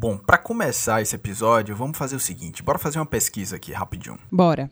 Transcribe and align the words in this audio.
Bom, 0.00 0.16
para 0.16 0.38
começar 0.38 1.02
esse 1.02 1.16
episódio, 1.16 1.74
vamos 1.74 1.98
fazer 1.98 2.14
o 2.14 2.20
seguinte, 2.20 2.62
bora 2.62 2.78
fazer 2.78 3.00
uma 3.00 3.04
pesquisa 3.04 3.56
aqui 3.56 3.72
rapidinho. 3.72 4.16
Bora. 4.30 4.70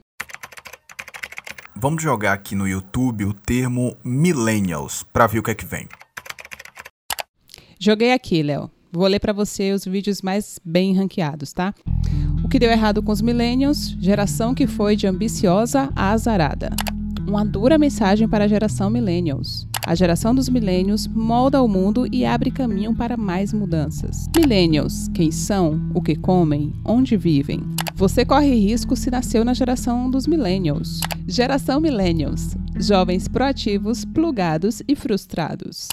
Vamos 1.75 2.00
jogar 2.00 2.33
aqui 2.33 2.54
no 2.54 2.68
YouTube 2.68 3.25
o 3.25 3.34
termo 3.34 3.97
millennials 4.04 5.02
para 5.02 5.26
ver 5.26 5.41
o 5.41 5.42
que 5.42 5.50
é 5.50 5.54
que 5.57 5.65
vem. 5.65 5.89
Joguei 7.76 8.12
aqui, 8.12 8.41
Léo. 8.41 8.70
Vou 8.93 9.09
ler 9.09 9.18
para 9.18 9.32
você 9.32 9.73
os 9.73 9.84
vídeos 9.84 10.23
mais 10.23 10.61
bem 10.64 10.96
ranqueados, 10.96 11.52
tá? 11.52 11.74
O 12.45 12.48
que 12.48 12.61
deu 12.61 12.70
errado 12.70 13.02
com 13.02 13.11
os 13.11 13.20
millennials? 13.20 13.96
Geração 13.98 14.54
que 14.54 14.68
foi 14.68 14.95
de 14.95 15.08
ambiciosa 15.08 15.90
a 15.96 16.12
azarada. 16.12 16.70
Uma 17.27 17.45
dura 17.45 17.77
mensagem 17.77 18.29
para 18.29 18.45
a 18.45 18.48
geração 18.48 18.88
millennials. 18.88 19.66
A 19.84 19.96
geração 19.96 20.32
dos 20.32 20.48
millennials 20.48 21.08
molda 21.08 21.61
o 21.61 21.66
mundo 21.66 22.06
e 22.12 22.25
abre 22.25 22.52
caminho 22.52 22.95
para 22.95 23.16
mais 23.16 23.52
mudanças. 23.52 24.29
Millennials, 24.36 25.08
quem 25.12 25.32
são, 25.32 25.90
o 25.93 26.00
que 26.00 26.14
comem, 26.14 26.72
onde 26.85 27.16
vivem. 27.16 27.62
Você 27.96 28.25
corre 28.25 28.54
risco 28.54 28.94
se 28.94 29.11
nasceu 29.11 29.44
na 29.44 29.54
geração 29.54 30.08
dos 30.08 30.26
millennials. 30.26 31.00
Geração 31.26 31.80
millennials, 31.80 32.57
jovens 32.79 33.27
proativos, 33.27 34.05
plugados 34.05 34.83
e 34.87 34.95
frustrados. 34.95 35.88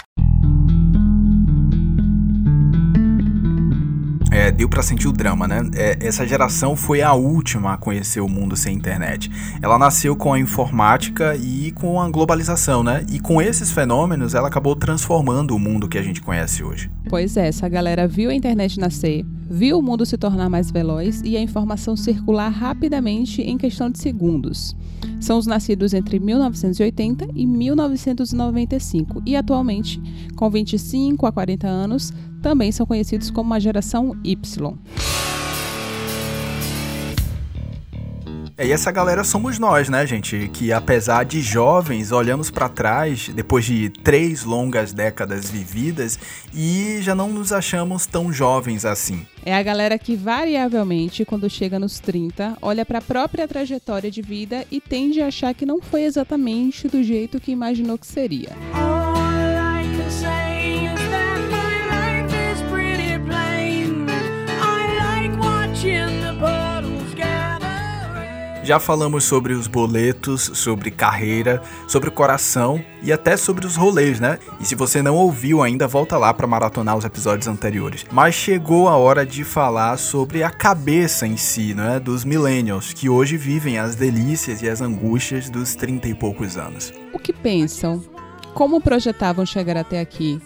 É, 4.34 4.52
deu 4.52 4.68
para 4.68 4.82
sentir 4.82 5.08
o 5.08 5.12
drama, 5.12 5.48
né? 5.48 5.62
É, 5.76 5.96
essa 6.02 6.26
geração 6.26 6.76
foi 6.76 7.04
a 7.04 7.14
última 7.14 7.74
a 7.74 7.78
conhecer 7.78 8.20
o 8.20 8.28
mundo 8.28 8.58
sem 8.58 8.76
internet. 8.76 9.30
Ela 9.62 9.78
nasceu 9.78 10.16
com 10.16 10.34
a 10.34 10.40
informática 10.40 11.36
e 11.36 11.72
com 11.72 12.02
a 12.02 12.10
globalização, 12.10 12.84
né? 12.84 13.06
E 13.12 13.20
com 13.20 13.40
esses 13.40 13.72
fenômenos, 13.72 14.34
ela 14.34 14.48
acabou 14.48 14.76
transformando 14.76 15.56
o 15.56 15.60
mundo 15.60 15.88
que 15.88 16.00
a 16.00 16.02
gente 16.02 16.20
conhece 16.20 16.64
hoje. 16.64 16.90
Pois 17.08 17.38
é, 17.38 17.48
essa 17.48 17.70
galera 17.70 18.08
viu 18.08 18.32
a 18.32 18.34
internet 18.34 18.80
nascer, 18.80 19.24
viu 19.48 19.78
o 19.78 19.84
mundo 19.84 20.04
se 20.04 20.18
tornar 20.18 20.50
mais 20.50 20.72
veloz 20.72 21.22
e 21.24 21.38
a 21.38 21.42
informação 21.42 21.96
circular 21.96 22.50
rapidamente 22.50 23.40
em 23.44 23.56
questão 23.56 23.88
de 23.88 24.00
segundos. 24.00 24.76
São 25.20 25.38
os 25.38 25.46
nascidos 25.46 25.94
entre 25.94 26.20
1980 26.20 27.28
e 27.36 27.46
1995 27.46 29.22
e 29.26 29.36
atualmente, 29.36 30.02
com 30.36 30.50
25 30.50 31.26
a 31.28 31.32
40 31.32 31.68
anos, 31.68 32.12
também 32.44 32.72
são 32.72 32.86
conhecidos 32.86 33.32
como 33.32 33.54
a 33.54 33.60
geração 33.60 34.16
Y. 34.24 34.78
É, 38.56 38.68
e 38.68 38.72
essa 38.72 38.92
galera 38.92 39.24
somos 39.24 39.58
nós, 39.58 39.90
né, 39.90 40.06
gente? 40.06 40.48
Que 40.54 40.72
apesar 40.72 41.26
de 41.26 41.42
jovens, 41.42 42.12
olhamos 42.12 42.52
para 42.52 42.70
trás 42.70 43.30
depois 43.30 43.66
de 43.66 43.90
três 43.90 44.44
longas 44.44 44.94
décadas 44.94 45.50
vividas 45.50 46.20
e 46.54 47.00
já 47.02 47.16
não 47.16 47.30
nos 47.30 47.52
achamos 47.52 48.06
tão 48.06 48.32
jovens 48.32 48.86
assim. 48.86 49.26
É 49.44 49.56
a 49.56 49.64
galera 49.64 49.98
que 49.98 50.16
variavelmente, 50.16 51.26
quando 51.26 51.50
chega 51.50 51.80
nos 51.80 52.00
30, 52.00 52.58
olha 52.62 52.86
para 52.86 53.00
a 53.00 53.02
própria 53.02 53.48
trajetória 53.48 54.12
de 54.12 54.22
vida 54.22 54.66
e 54.70 54.80
tende 54.80 55.20
a 55.20 55.28
achar 55.28 55.54
que 55.56 55.66
não 55.66 55.82
foi 55.82 56.04
exatamente 56.04 56.88
do 56.88 57.02
jeito 57.02 57.40
que 57.40 57.52
imaginou 57.52 57.98
que 57.98 58.06
seria. 58.06 58.52
Já 68.64 68.80
falamos 68.80 69.26
sobre 69.26 69.52
os 69.52 69.68
boletos, 69.68 70.50
sobre 70.54 70.90
carreira, 70.90 71.62
sobre 71.86 72.08
o 72.08 72.12
coração 72.14 72.82
e 73.02 73.12
até 73.12 73.36
sobre 73.36 73.66
os 73.66 73.76
rolês, 73.76 74.22
né? 74.22 74.40
E 74.58 74.66
se 74.66 74.74
você 74.74 75.02
não 75.02 75.18
ouviu 75.18 75.62
ainda, 75.62 75.86
volta 75.86 76.18
lá 76.18 76.34
para 76.34 76.48
maratonar 76.48 76.96
os 76.96 77.04
episódios 77.04 77.46
anteriores. 77.46 78.06
Mas 78.10 78.36
chegou 78.36 78.88
a 78.88 78.96
hora 78.96 79.26
de 79.26 79.44
falar 79.44 79.98
sobre 79.98 80.44
a 80.44 80.50
cabeça 80.50 81.28
em 81.28 81.36
si, 81.36 81.74
né, 81.74 82.00
dos 82.00 82.24
millennials, 82.24 82.94
que 82.94 83.10
hoje 83.10 83.36
vivem 83.36 83.78
as 83.78 83.96
delícias 83.96 84.62
e 84.62 84.70
as 84.70 84.80
angústias 84.80 85.50
dos 85.50 85.76
30 85.76 86.08
e 86.08 86.14
poucos 86.14 86.56
anos. 86.56 86.94
O 87.12 87.20
que 87.20 87.34
pensam? 87.34 88.02
Como 88.54 88.80
projetavam 88.80 89.46
chegar 89.46 89.76
até 89.76 90.00
aqui? 90.00 90.42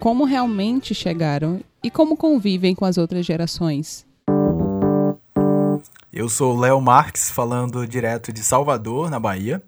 Como 0.00 0.24
realmente 0.24 0.92
chegaram? 0.92 1.60
E 1.84 1.90
como 1.90 2.16
convivem 2.16 2.74
com 2.74 2.84
as 2.84 2.98
outras 2.98 3.24
gerações? 3.24 4.09
Eu 6.12 6.28
sou 6.28 6.58
Léo 6.58 6.80
Marques, 6.80 7.30
falando 7.30 7.86
direto 7.86 8.32
de 8.32 8.42
Salvador, 8.42 9.08
na 9.08 9.20
Bahia. 9.20 9.62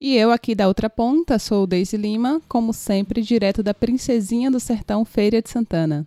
E 0.00 0.16
eu 0.16 0.30
aqui 0.30 0.54
da 0.54 0.68
outra 0.68 0.88
ponta 0.88 1.36
sou 1.36 1.66
Deise 1.66 1.96
Lima, 1.96 2.40
como 2.48 2.72
sempre, 2.72 3.20
direto 3.20 3.60
da 3.60 3.74
Princesinha 3.74 4.48
do 4.52 4.60
Sertão, 4.60 5.04
Feira 5.04 5.42
de 5.42 5.50
Santana. 5.50 6.06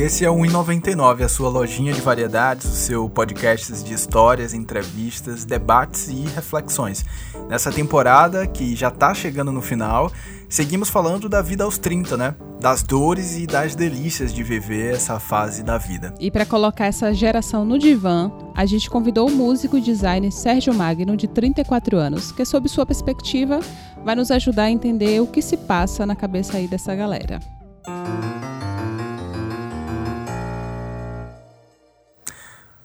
Esse 0.00 0.24
é 0.24 0.30
o 0.30 0.34
1,99, 0.34 1.24
a 1.24 1.28
sua 1.28 1.50
lojinha 1.50 1.92
de 1.92 2.00
variedades, 2.00 2.64
o 2.64 2.74
seu 2.74 3.06
podcast 3.06 3.84
de 3.84 3.92
histórias, 3.92 4.54
entrevistas, 4.54 5.44
debates 5.44 6.08
e 6.08 6.22
reflexões. 6.34 7.04
Nessa 7.50 7.70
temporada, 7.70 8.46
que 8.46 8.74
já 8.74 8.88
está 8.88 9.12
chegando 9.12 9.52
no 9.52 9.60
final, 9.60 10.10
seguimos 10.48 10.88
falando 10.88 11.28
da 11.28 11.42
vida 11.42 11.64
aos 11.64 11.76
30, 11.76 12.16
né? 12.16 12.34
Das 12.58 12.82
dores 12.82 13.36
e 13.36 13.46
das 13.46 13.74
delícias 13.74 14.32
de 14.32 14.42
viver 14.42 14.94
essa 14.94 15.20
fase 15.20 15.62
da 15.62 15.76
vida. 15.76 16.14
E 16.18 16.30
para 16.30 16.46
colocar 16.46 16.86
essa 16.86 17.12
geração 17.12 17.66
no 17.66 17.78
divã, 17.78 18.32
a 18.56 18.64
gente 18.64 18.88
convidou 18.88 19.28
o 19.28 19.30
músico 19.30 19.76
e 19.76 19.82
designer 19.82 20.32
Sérgio 20.32 20.72
Magno, 20.72 21.14
de 21.14 21.28
34 21.28 21.98
anos, 21.98 22.32
que, 22.32 22.46
sob 22.46 22.66
sua 22.70 22.86
perspectiva, 22.86 23.60
vai 24.02 24.14
nos 24.14 24.30
ajudar 24.30 24.64
a 24.64 24.70
entender 24.70 25.20
o 25.20 25.26
que 25.26 25.42
se 25.42 25.58
passa 25.58 26.06
na 26.06 26.16
cabeça 26.16 26.56
aí 26.56 26.66
dessa 26.66 26.94
galera. 26.94 27.59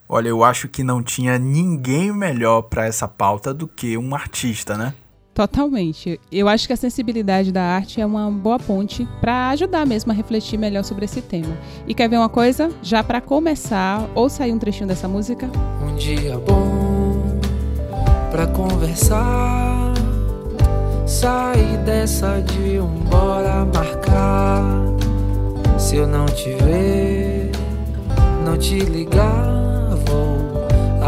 Olha, 0.08 0.30
eu 0.30 0.44
acho 0.44 0.68
que 0.68 0.84
não 0.84 1.02
tinha 1.02 1.40
ninguém 1.40 2.14
melhor 2.14 2.62
para 2.64 2.86
essa 2.86 3.08
pauta 3.08 3.52
do 3.52 3.68
que 3.68 3.98
um 3.98 4.14
artista, 4.14 4.78
né? 4.78 4.94
Totalmente. 5.34 6.20
Eu 6.32 6.48
acho 6.48 6.68
que 6.68 6.74
a 6.74 6.78
sensibilidade 6.78 7.52
da 7.52 7.62
arte 7.62 8.00
é 8.00 8.06
uma 8.06 8.30
boa 8.30 8.60
ponte 8.60 9.06
para 9.20 9.50
ajudar 9.50 9.86
mesmo 9.86 10.12
a 10.12 10.16
refletir 10.16 10.58
melhor 10.58 10.84
sobre 10.84 11.06
esse 11.06 11.22
tema. 11.22 11.58
E 11.88 11.94
quer 11.94 12.08
ver 12.08 12.18
uma 12.18 12.30
coisa? 12.30 12.72
Já 12.82 13.04
para 13.04 13.20
começar, 13.20 14.08
ou 14.14 14.30
sair 14.30 14.54
um 14.54 14.60
trechinho 14.60 14.88
dessa 14.88 15.08
música. 15.08 15.50
Um 15.82 15.96
dia 15.96 16.38
bom 16.38 17.40
para 18.32 18.48
conversar. 18.48 19.94
Sair 21.06 21.78
dessa 21.80 22.42
de 22.42 22.80
um 22.80 23.00
bora 23.10 23.66
marcar. 23.66 24.64
Se 25.78 25.98
eu 25.98 26.08
não 26.08 26.28
te 26.28 26.54
ver, 26.54 27.52
não 28.46 28.58
te 28.58 28.80
ligar 28.80 29.75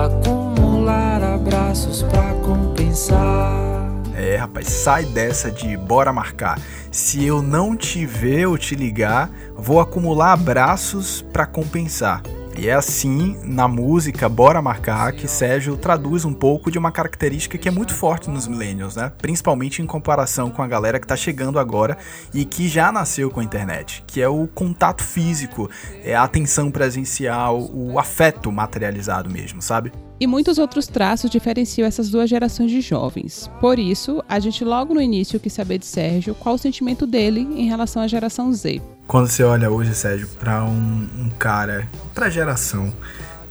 acumular 0.06 1.24
abraços 1.24 2.04
para 2.04 2.34
compensar. 2.36 3.68
É, 4.16 4.36
rapaz, 4.36 4.68
sai 4.68 5.06
dessa 5.06 5.52
de 5.52 5.76
bora 5.76 6.14
marcar. 6.14 6.60
Se 6.92 7.26
eu 7.26 7.42
não 7.42 7.76
te 7.76 8.06
ver 8.06 8.48
ou 8.48 8.58
te 8.58 8.76
ligar, 8.76 9.30
vou 9.56 9.80
acumular 9.80 10.34
abraços 10.34 11.22
para 11.34 11.46
compensar. 11.46 12.22
E 12.58 12.68
é 12.68 12.74
assim, 12.74 13.38
na 13.44 13.68
música 13.68 14.28
Bora 14.28 14.60
Marcar, 14.64 15.14
que 15.14 15.28
Sérgio 15.28 15.78
traduz 15.78 16.26
um 16.26 16.34
pouco 16.34 16.72
de 16.72 16.80
uma 16.80 16.92
característica 16.92 17.56
que 17.56 17.68
é 17.68 17.72
muito 17.72 17.94
forte 17.94 18.32
nos 18.32 18.48
millennials, 18.48 18.96
né? 18.96 19.12
Principalmente 19.20 19.80
em 19.80 19.86
comparação 19.86 20.50
com 20.50 20.64
a 20.64 20.68
galera 20.68 21.00
que 21.00 21.06
tá 21.06 21.16
chegando 21.16 21.60
agora 21.60 21.96
e 22.34 22.44
que 22.44 22.68
já 22.68 22.92
nasceu 22.92 23.30
com 23.30 23.42
a 23.42 23.44
internet, 23.44 24.04
que 24.08 24.20
é 24.20 24.28
o 24.28 24.48
contato 24.48 25.04
físico, 25.04 25.70
é 26.04 26.16
a 26.16 26.24
atenção 26.24 26.72
presencial, 26.72 27.62
o 27.72 28.00
afeto 28.00 28.52
materializado 28.52 29.30
mesmo, 29.30 29.62
sabe? 29.62 29.92
E 30.20 30.26
muitos 30.26 30.58
outros 30.58 30.88
traços 30.88 31.30
diferenciam 31.30 31.88
essas 31.88 32.10
duas 32.10 32.28
gerações 32.28 32.72
de 32.72 32.82
jovens. 32.82 33.52
Por 33.62 33.78
isso, 33.78 34.24
a 34.28 34.40
gente 34.40 34.66
logo 34.66 34.96
no 34.96 35.02
início 35.02 35.40
quis 35.40 35.54
saber 35.54 35.78
de 35.78 35.86
Sérgio 35.86 36.34
qual 36.34 36.56
o 36.56 36.58
sentimento 36.58 37.06
dele 37.06 37.42
em 37.42 37.68
relação 37.68 38.02
à 38.02 38.08
geração 38.08 38.52
Z. 38.52 38.82
Quando 39.08 39.30
você 39.30 39.42
olha 39.42 39.72
hoje, 39.72 39.96
Sérgio, 39.96 40.28
para 40.38 40.66
um, 40.66 41.08
um, 41.18 41.30
cara, 41.40 41.88
para 42.14 42.30
geração 42.30 42.92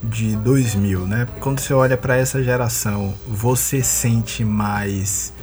de 0.03 0.35
2000, 0.35 1.07
né? 1.07 1.27
Quando 1.39 1.59
você 1.59 1.73
olha 1.73 1.97
para 1.97 2.15
essa 2.15 2.43
geração, 2.43 3.15
você 3.27 3.81
sente 3.81 4.45
mais 4.45 5.33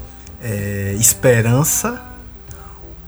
é, 0.41 0.95
esperança 1.01 2.01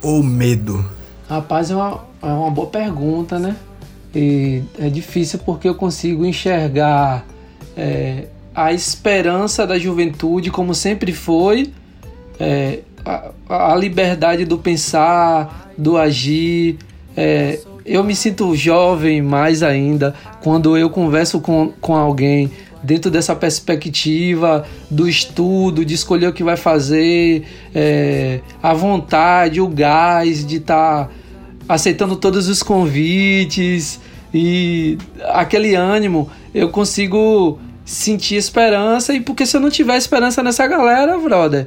ou 0.02 0.20
medo? 0.20 0.84
Rapaz, 1.28 1.70
é 1.70 1.76
uma, 1.76 2.04
é 2.20 2.26
uma 2.26 2.50
boa 2.50 2.66
pergunta, 2.66 3.38
né? 3.38 3.54
E 4.12 4.64
é 4.76 4.88
difícil 4.90 5.38
porque 5.46 5.68
eu 5.68 5.76
consigo 5.76 6.26
enxergar 6.26 7.24
é, 7.76 8.26
a 8.52 8.72
esperança 8.72 9.64
da 9.64 9.78
juventude, 9.78 10.50
como 10.50 10.74
sempre 10.74 11.12
foi, 11.12 11.72
é, 12.40 12.80
a, 13.04 13.72
a 13.72 13.76
liberdade 13.76 14.44
do 14.44 14.58
pensar, 14.58 15.70
do 15.78 15.96
agir, 15.96 16.78
é, 17.16 17.60
eu 17.84 18.02
me 18.04 18.14
sinto 18.14 18.54
jovem 18.54 19.22
mais 19.22 19.62
ainda 19.62 20.14
quando 20.42 20.76
eu 20.76 20.90
converso 20.90 21.40
com, 21.40 21.72
com 21.80 21.94
alguém 21.94 22.50
dentro 22.82 23.10
dessa 23.10 23.34
perspectiva 23.34 24.64
do 24.90 25.08
estudo, 25.08 25.84
de 25.84 25.94
escolher 25.94 26.28
o 26.28 26.32
que 26.32 26.44
vai 26.44 26.56
fazer, 26.56 27.44
é, 27.74 28.40
a 28.62 28.72
vontade, 28.74 29.60
o 29.60 29.68
gás 29.68 30.46
de 30.46 30.56
estar 30.56 31.06
tá 31.06 31.10
aceitando 31.68 32.16
todos 32.16 32.48
os 32.48 32.62
convites 32.62 33.98
e 34.32 34.98
aquele 35.30 35.74
ânimo, 35.74 36.30
eu 36.54 36.68
consigo 36.68 37.58
sentir 37.84 38.36
esperança. 38.36 39.14
E 39.14 39.20
porque 39.20 39.46
se 39.46 39.56
eu 39.56 39.60
não 39.60 39.70
tiver 39.70 39.96
esperança 39.96 40.42
nessa 40.42 40.66
galera, 40.66 41.18
brother, 41.18 41.66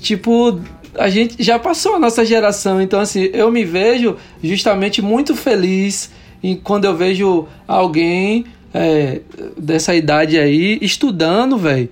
tipo, 0.00 0.60
a 0.98 1.08
gente 1.08 1.42
já 1.42 1.58
passou 1.58 1.94
a 1.94 1.98
nossa 1.98 2.24
geração. 2.24 2.80
Então, 2.80 3.00
assim, 3.00 3.30
eu 3.32 3.50
me 3.50 3.64
vejo 3.64 4.16
justamente 4.42 5.00
muito 5.00 5.34
feliz 5.34 6.10
em 6.42 6.56
quando 6.56 6.84
eu 6.84 6.96
vejo 6.96 7.46
alguém 7.66 8.44
é, 8.72 9.20
dessa 9.56 9.94
idade 9.94 10.38
aí 10.38 10.78
estudando, 10.80 11.56
velho. 11.56 11.88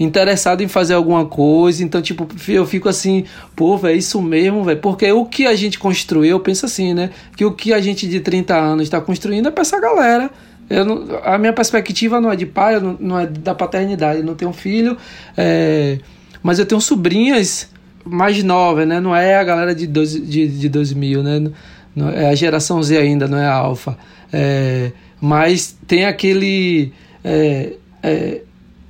Interessado 0.00 0.62
em 0.62 0.68
fazer 0.68 0.94
alguma 0.94 1.26
coisa, 1.26 1.82
então, 1.82 2.00
tipo, 2.00 2.28
eu 2.48 2.64
fico 2.64 2.88
assim, 2.88 3.24
pô, 3.56 3.76
velho, 3.76 3.94
é 3.94 3.98
isso 3.98 4.22
mesmo, 4.22 4.62
velho. 4.62 4.78
Porque 4.78 5.10
o 5.10 5.24
que 5.24 5.44
a 5.44 5.56
gente 5.56 5.76
construiu, 5.76 6.30
eu 6.30 6.40
penso 6.40 6.66
assim, 6.66 6.94
né? 6.94 7.10
Que 7.36 7.44
o 7.44 7.52
que 7.52 7.72
a 7.72 7.80
gente 7.80 8.06
de 8.06 8.20
30 8.20 8.56
anos 8.56 8.84
está 8.84 9.00
construindo 9.00 9.48
é 9.48 9.50
pra 9.50 9.62
essa 9.62 9.80
galera. 9.80 10.30
Eu 10.70 10.84
não, 10.84 11.18
a 11.24 11.36
minha 11.36 11.52
perspectiva 11.52 12.20
não 12.20 12.30
é 12.30 12.36
de 12.36 12.46
pai, 12.46 12.78
não, 12.78 12.96
não 13.00 13.18
é 13.18 13.26
da 13.26 13.54
paternidade. 13.54 14.20
Eu 14.20 14.24
não 14.24 14.36
tenho 14.36 14.52
filho, 14.52 14.96
é, 15.36 15.98
mas 16.42 16.60
eu 16.60 16.66
tenho 16.66 16.80
sobrinhas 16.80 17.68
mais 18.08 18.42
novas, 18.42 18.86
né? 18.86 19.00
Não 19.00 19.14
é 19.14 19.36
a 19.36 19.44
galera 19.44 19.74
de, 19.74 19.86
dois, 19.86 20.12
de, 20.12 20.48
de 20.48 20.68
2000, 20.68 21.22
né? 21.22 21.50
Não, 21.94 22.10
é 22.10 22.30
a 22.30 22.34
geração 22.34 22.82
Z 22.82 22.96
ainda, 22.96 23.26
não 23.26 23.38
é 23.38 23.46
a 23.46 23.54
Alpha. 23.54 23.96
É, 24.32 24.92
mas 25.20 25.76
tem 25.86 26.04
aquele. 26.04 26.92
É, 27.24 27.72
é, 28.02 28.40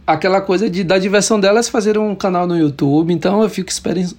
aquela 0.06 0.40
coisa 0.40 0.70
de 0.70 0.82
da 0.82 0.98
diversão 0.98 1.38
delas 1.38 1.68
fazer 1.68 1.98
um 1.98 2.14
canal 2.14 2.46
no 2.46 2.56
YouTube, 2.56 3.12
então 3.12 3.42
eu 3.42 3.48
fico 3.50 3.70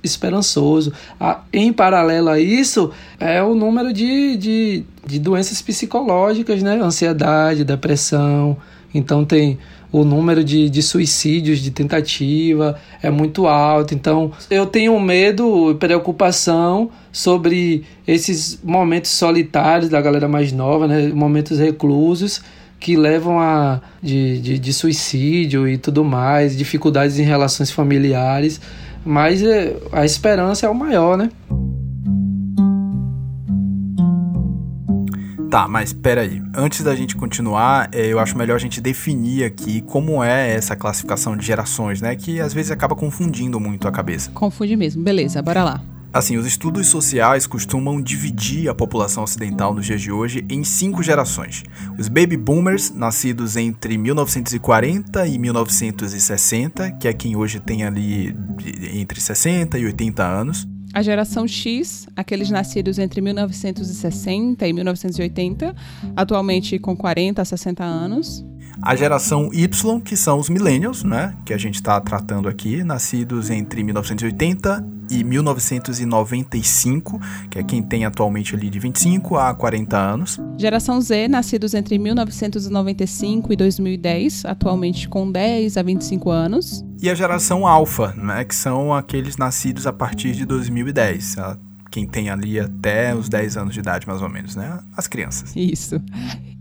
esperançoso. 0.04 0.94
Ah, 1.20 1.42
em 1.52 1.74
paralelo 1.74 2.30
a 2.30 2.40
isso, 2.40 2.92
é 3.20 3.42
o 3.42 3.56
número 3.56 3.92
de, 3.92 4.38
de, 4.38 4.84
de 5.06 5.20
doenças 5.20 5.62
psicológicas, 5.62 6.62
né? 6.62 6.80
Ansiedade, 6.80 7.64
depressão. 7.64 8.56
Então 8.94 9.26
tem 9.26 9.58
o 9.92 10.04
número 10.04 10.44
de, 10.44 10.70
de 10.70 10.82
suicídios, 10.82 11.60
de 11.60 11.72
tentativa 11.72 12.80
é 13.02 13.10
muito 13.10 13.48
alto. 13.48 13.94
Então 13.94 14.32
eu 14.50 14.66
tenho 14.66 15.00
medo 15.00 15.72
e 15.72 15.76
preocupação 15.76 16.90
sobre 17.12 17.84
esses 18.08 18.60
momentos 18.64 19.12
solitários 19.12 19.90
da 19.90 20.00
galera 20.00 20.28
mais 20.28 20.52
nova, 20.52 20.88
né? 20.88 21.08
momentos 21.08 21.60
reclusos 21.60 22.42
que 22.80 22.96
levam 22.96 23.40
a 23.40 23.82
de, 24.02 24.40
de, 24.40 24.60
de 24.60 24.74
suicídio 24.74 25.68
e 25.68 25.78
tudo 25.78 26.04
mais, 26.04 26.56
dificuldades 26.56 27.20
em 27.20 27.24
relações 27.24 27.72
familiares. 27.72 28.62
Mas 29.04 29.44
é, 29.44 29.76
a 29.92 30.06
esperança 30.06 30.66
é 30.66 30.70
o 30.70 30.76
maior, 30.76 31.18
né? 31.18 31.30
Tá, 35.50 35.68
mas 35.68 35.92
peraí. 35.92 36.44
Antes 36.56 36.84
da 36.84 36.96
gente 36.96 37.16
continuar, 37.16 37.90
é, 37.92 38.06
eu 38.06 38.20
acho 38.20 38.38
melhor 38.38 38.56
a 38.56 38.60
gente 38.60 38.80
definir 38.80 39.44
aqui 39.44 39.82
como 39.82 40.24
é 40.24 40.54
essa 40.54 40.76
classificação 40.76 41.36
de 41.36 41.44
gerações, 41.44 42.02
né? 42.02 42.16
Que 42.16 42.40
às 42.40 42.54
vezes 42.54 42.70
acaba 42.70 42.96
confundindo 42.96 43.60
muito 43.60 43.88
a 43.88 43.92
cabeça. 43.92 44.30
Confunde 44.32 44.76
mesmo. 44.76 45.04
Beleza, 45.04 45.42
bora 45.42 45.64
lá. 45.64 45.82
Assim, 46.14 46.38
os 46.38 46.46
estudos 46.46 46.88
sociais 46.88 47.48
costumam 47.48 48.02
dividir 48.02 48.70
a 48.70 48.76
população 48.76 49.24
ocidental 49.24 49.74
nos 49.74 49.86
dias 49.86 50.02
de 50.02 50.12
hoje 50.12 50.46
em 50.50 50.64
cinco 50.64 51.02
gerações. 51.02 51.64
Os 51.98 52.08
baby 52.08 52.38
boomers, 52.38 52.92
nascidos 52.92 53.56
entre 53.56 53.98
1940 53.98 55.28
e 55.28 55.38
1960, 55.38 56.92
que 56.94 57.08
é 57.08 57.14
quem 57.14 57.36
hoje 57.36 57.60
tem 57.60 57.84
ali 57.84 58.36
entre 58.94 59.20
60 59.20 59.78
e 59.80 59.86
80 59.86 60.24
anos. 60.24 60.68
A 60.92 61.04
geração 61.04 61.48
X, 61.48 62.08
aqueles 62.16 62.50
nascidos 62.50 62.98
entre 62.98 63.22
1960 63.22 64.68
e 64.68 64.74
1980, 64.74 65.76
atualmente 66.16 66.80
com 66.80 66.98
40 66.98 67.42
a 67.42 67.46
60 67.46 67.84
anos. 67.84 68.44
A 68.82 68.96
geração 68.96 69.50
Y, 69.54 70.00
que 70.00 70.16
são 70.16 70.40
os 70.40 70.50
millennials, 70.50 71.04
né, 71.04 71.36
que 71.46 71.54
a 71.54 71.58
gente 71.58 71.76
está 71.76 72.00
tratando 72.00 72.48
aqui, 72.48 72.84
nascidos 72.84 73.50
entre 73.50 73.84
1980 73.84 74.86
e 75.12 75.24
1995, 75.24 77.20
que 77.50 77.60
é 77.60 77.64
quem 77.64 77.84
tem 77.84 78.06
atualmente 78.06 78.56
ali 78.56 78.70
de 78.70 78.80
25 78.80 79.38
a 79.38 79.54
40 79.54 79.98
anos. 79.98 80.40
Geração 80.58 81.02
Z, 81.02 81.28
nascidos 81.28 81.74
entre 81.74 81.98
1995 81.98 83.52
e 83.52 83.56
2010, 83.56 84.46
atualmente 84.46 85.10
com 85.10 85.30
10 85.30 85.76
a 85.78 85.84
25 85.84 86.30
anos. 86.30 86.86
E 87.02 87.10
a 87.10 87.16
geração 87.16 87.68
Alpha, 87.68 88.14
né, 88.16 88.46
que 88.46 88.56
são 88.56 88.94
aqueles 88.94 89.36
nascidos 89.36 89.86
a 89.88 89.94
partir 89.94 90.32
de 90.34 90.46
2010 90.46 91.38
quem 91.90 92.06
tem 92.06 92.30
ali 92.30 92.60
até 92.60 93.16
os 93.16 93.28
10 93.30 93.58
anos 93.58 93.74
de 93.74 93.80
idade, 93.80 94.08
mais 94.08 94.22
ou 94.22 94.30
menos, 94.30 94.56
né? 94.56 94.80
As 94.96 95.08
crianças. 95.08 95.56
Isso. 95.56 96.02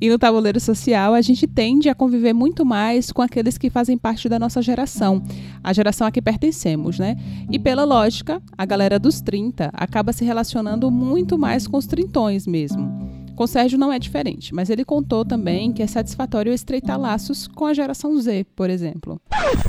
E 0.00 0.08
no 0.08 0.18
tabuleiro 0.18 0.60
social, 0.60 1.14
a 1.14 1.20
gente 1.20 1.46
tende 1.46 1.88
a 1.88 1.94
conviver 1.94 2.32
muito 2.32 2.64
mais 2.64 3.12
com 3.12 3.20
aqueles 3.20 3.58
que 3.58 3.68
fazem 3.68 3.98
parte 3.98 4.28
da 4.28 4.38
nossa 4.38 4.62
geração, 4.62 5.22
a 5.62 5.72
geração 5.72 6.06
a 6.06 6.10
que 6.10 6.22
pertencemos, 6.22 6.98
né? 6.98 7.16
E 7.50 7.58
pela 7.58 7.84
lógica, 7.84 8.40
a 8.56 8.64
galera 8.64 8.98
dos 8.98 9.20
30 9.20 9.70
acaba 9.72 10.12
se 10.12 10.24
relacionando 10.24 10.90
muito 10.90 11.38
mais 11.38 11.66
com 11.66 11.76
os 11.76 11.86
trintões 11.86 12.46
mesmo. 12.46 13.17
Com 13.38 13.46
Sérgio 13.46 13.78
não 13.78 13.92
é 13.92 14.00
diferente, 14.00 14.52
mas 14.52 14.68
ele 14.68 14.84
contou 14.84 15.24
também 15.24 15.72
que 15.72 15.80
é 15.80 15.86
satisfatório 15.86 16.52
estreitar 16.52 16.98
laços 16.98 17.46
com 17.46 17.66
a 17.66 17.72
geração 17.72 18.20
Z, 18.20 18.44
por 18.56 18.68
exemplo. 18.68 19.20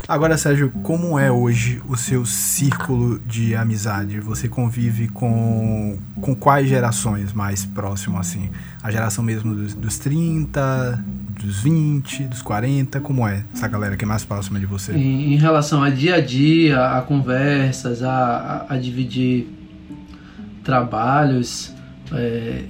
Agora, 0.08 0.36
Sérgio, 0.36 0.72
como 0.82 1.16
é 1.16 1.30
hoje 1.30 1.80
o 1.88 1.96
seu 1.96 2.26
círculo 2.26 3.20
de 3.20 3.54
amizade? 3.54 4.18
Você 4.18 4.48
convive 4.48 5.06
com, 5.06 5.96
com 6.20 6.34
quais 6.34 6.68
gerações 6.68 7.32
mais 7.32 7.64
próximo, 7.64 8.18
assim? 8.18 8.50
A 8.82 8.90
geração 8.90 9.22
mesmo 9.22 9.54
dos, 9.54 9.72
dos 9.72 9.98
30, 10.00 11.04
dos 11.40 11.60
20, 11.60 12.24
dos 12.24 12.42
40? 12.42 12.98
Como 12.98 13.24
é 13.24 13.44
essa 13.54 13.68
galera 13.68 13.96
que 13.96 14.04
é 14.04 14.08
mais 14.08 14.24
próxima 14.24 14.58
de 14.58 14.66
você? 14.66 14.94
Em, 14.94 15.34
em 15.34 15.36
relação 15.36 15.80
a 15.80 15.90
dia 15.90 16.16
a 16.16 16.20
dia, 16.20 16.98
a 16.98 17.02
conversas, 17.02 18.02
a, 18.02 18.66
a, 18.68 18.74
a 18.74 18.76
dividir 18.76 19.46
trabalhos, 20.64 21.72
é, 22.12 22.64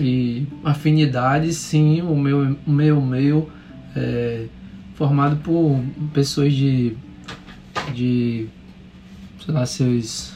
e 0.00 0.46
afinidades, 0.64 1.56
sim, 1.56 2.02
o 2.02 2.16
meu, 2.16 2.56
o 2.66 2.70
meu, 2.70 2.98
o 2.98 3.06
meu 3.06 3.50
é 3.96 4.46
formado 4.94 5.36
por 5.36 5.80
pessoas 6.12 6.52
de, 6.52 6.96
de, 7.94 8.48
sei 9.44 9.54
lá, 9.54 9.64
seus 9.64 10.32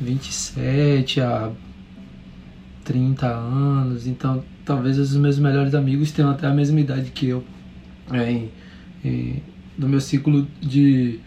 27 0.00 1.20
a 1.20 1.50
30 2.84 3.26
anos, 3.26 4.06
então 4.06 4.44
talvez 4.64 4.98
os 4.98 5.16
meus 5.16 5.38
melhores 5.38 5.74
amigos 5.74 6.12
tenham 6.12 6.30
até 6.30 6.46
a 6.46 6.54
mesma 6.54 6.80
idade 6.80 7.10
que 7.10 7.28
eu, 7.28 7.44
é, 8.12 8.30
em, 8.30 8.50
em, 9.04 9.42
no 9.76 9.88
meu 9.88 10.00
ciclo 10.00 10.46
de, 10.60 11.20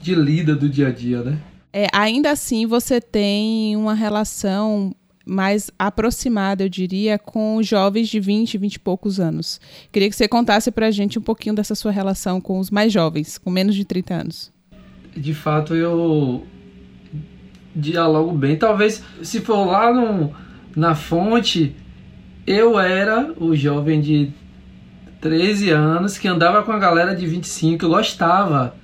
de 0.00 0.14
lida 0.14 0.54
do 0.54 0.68
dia 0.68 0.88
a 0.88 0.92
dia, 0.92 1.22
né? 1.22 1.38
É, 1.72 1.88
ainda 1.92 2.30
assim, 2.30 2.64
você 2.64 3.00
tem 3.00 3.76
uma 3.76 3.92
relação 3.92 4.94
mais 5.26 5.70
aproximada, 5.76 6.62
eu 6.62 6.68
diria, 6.68 7.18
com 7.18 7.60
jovens 7.62 8.08
de 8.08 8.20
20, 8.20 8.56
20 8.56 8.74
e 8.74 8.78
poucos 8.78 9.18
anos. 9.18 9.60
Queria 9.90 10.08
que 10.08 10.14
você 10.14 10.28
contasse 10.28 10.70
pra 10.70 10.90
gente 10.90 11.18
um 11.18 11.22
pouquinho 11.22 11.54
dessa 11.54 11.74
sua 11.74 11.90
relação 11.90 12.40
com 12.40 12.60
os 12.60 12.70
mais 12.70 12.92
jovens, 12.92 13.36
com 13.36 13.50
menos 13.50 13.74
de 13.74 13.84
30 13.84 14.14
anos. 14.14 14.52
De 15.16 15.34
fato, 15.34 15.74
eu 15.74 16.46
dialogo 17.74 18.32
bem. 18.32 18.56
Talvez, 18.56 19.02
se 19.22 19.40
for 19.40 19.64
lá 19.66 19.92
no, 19.92 20.32
na 20.76 20.94
fonte, 20.94 21.74
eu 22.46 22.78
era 22.78 23.34
o 23.36 23.56
jovem 23.56 24.00
de 24.00 24.30
13 25.20 25.70
anos 25.70 26.16
que 26.16 26.28
andava 26.28 26.62
com 26.62 26.70
a 26.70 26.78
galera 26.78 27.16
de 27.16 27.26
25, 27.26 27.84
eu 27.84 27.88
gostava 27.88 28.74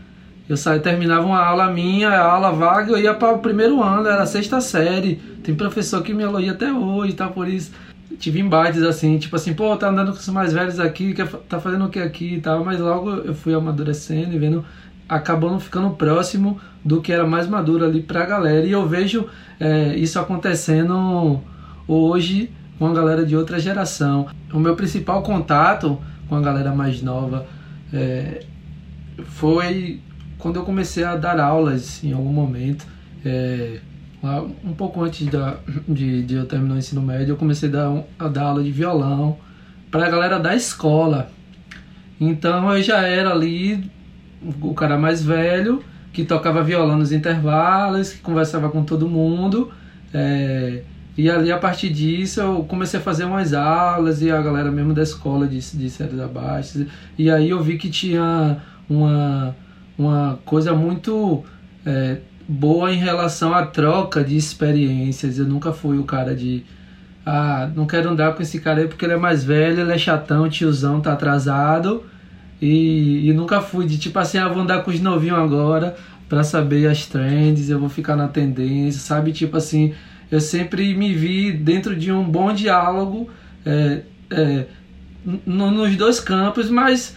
eu 0.49 0.57
saía, 0.57 0.81
terminava 0.81 1.25
uma 1.25 1.43
aula 1.43 1.71
minha, 1.71 2.11
a 2.11 2.31
aula 2.31 2.53
vaga, 2.53 2.93
eu 2.93 2.99
ia 2.99 3.15
para 3.15 3.33
o 3.33 3.39
primeiro 3.39 3.83
ano, 3.83 4.07
era 4.09 4.23
a 4.23 4.27
sexta 4.27 4.61
série. 4.61 5.21
Tem 5.43 5.55
professor 5.55 6.03
que 6.03 6.15
me 6.15 6.23
elogia 6.23 6.53
até 6.53 6.73
hoje, 6.73 7.15
tá? 7.15 7.29
Por 7.29 7.49
isso 7.49 7.73
tive 8.19 8.41
embates 8.41 8.83
assim, 8.83 9.19
tipo 9.19 9.35
assim, 9.37 9.55
pô, 9.55 9.77
tá 9.77 9.89
andando 9.89 10.13
com 10.13 10.19
os 10.19 10.29
mais 10.29 10.53
velhos 10.53 10.79
aqui, 10.79 11.15
tá 11.49 11.59
fazendo 11.59 11.87
o 11.87 11.89
que 11.89 11.99
aqui 11.99 12.35
e 12.35 12.41
tal, 12.41 12.65
mas 12.65 12.79
logo 12.79 13.11
eu 13.11 13.35
fui 13.35 13.55
amadurecendo 13.55 14.35
e 14.35 14.39
vendo, 14.39 14.65
acabando 15.09 15.59
ficando 15.59 15.91
próximo 15.91 16.61
do 16.85 17.01
que 17.01 17.13
era 17.13 17.27
mais 17.27 17.49
maduro 17.49 17.85
ali 17.85 18.03
pra 18.03 18.25
galera. 18.27 18.65
E 18.67 18.73
eu 18.73 18.87
vejo 18.87 19.27
é, 19.59 19.97
isso 19.97 20.19
acontecendo 20.19 21.41
hoje 21.87 22.51
com 22.79 22.87
a 22.87 22.93
galera 22.93 23.25
de 23.25 23.37
outra 23.37 23.59
geração. 23.59 24.29
O 24.53 24.59
meu 24.59 24.77
principal 24.77 25.23
contato 25.23 25.99
com 26.29 26.37
a 26.37 26.41
galera 26.41 26.75
mais 26.75 27.03
nova 27.03 27.47
é, 27.93 28.45
foi 29.25 30.01
quando 30.39 30.57
eu 30.57 30.65
comecei 30.65 31.05
a 31.05 31.17
dar 31.17 31.39
aulas 31.39 32.03
em 32.03 32.13
algum 32.13 32.33
momento, 32.33 32.85
é, 33.25 33.79
um 34.23 34.73
pouco 34.73 35.03
antes 35.03 35.27
da, 35.27 35.57
de, 35.89 36.23
de, 36.23 36.35
eu 36.37 36.47
terminar 36.47 36.75
o 36.75 36.79
ensino 36.79 37.03
médio, 37.03 37.33
eu 37.33 37.37
comecei 37.37 37.69
a 37.69 37.73
dar, 37.73 38.05
a 38.19 38.29
dar 38.29 38.43
aula 38.45 38.63
de 38.63 38.71
violão 38.71 39.37
para 39.91 40.07
a 40.07 40.11
galera 40.11 40.39
da 40.39 40.55
escola. 40.55 41.29
Então 42.21 42.73
eu 42.73 42.83
já 42.83 43.03
era 43.03 43.31
ali 43.33 43.91
o 44.61 44.75
cara 44.75 44.97
mais 44.97 45.25
velho, 45.25 45.83
que 46.13 46.25
tocava 46.25 46.63
violão 46.63 46.99
nos 46.99 47.11
intervalos, 47.11 48.13
que 48.13 48.19
conversava 48.19 48.69
com 48.69 48.85
todo 48.85 49.09
mundo. 49.09 49.73
É, 50.15 50.83
e 51.17 51.29
ali, 51.29 51.51
a 51.51 51.59
partir 51.59 51.91
disso, 51.91 52.41
eu 52.41 52.65
comecei 52.65 52.99
a 53.01 53.03
fazer 53.03 53.25
umas 53.25 53.53
aulas 53.53 54.23
e 54.23 54.31
a 54.31 54.41
galera 54.41 54.71
mesmo 54.71 54.95
da 54.95 55.03
escola 55.03 55.47
de, 55.47 55.59
de 55.59 55.91
séries 55.91 56.21
abaixo. 56.21 56.87
E 57.19 57.31
aí 57.31 57.51
eu 57.51 57.63
vi 57.63 57.77
que 57.77 57.91
tinha 57.91 58.59
uma, 58.89 59.55
uma 59.99 60.39
coisa 60.45 60.73
muito 60.75 61.45
é, 61.85 62.19
boa 62.49 62.93
em 62.93 62.99
relação 62.99 63.55
à 63.55 63.67
troca 63.67 64.23
de 64.23 64.37
experiências. 64.37 65.39
Eu 65.39 65.47
nunca 65.47 65.73
fui 65.73 65.99
o 65.99 66.05
cara 66.05 66.35
de. 66.35 66.65
Ah, 67.25 67.71
não 67.75 67.87
quero 67.87 68.11
andar 68.11 68.35
com 68.35 68.43
esse 68.43 68.61
cara 68.61 68.81
aí 68.81 68.89
porque 68.89 69.05
ele 69.05 69.13
é 69.13 69.17
mais 69.17 69.45
velho, 69.45 69.81
ele 69.81 69.93
é 69.93 69.99
chatão, 69.99 70.49
tiozão, 70.49 71.01
tá 71.01 71.13
atrasado. 71.13 72.05
E, 72.61 73.29
e 73.29 73.33
nunca 73.33 73.61
fui 73.61 73.87
de 73.87 73.99
tipo 73.99 74.19
assim, 74.19 74.39
ah, 74.39 74.49
vou 74.49 74.63
andar 74.63 74.83
com 74.83 74.91
os 74.91 75.01
novinhos 75.01 75.39
agora 75.39 75.97
para 76.29 76.43
saber 76.45 76.89
as 76.89 77.07
trends, 77.07 77.69
eu 77.69 77.79
vou 77.79 77.89
ficar 77.89 78.17
na 78.17 78.29
tendência, 78.29 79.01
sabe? 79.01 79.33
Tipo 79.33 79.59
assim, 79.59 79.93
eu 80.31 80.41
sempre 80.41 80.95
me 80.95 81.13
vi 81.13 81.53
dentro 81.53 81.95
de 81.95 82.11
um 82.11 82.25
bom 82.25 82.55
diálogo 82.55 83.29
é, 83.67 84.01
é, 84.31 84.67
nos 85.45 85.95
dois 85.97 86.21
campos, 86.21 86.71
mas 86.71 87.15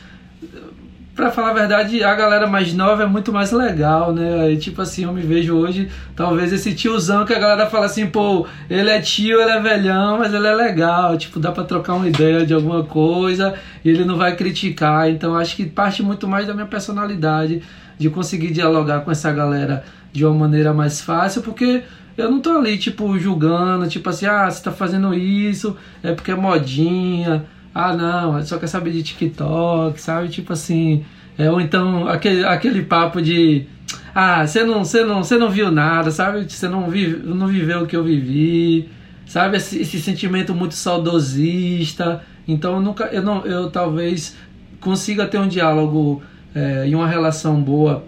para 1.15 1.31
falar 1.31 1.51
a 1.51 1.53
verdade, 1.53 2.03
a 2.03 2.13
galera 2.13 2.45
mais 2.45 2.73
nova 2.73 3.03
é 3.03 3.05
muito 3.05 3.31
mais 3.31 3.49
legal, 3.53 4.13
né? 4.13 4.41
Aí, 4.41 4.57
tipo 4.57 4.81
assim, 4.81 5.05
eu 5.05 5.13
me 5.13 5.21
vejo 5.21 5.55
hoje, 5.55 5.89
talvez 6.13 6.51
esse 6.51 6.75
tiozão 6.75 7.25
que 7.25 7.33
a 7.33 7.39
galera 7.39 7.69
fala 7.69 7.85
assim, 7.85 8.05
pô, 8.05 8.45
ele 8.69 8.89
é 8.89 8.99
tio, 8.99 9.39
ele 9.39 9.51
é 9.51 9.59
velhão, 9.61 10.17
mas 10.17 10.33
ele 10.33 10.45
é 10.45 10.53
legal, 10.53 11.17
tipo, 11.17 11.39
dá 11.39 11.53
para 11.53 11.63
trocar 11.63 11.93
uma 11.93 12.07
ideia 12.07 12.45
de 12.45 12.53
alguma 12.53 12.83
coisa 12.83 13.53
e 13.83 13.89
ele 13.89 14.03
não 14.03 14.17
vai 14.17 14.35
criticar. 14.35 15.09
Então, 15.09 15.37
acho 15.37 15.55
que 15.55 15.65
parte 15.65 16.03
muito 16.03 16.27
mais 16.27 16.47
da 16.47 16.53
minha 16.53 16.67
personalidade, 16.67 17.63
de 17.97 18.09
conseguir 18.09 18.51
dialogar 18.51 18.99
com 18.99 19.09
essa 19.09 19.31
galera 19.31 19.85
de 20.11 20.25
uma 20.25 20.35
maneira 20.35 20.73
mais 20.73 20.99
fácil, 20.99 21.41
porque 21.41 21.83
eu 22.17 22.29
não 22.29 22.41
tô 22.41 22.57
ali, 22.57 22.77
tipo, 22.77 23.17
julgando, 23.17 23.87
tipo 23.87 24.09
assim, 24.09 24.25
ah, 24.25 24.51
você 24.51 24.61
tá 24.61 24.71
fazendo 24.71 25.13
isso, 25.13 25.77
é 26.03 26.11
porque 26.11 26.31
é 26.31 26.35
modinha, 26.35 27.45
ah, 27.75 27.93
não, 27.93 28.41
só 28.45 28.57
quer 28.57 28.67
saber 28.67 28.91
de 28.91 29.03
TikTok, 29.03 29.99
sabe? 29.99 30.29
Tipo 30.29 30.53
assim, 30.53 31.03
é, 31.37 31.51
ou 31.51 31.59
então 31.59 32.07
aquele, 32.07 32.45
aquele 32.45 32.81
papo 32.83 33.21
de, 33.21 33.65
ah, 34.13 34.47
você 34.47 34.63
não, 34.63 34.85
você 34.85 35.03
não, 35.03 35.21
você 35.21 35.37
não 35.37 35.49
viu 35.49 35.69
nada, 35.69 36.09
sabe? 36.09 36.49
Você 36.49 36.69
não, 36.69 36.89
vive, 36.89 37.27
não 37.27 37.47
viveu 37.47 37.83
o 37.83 37.85
que 37.85 37.97
eu 37.97 38.01
vivi, 38.01 38.89
sabe? 39.25 39.57
Esse, 39.57 39.81
esse 39.81 39.99
sentimento 39.99 40.55
muito 40.55 40.73
saudosista. 40.73 42.23
Então, 42.47 42.75
eu 42.75 42.79
nunca, 42.79 43.07
eu 43.07 43.21
não, 43.21 43.45
eu 43.45 43.69
talvez 43.69 44.37
consiga 44.79 45.25
ter 45.27 45.37
um 45.37 45.47
diálogo 45.49 46.23
é, 46.55 46.87
e 46.87 46.95
uma 46.95 47.09
relação 47.09 47.61
boa 47.61 48.05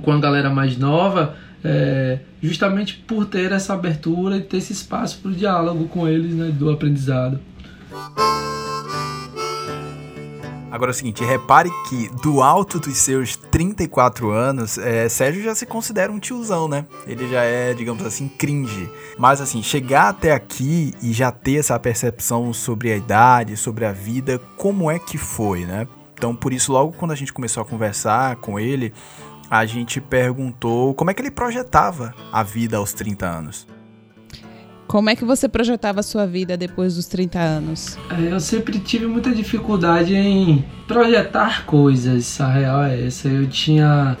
com 0.00 0.12
a 0.12 0.20
galera 0.20 0.48
mais 0.48 0.78
nova, 0.78 1.34
é, 1.64 2.20
justamente 2.40 3.02
por 3.04 3.26
ter 3.26 3.50
essa 3.50 3.74
abertura 3.74 4.36
e 4.36 4.42
ter 4.42 4.58
esse 4.58 4.72
espaço 4.72 5.18
para 5.20 5.32
o 5.32 5.34
diálogo 5.34 5.88
com 5.88 6.06
eles, 6.06 6.36
né, 6.36 6.52
do 6.56 6.70
aprendizado. 6.70 7.40
Agora 10.72 10.90
é 10.90 10.94
o 10.94 10.94
seguinte, 10.94 11.22
repare 11.22 11.70
que 11.86 12.08
do 12.22 12.42
alto 12.42 12.80
dos 12.80 12.96
seus 12.96 13.36
34 13.36 14.30
anos, 14.30 14.78
é, 14.78 15.06
Sérgio 15.06 15.42
já 15.42 15.54
se 15.54 15.66
considera 15.66 16.10
um 16.10 16.18
tiozão, 16.18 16.66
né? 16.66 16.86
Ele 17.06 17.28
já 17.28 17.42
é, 17.42 17.74
digamos 17.74 18.02
assim, 18.06 18.26
cringe. 18.26 18.90
Mas 19.18 19.42
assim, 19.42 19.62
chegar 19.62 20.08
até 20.08 20.32
aqui 20.32 20.94
e 21.02 21.12
já 21.12 21.30
ter 21.30 21.56
essa 21.56 21.78
percepção 21.78 22.54
sobre 22.54 22.90
a 22.90 22.96
idade, 22.96 23.54
sobre 23.54 23.84
a 23.84 23.92
vida, 23.92 24.40
como 24.56 24.90
é 24.90 24.98
que 24.98 25.18
foi, 25.18 25.66
né? 25.66 25.86
Então, 26.14 26.34
por 26.34 26.54
isso, 26.54 26.72
logo 26.72 26.92
quando 26.92 27.12
a 27.12 27.16
gente 27.16 27.34
começou 27.34 27.62
a 27.62 27.66
conversar 27.66 28.36
com 28.36 28.58
ele, 28.58 28.94
a 29.50 29.66
gente 29.66 30.00
perguntou 30.00 30.94
como 30.94 31.10
é 31.10 31.14
que 31.14 31.20
ele 31.20 31.30
projetava 31.30 32.14
a 32.32 32.42
vida 32.42 32.78
aos 32.78 32.94
30 32.94 33.26
anos. 33.26 33.66
Como 34.92 35.08
é 35.08 35.16
que 35.16 35.24
você 35.24 35.48
projetava 35.48 36.00
a 36.00 36.02
sua 36.02 36.26
vida 36.26 36.54
depois 36.54 36.96
dos 36.96 37.06
30 37.06 37.38
anos? 37.38 37.96
É, 38.10 38.30
eu 38.30 38.38
sempre 38.38 38.78
tive 38.78 39.06
muita 39.06 39.30
dificuldade 39.30 40.14
em 40.14 40.62
projetar 40.86 41.64
coisas, 41.64 42.38
a 42.38 42.52
real 42.52 42.84
é 42.84 43.06
essa. 43.06 43.26
Eu 43.26 43.46
tinha 43.46 44.18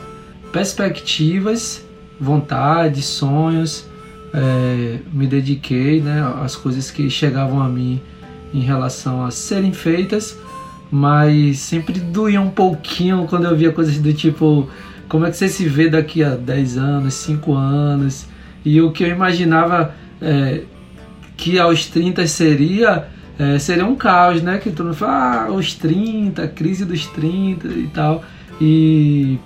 perspectivas, 0.50 1.84
vontades, 2.18 3.04
sonhos, 3.04 3.84
é, 4.32 5.00
me 5.12 5.26
dediquei 5.26 6.00
né, 6.00 6.22
às 6.42 6.56
coisas 6.56 6.90
que 6.90 7.10
chegavam 7.10 7.60
a 7.60 7.68
mim 7.68 8.00
em 8.54 8.60
relação 8.60 9.26
a 9.26 9.30
serem 9.30 9.74
feitas, 9.74 10.38
mas 10.90 11.58
sempre 11.58 12.00
doía 12.00 12.40
um 12.40 12.48
pouquinho 12.48 13.26
quando 13.28 13.44
eu 13.44 13.54
via 13.54 13.72
coisas 13.72 13.98
do 13.98 14.14
tipo: 14.14 14.70
como 15.06 15.26
é 15.26 15.30
que 15.30 15.36
você 15.36 15.50
se 15.50 15.68
vê 15.68 15.90
daqui 15.90 16.24
a 16.24 16.30
10 16.30 16.78
anos, 16.78 17.12
5 17.12 17.52
anos? 17.52 18.24
E 18.64 18.80
o 18.80 18.90
que 18.90 19.04
eu 19.04 19.08
imaginava 19.08 20.00
é, 20.22 20.62
que 21.36 21.58
aos 21.58 21.86
30 21.86 22.26
seria 22.26 23.08
é, 23.38 23.58
seria 23.58 23.84
um 23.84 23.96
caos, 23.96 24.42
né? 24.42 24.58
Que 24.58 24.70
todo 24.70 24.86
mundo 24.86 24.96
fala, 24.96 25.46
ah, 25.46 25.52
os 25.52 25.74
30, 25.74 26.46
crise 26.48 26.84
dos 26.84 27.06
30 27.06 27.66
e 27.68 27.88
tal. 27.88 28.22
E 28.60 29.38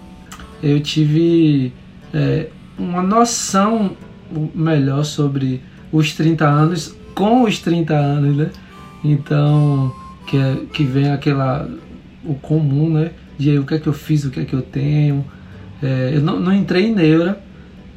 eu 0.62 0.80
tive 0.80 1.72
é, 2.12 2.48
uma 2.78 3.02
noção 3.02 3.96
melhor 4.54 5.04
sobre 5.04 5.62
os 5.92 6.12
30 6.12 6.44
anos 6.46 6.94
com 7.14 7.44
os 7.44 7.58
30 7.60 7.94
anos, 7.94 8.36
né? 8.36 8.50
Então, 9.02 9.94
que, 10.26 10.36
é, 10.36 10.56
que 10.72 10.84
vem 10.84 11.10
aquela 11.10 11.68
o 12.24 12.34
comum, 12.34 12.90
né? 12.90 13.12
De 13.38 13.58
o 13.58 13.64
que 13.64 13.74
é 13.74 13.78
que 13.78 13.86
eu 13.86 13.92
fiz, 13.92 14.24
o 14.24 14.30
que 14.30 14.40
é 14.40 14.44
que 14.44 14.54
eu 14.54 14.62
tenho. 14.62 15.24
É, 15.82 16.12
eu 16.14 16.20
não, 16.20 16.40
não 16.40 16.52
entrei 16.52 16.86
em 16.86 16.94
neura 16.94 17.40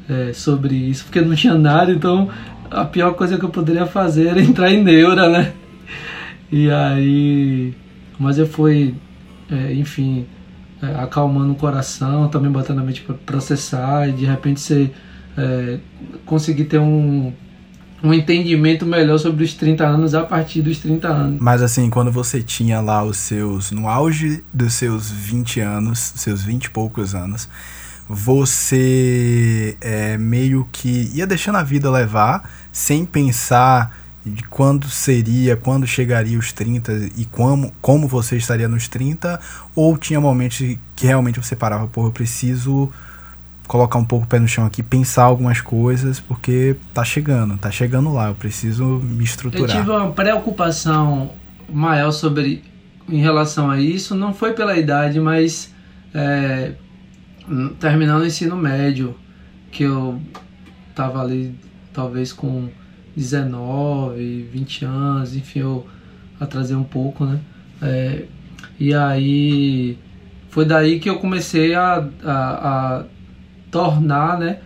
é, 0.08 0.32
sobre 0.32 0.74
isso, 0.74 1.04
porque 1.04 1.20
não 1.20 1.34
tinha 1.34 1.54
nada, 1.54 1.92
então 1.92 2.28
a 2.70 2.84
pior 2.84 3.14
coisa 3.14 3.36
que 3.38 3.44
eu 3.44 3.50
poderia 3.50 3.86
fazer 3.86 4.28
era 4.28 4.40
entrar 4.42 4.70
em 4.70 4.82
neura, 4.82 5.28
né? 5.28 5.52
E 6.50 6.70
aí. 6.70 7.74
Mas 8.18 8.38
eu 8.38 8.46
fui, 8.46 8.94
é, 9.50 9.72
enfim, 9.72 10.26
é, 10.82 10.94
acalmando 11.00 11.52
o 11.52 11.56
coração, 11.56 12.28
também 12.28 12.50
botando 12.50 12.80
a 12.80 12.82
mente 12.82 13.00
para 13.00 13.14
processar 13.14 14.08
e 14.08 14.12
de 14.12 14.26
repente 14.26 14.60
você 14.60 14.90
é, 15.38 15.78
conseguir 16.26 16.64
ter 16.64 16.78
um, 16.78 17.32
um 18.02 18.12
entendimento 18.12 18.84
melhor 18.84 19.18
sobre 19.18 19.42
os 19.42 19.54
30 19.54 19.86
anos 19.86 20.14
a 20.14 20.22
partir 20.22 20.60
dos 20.60 20.78
30 20.78 21.08
anos. 21.08 21.40
Mas 21.40 21.62
assim, 21.62 21.88
quando 21.88 22.10
você 22.10 22.42
tinha 22.42 22.80
lá 22.80 23.02
os 23.02 23.16
seus. 23.16 23.70
no 23.70 23.88
auge 23.88 24.44
dos 24.52 24.74
seus 24.74 25.10
20 25.10 25.60
anos, 25.60 25.98
seus 25.98 26.42
20 26.42 26.64
e 26.64 26.70
poucos 26.70 27.14
anos 27.14 27.48
você 28.12 29.76
é, 29.80 30.18
meio 30.18 30.68
que 30.72 31.08
ia 31.14 31.24
deixando 31.24 31.58
a 31.58 31.62
vida 31.62 31.88
levar, 31.88 32.50
sem 32.72 33.04
pensar 33.04 33.96
de 34.26 34.42
quando 34.42 34.88
seria, 34.88 35.56
quando 35.56 35.86
chegaria 35.86 36.36
os 36.36 36.52
30 36.52 36.92
e 37.16 37.24
como, 37.24 37.72
como 37.80 38.08
você 38.08 38.36
estaria 38.36 38.66
nos 38.66 38.88
30, 38.88 39.38
ou 39.76 39.96
tinha 39.96 40.20
momentos 40.20 40.58
que 40.96 41.06
realmente 41.06 41.38
você 41.40 41.54
parava, 41.54 41.86
pô, 41.86 42.06
eu 42.08 42.10
preciso 42.10 42.90
colocar 43.68 44.00
um 44.00 44.04
pouco 44.04 44.26
o 44.26 44.28
pé 44.28 44.40
no 44.40 44.48
chão 44.48 44.66
aqui, 44.66 44.82
pensar 44.82 45.22
algumas 45.22 45.60
coisas, 45.60 46.18
porque 46.18 46.74
tá 46.92 47.04
chegando, 47.04 47.56
tá 47.58 47.70
chegando 47.70 48.12
lá, 48.12 48.26
eu 48.26 48.34
preciso 48.34 48.84
me 48.84 49.22
estruturar. 49.22 49.70
Eu 49.70 49.82
tive 49.82 49.90
uma 49.90 50.10
preocupação 50.10 51.30
maior 51.72 52.10
sobre 52.10 52.64
em 53.08 53.20
relação 53.20 53.70
a 53.70 53.80
isso, 53.80 54.16
não 54.16 54.34
foi 54.34 54.52
pela 54.52 54.76
idade, 54.76 55.20
mas 55.20 55.72
é, 56.12 56.72
terminando 57.78 58.22
o 58.22 58.26
ensino 58.26 58.56
médio, 58.56 59.14
que 59.70 59.84
eu 59.84 60.20
tava 60.94 61.22
ali 61.22 61.54
talvez 61.92 62.32
com 62.32 62.68
19, 63.16 64.48
20 64.52 64.84
anos, 64.84 65.36
enfim, 65.36 65.60
eu 65.60 65.86
atrasei 66.38 66.76
um 66.76 66.84
pouco, 66.84 67.24
né? 67.24 67.40
É, 67.82 68.24
e 68.78 68.94
aí 68.94 69.98
foi 70.48 70.64
daí 70.64 71.00
que 71.00 71.08
eu 71.08 71.18
comecei 71.18 71.74
a, 71.74 72.08
a, 72.24 72.98
a 72.98 73.04
tornar, 73.70 74.38
né? 74.38 74.58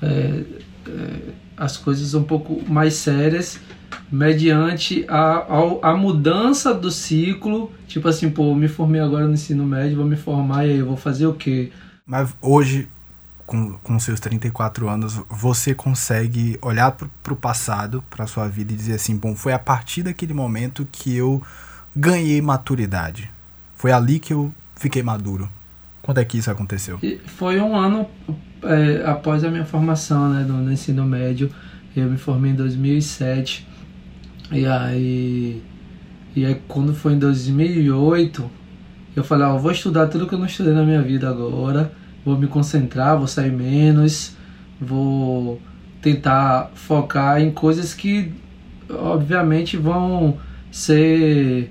É, 0.00 0.42
é, 0.88 1.32
as 1.56 1.76
coisas 1.76 2.14
um 2.14 2.24
pouco 2.24 2.60
mais 2.68 2.94
sérias 2.94 3.60
mediante 4.10 5.04
a, 5.08 5.36
a, 5.38 5.90
a, 5.90 5.96
mudança 5.96 6.74
do 6.74 6.90
ciclo, 6.90 7.72
tipo 7.86 8.08
assim, 8.08 8.30
pô, 8.30 8.54
me 8.54 8.68
formei 8.68 9.00
agora 9.00 9.26
no 9.26 9.34
ensino 9.34 9.64
médio, 9.64 9.96
vou 9.96 10.06
me 10.06 10.16
formar 10.16 10.66
e 10.66 10.72
aí 10.72 10.78
eu 10.78 10.86
vou 10.86 10.96
fazer 10.96 11.26
o 11.26 11.34
quê? 11.34 11.70
Mas 12.12 12.28
hoje, 12.42 12.90
com, 13.46 13.72
com 13.78 13.98
seus 13.98 14.20
34 14.20 14.86
anos, 14.86 15.18
você 15.30 15.74
consegue 15.74 16.58
olhar 16.60 16.92
para 16.92 17.32
o 17.32 17.36
passado, 17.36 18.04
para 18.10 18.26
sua 18.26 18.46
vida 18.48 18.70
e 18.74 18.76
dizer 18.76 18.96
assim: 18.96 19.16
bom, 19.16 19.34
foi 19.34 19.54
a 19.54 19.58
partir 19.58 20.02
daquele 20.02 20.34
momento 20.34 20.86
que 20.92 21.16
eu 21.16 21.42
ganhei 21.96 22.42
maturidade. 22.42 23.30
Foi 23.74 23.92
ali 23.92 24.18
que 24.18 24.34
eu 24.34 24.52
fiquei 24.76 25.02
maduro. 25.02 25.48
Quando 26.02 26.18
é 26.18 26.24
que 26.26 26.36
isso 26.36 26.50
aconteceu? 26.50 27.00
Foi 27.24 27.58
um 27.58 27.74
ano 27.74 28.06
é, 28.62 29.06
após 29.06 29.42
a 29.42 29.50
minha 29.50 29.64
formação 29.64 30.28
né, 30.34 30.44
no, 30.46 30.58
no 30.58 30.70
ensino 30.70 31.06
médio. 31.06 31.50
Eu 31.96 32.10
me 32.10 32.18
formei 32.18 32.50
em 32.50 32.56
2007. 32.56 33.66
E 34.50 34.66
aí, 34.66 35.62
e 36.36 36.44
aí 36.44 36.60
quando 36.68 36.94
foi 36.94 37.14
em 37.14 37.18
2008 37.18 38.50
eu 39.16 39.24
falei, 39.24 39.46
ó, 39.46 39.56
vou 39.58 39.70
estudar 39.70 40.08
tudo 40.08 40.26
que 40.26 40.34
eu 40.34 40.38
não 40.38 40.46
estudei 40.46 40.72
na 40.72 40.84
minha 40.84 41.02
vida 41.02 41.28
agora, 41.28 41.92
vou 42.24 42.38
me 42.38 42.46
concentrar, 42.46 43.18
vou 43.18 43.26
sair 43.26 43.52
menos, 43.52 44.36
vou 44.80 45.60
tentar 46.00 46.70
focar 46.74 47.40
em 47.40 47.50
coisas 47.50 47.94
que 47.94 48.32
obviamente 48.90 49.76
vão 49.76 50.36
ser 50.70 51.70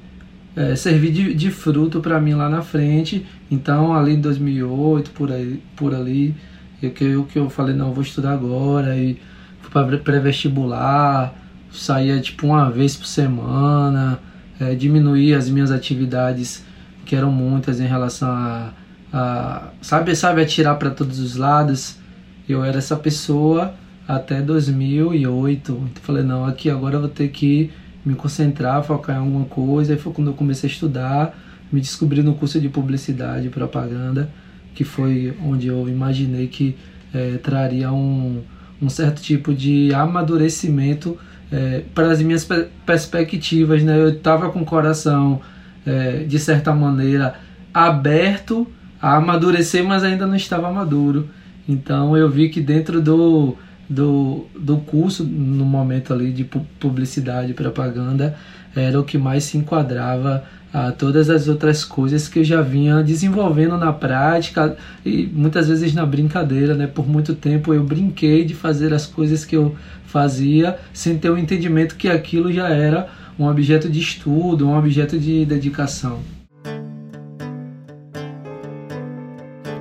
é, 0.56 0.76
servir 0.76 1.12
de, 1.12 1.34
de 1.34 1.52
fruto 1.52 2.00
para 2.00 2.20
mim 2.20 2.34
lá 2.34 2.50
na 2.50 2.62
frente. 2.62 3.26
Então, 3.50 3.94
ali 3.94 4.14
em 4.14 4.22
2008, 4.22 5.12
por, 5.12 5.32
aí, 5.32 5.62
por 5.76 5.94
ali, 5.94 6.36
eu 6.82 6.92
que, 6.92 7.04
eu 7.04 7.24
que 7.26 7.40
eu 7.40 7.50
falei, 7.50 7.76
não, 7.76 7.88
eu 7.88 7.94
vou 7.94 8.04
estudar 8.04 8.34
agora 8.34 8.96
e 8.98 9.20
fui 9.62 9.72
para 9.72 9.98
pré-vestibular, 9.98 11.34
saía 11.72 12.20
tipo 12.20 12.48
uma 12.48 12.70
vez 12.70 12.96
por 12.96 13.06
semana, 13.06 14.20
é, 14.60 14.76
as 15.36 15.50
minhas 15.50 15.72
atividades, 15.72 16.64
que 17.06 17.16
eram 17.16 17.32
muitas 17.32 17.80
em 17.80 17.88
relação 17.88 18.30
a, 18.30 18.74
a 19.14 19.70
sabe, 19.82 20.16
sabe, 20.16 20.42
atirar 20.42 20.78
para 20.78 20.90
todos 20.90 21.20
os 21.20 21.36
lados. 21.36 21.98
Eu 22.48 22.64
era 22.64 22.78
essa 22.78 22.96
pessoa 22.96 23.74
até 24.08 24.42
2008. 24.42 25.72
Então 25.72 26.04
falei, 26.04 26.24
não, 26.24 26.46
aqui 26.46 26.70
agora 26.70 26.96
eu 26.96 27.02
vou 27.02 27.10
ter 27.10 27.30
que 27.30 27.72
me 28.06 28.16
concentrar, 28.16 28.84
focar 28.84 29.16
em 29.16 29.20
alguma 29.20 29.46
coisa. 29.46 29.94
E 29.94 29.98
foi 29.98 30.14
quando 30.14 30.28
eu 30.30 30.34
comecei 30.34 30.70
a 30.70 30.74
estudar, 30.74 31.38
me 31.72 31.80
descobri 31.82 32.22
no 32.22 32.36
curso 32.36 32.60
de 32.60 32.70
publicidade 32.70 33.48
e 33.48 33.50
propaganda, 33.50 34.30
que 34.74 34.84
foi 34.84 35.34
onde 35.44 35.68
eu 35.68 35.88
imaginei 35.88 36.48
que 36.48 36.76
é, 37.14 37.38
traria 37.38 37.92
um, 37.92 38.42
um 38.82 38.90
certo 38.90 39.22
tipo 39.22 39.54
de 39.54 39.94
amadurecimento 39.94 41.18
é, 41.52 41.84
para 41.94 42.12
as 42.12 42.22
minhas 42.22 42.48
perspectivas. 42.86 43.84
Né? 43.84 43.98
Eu 43.98 44.10
estava 44.10 44.50
com 44.50 44.62
o 44.62 44.66
coração, 44.66 45.42
é, 45.86 46.24
de 46.24 46.40
certa 46.40 46.74
maneira, 46.74 47.36
aberto 47.74 48.68
a 49.02 49.16
amadurecer, 49.16 49.84
mas 49.84 50.04
ainda 50.04 50.28
não 50.28 50.36
estava 50.36 50.72
maduro. 50.72 51.30
Então 51.68 52.16
eu 52.16 52.30
vi 52.30 52.50
que 52.50 52.62
dentro 52.62 53.02
do 53.02 53.58
do, 53.92 54.46
do 54.58 54.78
curso 54.78 55.26
no 55.26 55.66
momento 55.66 56.14
ali 56.14 56.32
de 56.32 56.46
publicidade 56.46 57.52
e 57.52 57.54
propaganda 57.54 58.38
era 58.74 58.98
o 58.98 59.04
que 59.04 59.18
mais 59.18 59.44
se 59.44 59.58
enquadrava 59.58 60.46
a 60.74 60.94
todas 60.94 61.30
as 61.30 61.50
outras 61.50 61.84
coisas 61.84 62.30
que 62.30 62.40
eu 62.40 62.44
já 62.46 62.62
vinha 62.62 63.04
desenvolvendo 63.04 63.78
na 63.78 63.92
prática 63.92 64.78
e 65.06 65.30
muitas 65.34 65.68
vezes 65.68 65.94
na 65.94 66.06
brincadeira, 66.06 66.74
né? 66.74 66.88
Por 66.88 67.06
muito 67.06 67.36
tempo 67.36 67.74
eu 67.74 67.84
brinquei 67.84 68.46
de 68.46 68.54
fazer 68.54 68.94
as 68.94 69.06
coisas 69.06 69.44
que 69.44 69.58
eu 69.58 69.76
fazia 70.06 70.78
sem 70.94 71.18
ter 71.18 71.30
o 71.30 71.38
entendimento 71.38 71.98
que 71.98 72.08
aquilo 72.08 72.52
já 72.54 72.70
era 72.70 73.10
um 73.38 73.46
objeto 73.46 73.90
de 73.90 74.00
estudo, 74.00 74.66
um 74.66 74.78
objeto 74.78 75.20
de 75.20 75.46
dedicação. 75.46 76.41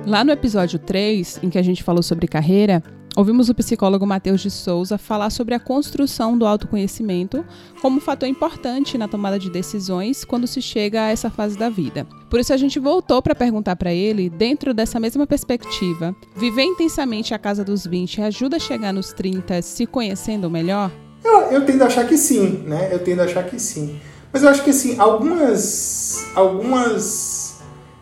Lá 0.05 0.23
no 0.23 0.31
episódio 0.31 0.79
3, 0.79 1.41
em 1.43 1.49
que 1.49 1.59
a 1.59 1.61
gente 1.61 1.83
falou 1.83 2.01
sobre 2.01 2.27
carreira, 2.27 2.83
Ouvimos 3.13 3.49
o 3.49 3.53
psicólogo 3.53 4.07
Matheus 4.07 4.39
de 4.39 4.49
Souza 4.49 4.97
falar 4.97 5.29
sobre 5.31 5.53
a 5.53 5.59
construção 5.59 6.37
do 6.37 6.45
autoconhecimento 6.47 7.43
como 7.81 7.97
um 7.97 7.99
fator 7.99 8.27
importante 8.27 8.97
na 8.97 9.05
tomada 9.05 9.37
de 9.37 9.49
decisões 9.49 10.23
quando 10.23 10.47
se 10.47 10.61
chega 10.61 11.03
a 11.03 11.09
essa 11.09 11.29
fase 11.29 11.57
da 11.57 11.69
vida. 11.69 12.07
Por 12.29 12.39
isso 12.39 12.53
a 12.53 12.57
gente 12.57 12.79
voltou 12.79 13.21
para 13.21 13.35
perguntar 13.35 13.75
para 13.75 13.93
ele, 13.93 14.29
dentro 14.29 14.73
dessa 14.73 14.97
mesma 14.97 15.27
perspectiva, 15.27 16.15
viver 16.37 16.63
intensamente 16.63 17.33
a 17.33 17.37
casa 17.37 17.65
dos 17.65 17.85
20 17.85 18.21
ajuda 18.21 18.55
a 18.55 18.59
chegar 18.61 18.93
nos 18.93 19.11
30 19.11 19.61
se 19.61 19.85
conhecendo 19.85 20.49
melhor? 20.49 20.89
Eu, 21.21 21.41
eu 21.51 21.65
tendo 21.65 21.83
a 21.83 21.87
achar 21.87 22.07
que 22.07 22.17
sim, 22.17 22.63
né? 22.65 22.87
Eu 22.93 22.99
tendo 22.99 23.19
a 23.19 23.25
achar 23.25 23.43
que 23.43 23.59
sim. 23.59 23.99
Mas 24.31 24.41
eu 24.41 24.49
acho 24.49 24.63
que 24.63 24.69
assim, 24.69 24.97
algumas 24.97 26.25
algumas 26.33 27.30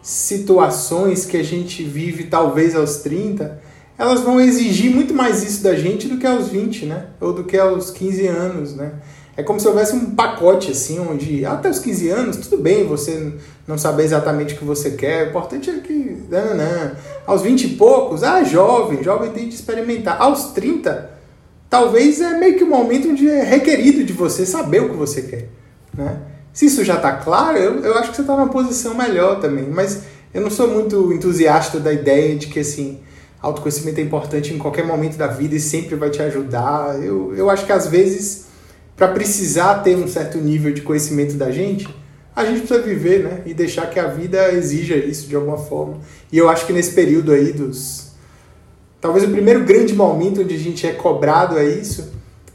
situações 0.09 1.23
que 1.23 1.37
a 1.37 1.43
gente 1.43 1.83
vive 1.83 2.23
talvez 2.23 2.75
aos 2.75 2.97
30 2.97 3.61
elas 3.95 4.21
vão 4.21 4.41
exigir 4.41 4.89
muito 4.89 5.13
mais 5.13 5.43
isso 5.43 5.61
da 5.61 5.75
gente 5.75 6.07
do 6.07 6.17
que 6.17 6.25
aos 6.25 6.47
20, 6.47 6.85
né? 6.85 7.07
Ou 7.19 7.33
do 7.33 7.43
que 7.43 7.57
aos 7.57 7.91
15 7.91 8.27
anos, 8.27 8.73
né? 8.73 8.93
É 9.35 9.43
como 9.43 9.59
se 9.59 9.67
houvesse 9.67 9.93
um 9.93 10.15
pacote 10.15 10.71
assim, 10.71 10.99
onde 10.99 11.45
até 11.45 11.69
os 11.69 11.79
15 11.79 12.09
anos, 12.09 12.37
tudo 12.37 12.61
bem 12.61 12.87
você 12.87 13.33
não 13.67 13.77
saber 13.77 14.03
exatamente 14.03 14.55
o 14.55 14.57
que 14.57 14.63
você 14.63 14.91
quer, 14.91 15.25
o 15.25 15.29
importante 15.29 15.69
é 15.69 15.79
que. 15.79 16.17
Não, 16.29 16.55
não. 16.55 16.91
Aos 17.27 17.41
20 17.41 17.63
e 17.65 17.67
poucos, 17.75 18.23
ah, 18.23 18.41
jovem, 18.43 19.03
jovem 19.03 19.31
tem 19.31 19.47
de 19.47 19.55
experimentar. 19.55 20.19
Aos 20.19 20.53
30, 20.53 21.11
talvez 21.69 22.19
é 22.21 22.37
meio 22.39 22.57
que 22.57 22.63
um 22.63 22.69
momento 22.69 23.09
onde 23.09 23.29
é 23.29 23.43
requerido 23.43 24.03
de 24.03 24.13
você 24.13 24.45
saber 24.45 24.81
o 24.81 24.89
que 24.89 24.95
você 24.95 25.21
quer. 25.23 25.49
Né? 25.93 26.17
Se 26.59 26.65
isso 26.65 26.83
já 26.83 26.95
está 26.95 27.13
claro, 27.13 27.57
eu, 27.57 27.79
eu 27.85 27.97
acho 27.97 28.09
que 28.09 28.17
você 28.17 28.21
está 28.21 28.35
numa 28.35 28.49
posição 28.49 28.93
melhor 28.93 29.39
também. 29.39 29.69
Mas 29.69 30.01
eu 30.33 30.41
não 30.41 30.49
sou 30.49 30.67
muito 30.67 31.13
entusiasta 31.13 31.79
da 31.79 31.93
ideia 31.93 32.35
de 32.35 32.47
que 32.47 32.59
assim 32.59 32.99
autoconhecimento 33.41 34.01
é 34.01 34.03
importante 34.03 34.53
em 34.53 34.57
qualquer 34.57 34.85
momento 34.85 35.15
da 35.15 35.27
vida 35.27 35.55
e 35.55 35.59
sempre 35.61 35.95
vai 35.95 36.09
te 36.09 36.21
ajudar. 36.21 37.01
Eu, 37.01 37.33
eu 37.33 37.49
acho 37.49 37.65
que 37.65 37.71
às 37.71 37.87
vezes, 37.87 38.47
para 38.97 39.07
precisar 39.07 39.75
ter 39.75 39.95
um 39.95 40.05
certo 40.05 40.37
nível 40.37 40.73
de 40.73 40.81
conhecimento 40.81 41.35
da 41.35 41.49
gente, 41.49 41.87
a 42.35 42.43
gente 42.43 42.67
precisa 42.67 42.81
viver, 42.81 43.23
né? 43.23 43.41
E 43.45 43.53
deixar 43.53 43.89
que 43.89 43.97
a 43.97 44.07
vida 44.07 44.51
exija 44.51 44.97
isso 44.97 45.29
de 45.29 45.37
alguma 45.37 45.57
forma. 45.57 45.99
E 46.29 46.37
eu 46.37 46.49
acho 46.49 46.67
que 46.67 46.73
nesse 46.73 46.91
período 46.91 47.31
aí 47.31 47.53
dos. 47.53 48.09
Talvez 48.99 49.23
o 49.23 49.31
primeiro 49.31 49.63
grande 49.63 49.95
momento 49.95 50.41
onde 50.41 50.55
a 50.55 50.59
gente 50.59 50.85
é 50.85 50.91
cobrado 50.91 51.57
é 51.57 51.63
isso, 51.63 52.11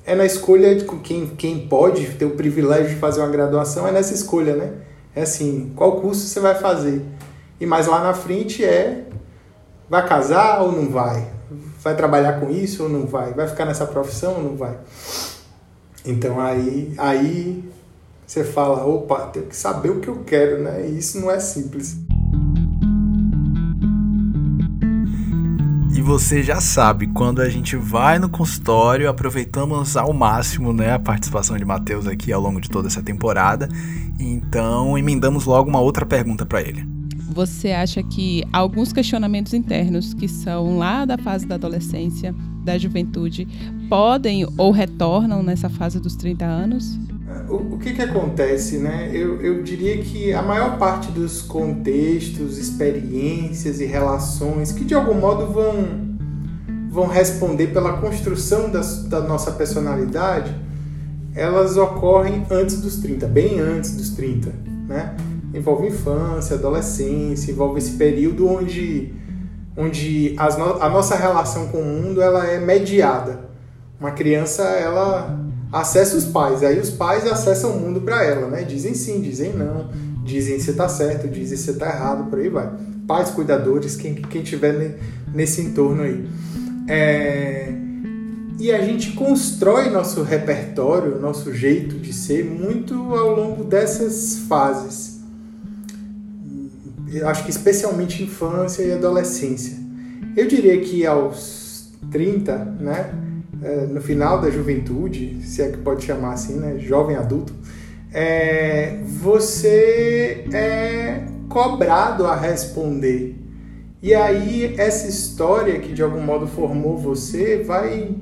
é 0.07 0.15
na 0.15 0.25
escolha 0.25 0.75
de 0.75 0.85
quem, 0.85 1.27
quem 1.29 1.67
pode 1.69 2.07
ter 2.15 2.25
o 2.25 2.31
privilégio 2.31 2.91
de 2.91 2.97
fazer 2.97 3.21
uma 3.21 3.29
graduação, 3.31 3.87
é 3.87 3.93
nessa 3.93 4.15
escolha, 4.15 4.55
né? 4.55 4.73
É 5.15 5.23
assim, 5.23 5.73
qual 5.77 6.01
curso 6.01 6.27
você 6.27 6.41
vai 6.41 6.55
fazer? 6.55 7.03
E 7.61 7.67
mais 7.67 7.87
lá 7.87 8.03
na 8.03 8.13
frente 8.13 8.65
é 8.65 9.05
Vai 9.89 10.07
casar 10.09 10.63
ou 10.63 10.73
não 10.73 10.89
vai? 10.89 11.31
Vai 11.83 11.95
trabalhar 11.95 12.41
com 12.41 12.51
isso 12.51 12.85
ou 12.85 12.89
não 12.89 13.07
vai? 13.07 13.35
Vai 13.35 13.47
ficar 13.47 13.67
nessa 13.67 13.87
profissão 13.87 14.37
ou 14.37 14.43
não 14.43 14.57
vai? 14.57 14.79
Então 16.05 16.41
aí, 16.41 16.95
aí 16.97 17.71
você 18.27 18.43
fala, 18.43 18.87
opa, 18.87 19.27
tenho 19.27 19.47
que 19.47 19.57
saber 19.57 19.91
o 19.91 20.01
que 20.01 20.09
eu 20.09 20.25
quero, 20.25 20.63
né? 20.63 20.87
E 20.87 20.99
isso 20.99 21.21
não 21.21 21.31
é 21.31 21.39
simples. 21.39 21.97
Você 26.05 26.43
já 26.43 26.61
sabe, 26.61 27.07
quando 27.07 27.41
a 27.41 27.49
gente 27.49 27.77
vai 27.77 28.19
no 28.19 28.29
consultório, 28.29 29.09
aproveitamos 29.09 29.97
ao 29.97 30.13
máximo 30.13 30.71
né, 30.71 30.93
a 30.93 30.99
participação 30.99 31.57
de 31.57 31.65
Matheus 31.65 32.07
aqui 32.07 32.31
ao 32.31 32.43
longo 32.43 32.61
de 32.61 32.69
toda 32.69 32.89
essa 32.89 33.03
temporada. 33.03 33.69
Então, 34.21 34.99
emendamos 34.99 35.47
logo 35.47 35.71
uma 35.71 35.81
outra 35.81 36.05
pergunta 36.05 36.45
para 36.45 36.61
ele 36.61 36.95
você 37.35 37.73
acha 37.73 38.01
que 38.01 38.45
alguns 38.53 38.93
questionamentos 38.93 39.53
internos 39.55 40.15
que 40.15 40.29
são 40.29 40.79
lá 40.79 41.05
da 41.05 41.19
fase 41.19 41.45
da 41.45 41.57
adolescência, 41.57 42.33
da 42.63 42.79
juventude, 42.79 43.49
podem 43.89 44.47
ou 44.57 44.71
retornam 44.71 45.43
nessa 45.43 45.69
fase 45.69 45.99
dos 45.99 46.15
30 46.15 46.45
anos? 46.45 46.97
O, 47.49 47.75
o 47.75 47.79
que, 47.79 47.93
que 47.95 48.03
acontece, 48.03 48.79
né? 48.79 49.11
Eu, 49.13 49.41
eu 49.41 49.63
diria 49.63 49.99
que 49.99 50.33
a 50.33 50.43
maior 50.43 50.79
parte 50.79 51.11
dos 51.11 51.43
contextos, 51.43 52.59
experiências 52.59 53.81
e 53.81 53.85
relações 53.85 54.73
que 54.73 54.85
de 54.85 54.95
algum 54.95 55.15
modo 55.15 55.53
vão, 55.53 56.17
vão 56.91 57.07
responder 57.07 57.69
pela 57.69 57.99
construção 57.99 58.71
da, 58.71 58.81
da 59.09 59.21
nossa 59.21 59.53
personalidade, 59.53 60.55
elas 61.35 61.77
ocorrem 61.77 62.47
antes 62.51 62.81
dos 62.81 62.97
30, 62.99 63.27
bem 63.27 63.59
antes 63.61 63.97
dos 63.97 64.11
30, 64.11 64.53
né? 64.89 65.17
envolve 65.55 65.87
infância, 65.87 66.57
adolescência, 66.57 67.53
envolve 67.53 67.79
esse 67.79 67.93
período 67.93 68.49
onde, 68.49 69.15
onde 69.77 70.35
no, 70.59 70.83
a 70.83 70.89
nossa 70.89 71.15
relação 71.17 71.69
com 71.69 71.79
o 71.79 71.85
mundo 71.85 72.21
ela 72.21 72.47
é 72.47 72.59
mediada. 72.59 73.49
Uma 73.99 74.11
criança 74.11 74.65
ela 74.65 75.39
acessa 75.81 76.17
os 76.17 76.25
pais, 76.25 76.63
aí 76.63 76.79
os 76.79 76.91
pais 76.91 77.27
acessam 77.27 77.73
o 77.73 77.81
mundo 77.81 78.01
para 78.01 78.25
ela, 78.25 78.49
né? 78.49 78.63
Dizem 78.63 78.95
sim, 78.95 79.21
dizem 79.21 79.53
não, 79.53 79.91
dizem 80.25 80.59
se 80.59 80.71
está 80.71 80.89
certo, 80.89 81.29
dizem 81.29 81.57
se 81.57 81.71
está 81.71 81.87
errado, 81.87 82.31
por 82.31 82.39
aí 82.39 82.49
vai. 82.49 82.71
Pais, 83.07 83.31
cuidadores, 83.31 83.97
quem, 83.97 84.15
quem 84.15 84.43
tiver 84.43 84.99
nesse 85.35 85.61
entorno 85.61 86.03
aí. 86.03 86.27
É... 86.89 87.73
E 88.59 88.71
a 88.71 88.81
gente 88.83 89.13
constrói 89.13 89.91
nosso 89.91 90.23
repertório, 90.23 91.21
nosso 91.21 91.53
jeito 91.53 91.97
de 91.97 92.13
ser 92.13 92.45
muito 92.45 92.95
ao 93.15 93.35
longo 93.35 93.65
dessas 93.65 94.39
fases 94.49 95.15
acho 97.23 97.45
que 97.45 97.51
especialmente 97.51 98.23
infância 98.23 98.83
e 98.83 98.93
adolescência. 98.93 99.77
Eu 100.37 100.49
diria 100.49 100.81
que 100.81 101.07
aos 101.07 101.93
30, 102.11 102.57
né, 102.81 103.11
é, 103.65 103.87
no 103.87 104.01
final 104.01 104.41
da 104.41 104.51
juventude, 104.51 105.41
se 105.43 105.63
é 105.63 105.71
que 105.71 105.79
pode 105.79 106.05
chamar 106.05 106.35
assim, 106.35 106.57
né, 106.57 106.79
jovem 106.79 107.17
adulto, 107.17 107.53
é, 108.13 108.99
você 109.07 110.45
é 110.53 111.25
cobrado 111.49 112.27
a 112.27 112.37
responder. 112.37 113.37
E 114.03 114.15
aí 114.15 114.75
essa 114.77 115.09
história 115.09 115.79
que 115.81 115.93
de 115.95 116.03
algum 116.03 116.21
modo 116.21 116.47
formou 116.47 116.99
você 116.99 117.63
vai 117.63 118.15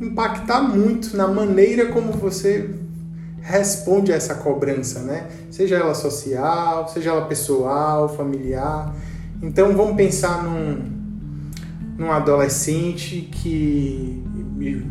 impactar 0.00 0.62
muito 0.62 1.14
na 1.14 1.28
maneira 1.28 1.86
como 1.86 2.10
você 2.12 2.70
responde 3.42 4.12
a 4.12 4.16
essa 4.16 4.34
cobrança, 4.34 5.00
né? 5.00 5.28
Seja 5.50 5.76
ela 5.76 5.94
social, 5.94 6.88
seja 6.88 7.10
ela 7.10 7.26
pessoal, 7.26 8.08
familiar. 8.08 8.94
Então 9.42 9.76
vamos 9.76 9.94
pensar 9.94 10.42
num, 10.42 10.78
num 11.98 12.10
adolescente 12.10 13.28
que 13.30 14.24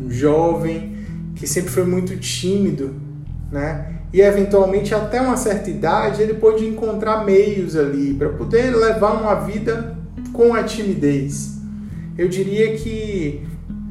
jovem 0.08 0.96
que 1.34 1.46
sempre 1.46 1.70
foi 1.70 1.84
muito 1.84 2.16
tímido, 2.18 2.94
né? 3.50 3.94
E 4.12 4.20
eventualmente 4.20 4.94
até 4.94 5.20
uma 5.20 5.36
certa 5.36 5.70
idade 5.70 6.20
ele 6.20 6.34
pôde 6.34 6.66
encontrar 6.66 7.24
meios 7.24 7.76
ali 7.76 8.12
para 8.14 8.28
poder 8.30 8.74
levar 8.74 9.12
uma 9.12 9.34
vida 9.36 9.96
com 10.32 10.52
a 10.52 10.62
timidez. 10.62 11.58
Eu 12.18 12.28
diria 12.28 12.76
que 12.76 13.42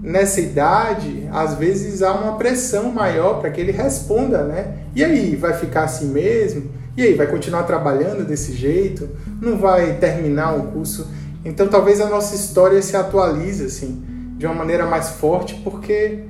nessa 0.01 0.39
idade, 0.39 1.27
às 1.31 1.55
vezes 1.55 2.01
há 2.01 2.13
uma 2.13 2.37
pressão 2.37 2.91
maior 2.91 3.39
para 3.39 3.49
que 3.49 3.59
ele 3.59 3.71
responda, 3.71 4.43
né? 4.43 4.77
E 4.95 5.03
aí, 5.03 5.35
vai 5.35 5.53
ficar 5.53 5.83
assim 5.83 6.07
mesmo? 6.07 6.71
E 6.95 7.01
aí, 7.03 7.13
vai 7.13 7.27
continuar 7.27 7.63
trabalhando 7.63 8.25
desse 8.25 8.53
jeito? 8.53 9.09
Não 9.41 9.57
vai 9.57 9.97
terminar 9.97 10.53
um 10.55 10.67
curso? 10.71 11.07
Então, 11.43 11.67
talvez 11.67 12.01
a 12.01 12.09
nossa 12.09 12.35
história 12.35 12.81
se 12.81 12.95
atualize 12.95 13.65
assim, 13.65 14.03
de 14.39 14.45
uma 14.45 14.55
maneira 14.55 14.85
mais 14.85 15.09
forte, 15.09 15.53
porque 15.65 16.23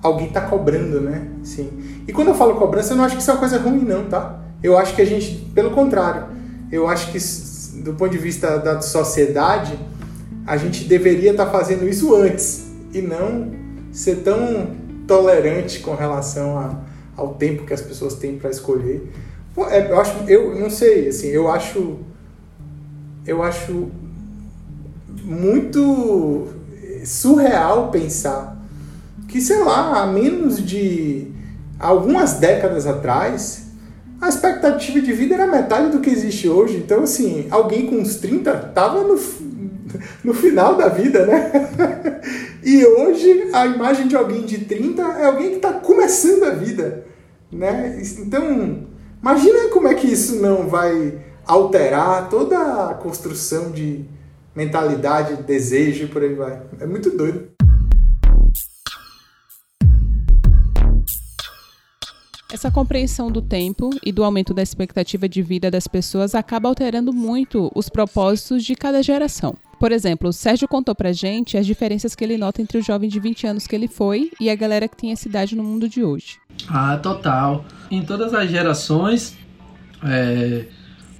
alguém 0.00 0.28
está 0.28 0.40
cobrando, 0.40 1.00
né? 1.00 1.26
Sim. 1.42 1.68
E 2.06 2.12
quando 2.12 2.28
eu 2.28 2.34
falo 2.36 2.54
cobrança, 2.54 2.92
eu 2.92 2.96
não 2.96 3.04
acho 3.04 3.16
que 3.16 3.20
isso 3.20 3.30
é 3.32 3.34
uma 3.34 3.40
coisa 3.40 3.58
ruim, 3.58 3.84
não, 3.84 4.04
tá? 4.04 4.38
Eu 4.62 4.78
acho 4.78 4.94
que 4.94 5.02
a 5.02 5.04
gente, 5.04 5.50
pelo 5.52 5.72
contrário, 5.72 6.28
eu 6.70 6.86
acho 6.86 7.10
que 7.10 7.18
do 7.82 7.94
ponto 7.94 8.12
de 8.12 8.18
vista 8.18 8.56
da 8.58 8.80
sociedade, 8.80 9.76
a 10.46 10.56
gente 10.56 10.84
deveria 10.84 11.32
estar 11.32 11.46
tá 11.46 11.50
fazendo 11.50 11.88
isso 11.88 12.14
antes 12.14 12.66
e 12.94 13.02
não 13.02 13.50
ser 13.90 14.22
tão 14.22 14.70
tolerante 15.08 15.80
com 15.80 15.96
relação 15.96 16.56
a, 16.56 16.82
ao 17.16 17.34
tempo 17.34 17.66
que 17.66 17.74
as 17.74 17.80
pessoas 17.80 18.14
têm 18.14 18.38
para 18.38 18.50
escolher. 18.50 19.10
Pô, 19.52 19.66
é, 19.68 19.90
eu 19.90 20.00
acho, 20.00 20.12
eu 20.28 20.54
não 20.54 20.70
sei, 20.70 21.08
assim, 21.08 21.26
eu 21.26 21.50
acho, 21.50 21.98
eu 23.26 23.42
acho 23.42 23.90
muito 25.24 26.54
surreal 27.06 27.90
pensar 27.90 28.56
que, 29.28 29.40
sei 29.40 29.62
lá, 29.62 30.02
há 30.02 30.06
menos 30.06 30.64
de 30.64 31.28
algumas 31.78 32.34
décadas 32.34 32.86
atrás, 32.86 33.66
a 34.20 34.28
expectativa 34.28 35.00
de 35.00 35.12
vida 35.12 35.34
era 35.34 35.46
metade 35.46 35.90
do 35.90 36.00
que 36.00 36.10
existe 36.10 36.48
hoje. 36.48 36.76
Então, 36.76 37.02
assim, 37.02 37.46
alguém 37.50 37.86
com 37.86 37.96
uns 37.96 38.16
30 38.16 38.52
tava 38.74 39.02
no, 39.02 39.18
no 40.24 40.34
final 40.34 40.76
da 40.76 40.88
vida, 40.88 41.26
né? 41.26 41.52
e 42.64 42.84
hoje 42.84 43.50
a 43.52 43.66
imagem 43.66 44.08
de 44.08 44.16
alguém 44.16 44.42
de 44.42 44.64
30 44.64 45.02
é 45.02 45.24
alguém 45.26 45.50
que 45.50 45.56
está 45.56 45.74
começando 45.74 46.44
a 46.44 46.50
vida, 46.50 47.04
né? 47.52 48.00
Então, 48.18 48.86
imagina 49.20 49.68
como 49.68 49.88
é 49.88 49.94
que 49.94 50.06
isso 50.06 50.36
não 50.36 50.68
vai 50.68 51.18
alterar 51.46 52.28
toda 52.28 52.90
a 52.90 52.94
construção 52.94 53.70
de 53.70 54.04
mentalidade, 54.56 55.42
desejo 55.42 56.04
e 56.04 56.08
por 56.08 56.22
aí 56.22 56.34
vai. 56.34 56.62
É 56.80 56.86
muito 56.86 57.14
doido. 57.14 57.54
Essa 62.50 62.70
compreensão 62.70 63.30
do 63.30 63.42
tempo 63.42 63.90
e 64.02 64.10
do 64.10 64.24
aumento 64.24 64.54
da 64.54 64.62
expectativa 64.62 65.28
de 65.28 65.42
vida 65.42 65.70
das 65.70 65.86
pessoas 65.86 66.34
acaba 66.34 66.68
alterando 66.68 67.12
muito 67.12 67.70
os 67.74 67.90
propósitos 67.90 68.64
de 68.64 68.74
cada 68.74 69.02
geração. 69.02 69.54
Por 69.78 69.92
exemplo, 69.92 70.30
o 70.30 70.32
Sérgio 70.32 70.66
contou 70.66 70.94
pra 70.94 71.12
gente 71.12 71.58
as 71.58 71.66
diferenças 71.66 72.14
que 72.14 72.24
ele 72.24 72.38
nota 72.38 72.62
entre 72.62 72.78
o 72.78 72.82
jovem 72.82 73.10
de 73.10 73.20
20 73.20 73.46
anos 73.48 73.66
que 73.66 73.76
ele 73.76 73.88
foi 73.88 74.30
e 74.40 74.48
a 74.48 74.54
galera 74.54 74.88
que 74.88 74.96
tem 74.96 75.12
essa 75.12 75.28
idade 75.28 75.54
no 75.54 75.62
mundo 75.62 75.86
de 75.86 76.02
hoje. 76.02 76.38
Ah, 76.66 76.96
total. 76.96 77.62
Em 77.90 78.02
todas 78.02 78.32
as 78.32 78.48
gerações, 78.48 79.36
é, 80.02 80.64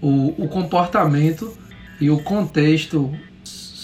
o, 0.01 0.43
o 0.43 0.49
comportamento 0.49 1.53
e 2.01 2.09
o 2.09 2.23
contexto 2.23 3.13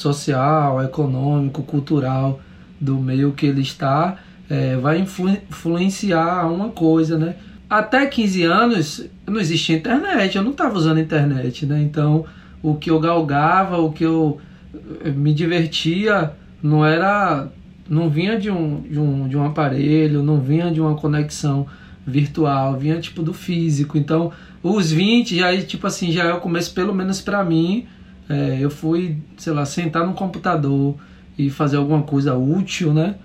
social, 0.03 0.83
econômico, 0.83 1.63
cultural 1.63 2.41
do 2.81 2.97
meio 2.99 3.33
que 3.33 3.47
ele 3.47 3.63
está 3.63 4.19
é, 4.53 4.77
vai 4.77 4.99
influ 4.99 5.31
influenciar 5.31 6.47
uma 6.47 6.69
coisa, 6.69 7.17
né? 7.17 7.37
Até 7.71 8.05
15 8.05 8.43
anos 8.45 9.07
não 9.27 9.41
existia 9.41 9.77
internet, 9.77 10.37
eu 10.37 10.43
não 10.43 10.51
estava 10.51 10.77
usando 10.77 11.01
internet, 11.01 11.65
né? 11.65 11.81
Então 11.81 12.27
o 12.63 12.75
que 12.75 12.91
eu 12.91 13.01
galgava, 13.01 13.79
o 13.79 13.91
que 13.91 14.05
eu 14.05 14.39
eh, 15.05 15.11
me 15.11 15.33
divertia 15.33 16.33
não 16.63 16.85
era 16.85 17.49
não 17.89 18.11
vinha 18.11 18.39
de 18.39 18.51
um, 18.51 18.83
de 18.83 18.99
um, 18.99 19.27
de 19.27 19.37
um 19.39 19.45
aparelho, 19.45 20.23
não 20.23 20.39
vinha 20.39 20.71
de 20.71 20.81
uma 20.81 20.95
conexão 20.95 21.67
virtual, 22.07 22.79
vinha 22.79 23.01
tipo 23.01 23.23
do 23.23 23.33
físico. 23.33 23.99
Então, 23.99 24.33
os 24.63 24.93
20 24.93 25.37
já 25.37 25.57
tipo 25.63 25.87
assim, 25.87 26.13
já 26.13 26.25
é 26.25 26.33
o 26.33 26.41
começo 26.41 26.75
pelo 26.75 26.95
menos 26.95 27.21
para 27.21 27.43
mim. 27.43 27.87
É, 28.29 28.59
eu 28.61 28.71
fui, 28.71 29.17
sei 29.37 29.53
lá, 29.53 29.65
sentar 29.65 30.07
no 30.07 30.15
computador 30.15 30.97
e 31.39 31.51
fazer 31.51 31.77
alguma 31.77 32.03
coisa 32.03 32.35
útil, 32.35 32.93
né? 32.93 33.17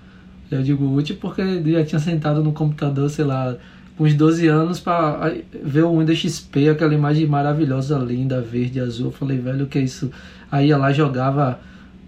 Eu 0.50 0.62
digo 0.62 0.84
útil 0.94 1.16
porque 1.20 1.42
já 1.64 1.84
tinha 1.84 1.98
sentado 1.98 2.42
no 2.42 2.52
computador, 2.52 3.08
sei 3.10 3.24
lá, 3.24 3.56
uns 3.98 4.14
12 4.14 4.46
anos 4.46 4.80
para 4.80 5.34
ver 5.62 5.82
o 5.82 5.98
Windows 5.98 6.18
XP, 6.18 6.70
aquela 6.70 6.94
imagem 6.94 7.26
maravilhosa, 7.26 7.98
linda, 7.98 8.40
verde, 8.40 8.80
azul. 8.80 9.06
Eu 9.06 9.12
falei, 9.12 9.38
velho, 9.38 9.64
o 9.64 9.68
que 9.68 9.78
é 9.78 9.82
isso? 9.82 10.10
Aí 10.50 10.68
ia 10.68 10.76
lá 10.76 10.92
jogava, 10.92 11.60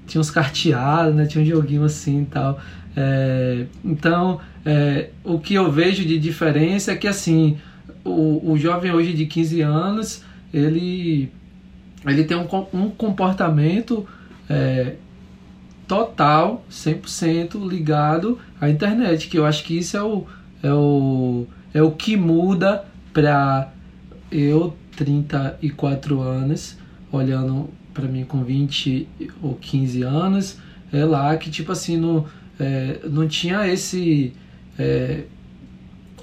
tinha 0.06 0.20
uns 0.20 0.30
carteados, 0.30 1.14
né? 1.14 1.26
Tinha 1.26 1.42
um 1.42 1.46
joguinho 1.46 1.84
assim 1.84 2.22
e 2.22 2.26
tal. 2.26 2.60
É, 2.96 3.66
então, 3.84 4.40
é, 4.64 5.10
o 5.24 5.38
que 5.38 5.54
eu 5.54 5.70
vejo 5.70 6.04
de 6.04 6.18
diferença 6.18 6.92
é 6.92 6.96
que 6.96 7.08
assim, 7.08 7.58
o, 8.04 8.52
o 8.52 8.56
jovem 8.56 8.92
hoje 8.92 9.12
de 9.12 9.26
15 9.26 9.60
anos, 9.60 10.24
ele, 10.52 11.30
ele 12.06 12.24
tem 12.24 12.36
um, 12.36 12.46
um 12.72 12.90
comportamento 12.90 14.06
é, 14.48 14.94
total, 15.86 16.64
100% 16.70 17.68
ligado 17.68 18.38
à 18.60 18.70
internet, 18.70 19.28
que 19.28 19.38
eu 19.38 19.44
acho 19.44 19.64
que 19.64 19.76
isso 19.76 19.96
é 19.96 20.02
o, 20.02 20.26
é 20.62 20.72
o, 20.72 21.46
é 21.74 21.82
o 21.82 21.90
que 21.90 22.16
muda 22.16 22.84
para 23.12 23.72
eu, 24.30 24.76
34 24.96 26.20
anos, 26.20 26.76
olhando 27.10 27.70
para 27.92 28.06
mim 28.06 28.24
com 28.24 28.44
20 28.44 29.08
ou 29.42 29.54
15 29.56 30.02
anos, 30.02 30.58
é 30.92 31.04
lá 31.04 31.36
que, 31.36 31.50
tipo 31.50 31.72
assim, 31.72 31.96
não, 31.96 32.26
é, 32.58 33.00
não 33.04 33.26
tinha 33.26 33.66
esse, 33.66 34.32
é, 34.78 35.24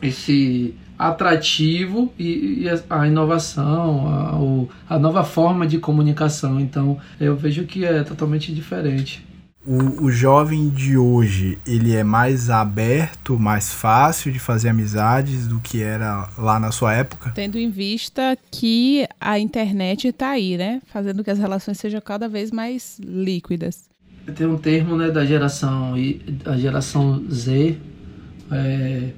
esse 0.02 0.74
atrativo 0.98 2.12
e, 2.18 2.64
e 2.64 2.70
a, 2.70 3.02
a, 3.02 3.08
inovação, 3.08 4.70
a, 4.90 4.96
a 4.96 5.00
nova 5.00 5.24
forma 5.24 5.68
de 5.68 5.78
comunicação. 5.78 6.60
Então, 6.60 6.98
eu 7.20 7.36
vejo 7.36 7.66
que 7.66 7.86
é 7.86 8.04
totalmente 8.04 8.54
diferente 8.54 9.28
o, 9.68 10.06
o 10.06 10.10
jovem 10.10 10.70
de 10.70 10.98
hoje, 10.98 11.60
ele 11.68 11.94
é 11.94 12.04
mais 12.04 12.50
aberto, 12.50 13.38
mais 13.38 13.74
fácil 13.74 14.32
de 14.32 14.40
fazer 14.40 14.70
amizades 14.70 15.46
do 15.46 15.60
que 15.60 15.84
era 15.84 16.30
lá 16.38 16.58
na 16.58 16.72
sua 16.72 16.94
época? 16.94 17.32
Tendo 17.36 17.60
em 17.60 17.70
vista 17.70 18.38
que 18.50 19.06
a 19.20 19.38
internet 19.38 20.08
está 20.08 20.30
aí, 20.30 20.58
né? 20.58 20.82
Fazendo 20.88 21.22
que 21.22 21.30
as 21.30 21.38
relações 21.38 21.78
sejam 21.78 22.00
cada 22.00 22.30
vez 22.30 22.50
mais 22.50 22.98
líquidas. 23.04 23.90
Tem 24.36 24.48
um 24.48 24.58
termo, 24.58 24.96
né, 24.96 25.10
da 25.10 25.26
geração, 25.26 25.96
a 26.46 26.58
geração 26.58 27.26
Z, 27.30 27.78
é, 28.52 29.10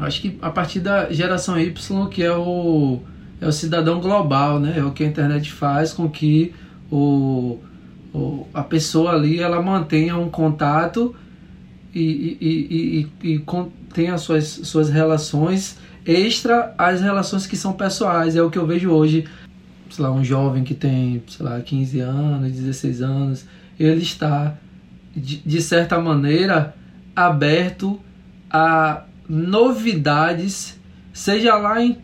acho 0.00 0.20
que 0.20 0.38
a 0.42 0.50
partir 0.50 0.80
da 0.80 1.10
geração 1.10 1.58
Y, 1.58 2.08
que 2.08 2.22
é 2.22 2.32
o, 2.32 3.00
é 3.40 3.46
o 3.46 3.52
cidadão 3.52 4.00
global, 4.00 4.60
né? 4.60 4.74
É 4.76 4.84
o 4.84 4.92
que 4.92 5.04
a 5.04 5.06
internet 5.06 5.50
faz 5.52 5.92
com 5.92 6.08
que 6.08 6.54
o 6.90 7.58
a 8.54 8.62
pessoa 8.62 9.12
ali 9.12 9.40
ela 9.40 9.60
mantenha 9.60 10.16
um 10.16 10.30
contato 10.30 11.14
e, 11.94 12.38
e, 12.40 13.08
e, 13.22 13.34
e, 13.34 13.44
tenha 13.92 14.16
suas, 14.18 14.46
suas 14.64 14.90
relações 14.90 15.78
extra 16.04 16.74
às 16.78 17.00
relações 17.00 17.46
que 17.46 17.56
são 17.56 17.72
pessoais. 17.72 18.36
É 18.36 18.42
o 18.42 18.50
que 18.50 18.58
eu 18.58 18.66
vejo 18.66 18.90
hoje, 18.90 19.26
sei 19.90 20.04
lá, 20.04 20.12
um 20.12 20.24
jovem 20.24 20.62
que 20.62 20.74
tem, 20.74 21.22
sei 21.28 21.44
lá, 21.44 21.60
15 21.60 22.00
anos, 22.00 22.52
16 22.52 23.02
anos, 23.02 23.46
ele 23.78 24.02
está, 24.02 24.54
de, 25.14 25.38
de 25.38 25.60
certa 25.60 26.00
maneira, 26.00 26.74
aberto 27.14 27.98
a 28.50 29.02
novidades, 29.28 30.78
seja 31.12 31.56
lá 31.56 31.82
em 31.82 31.98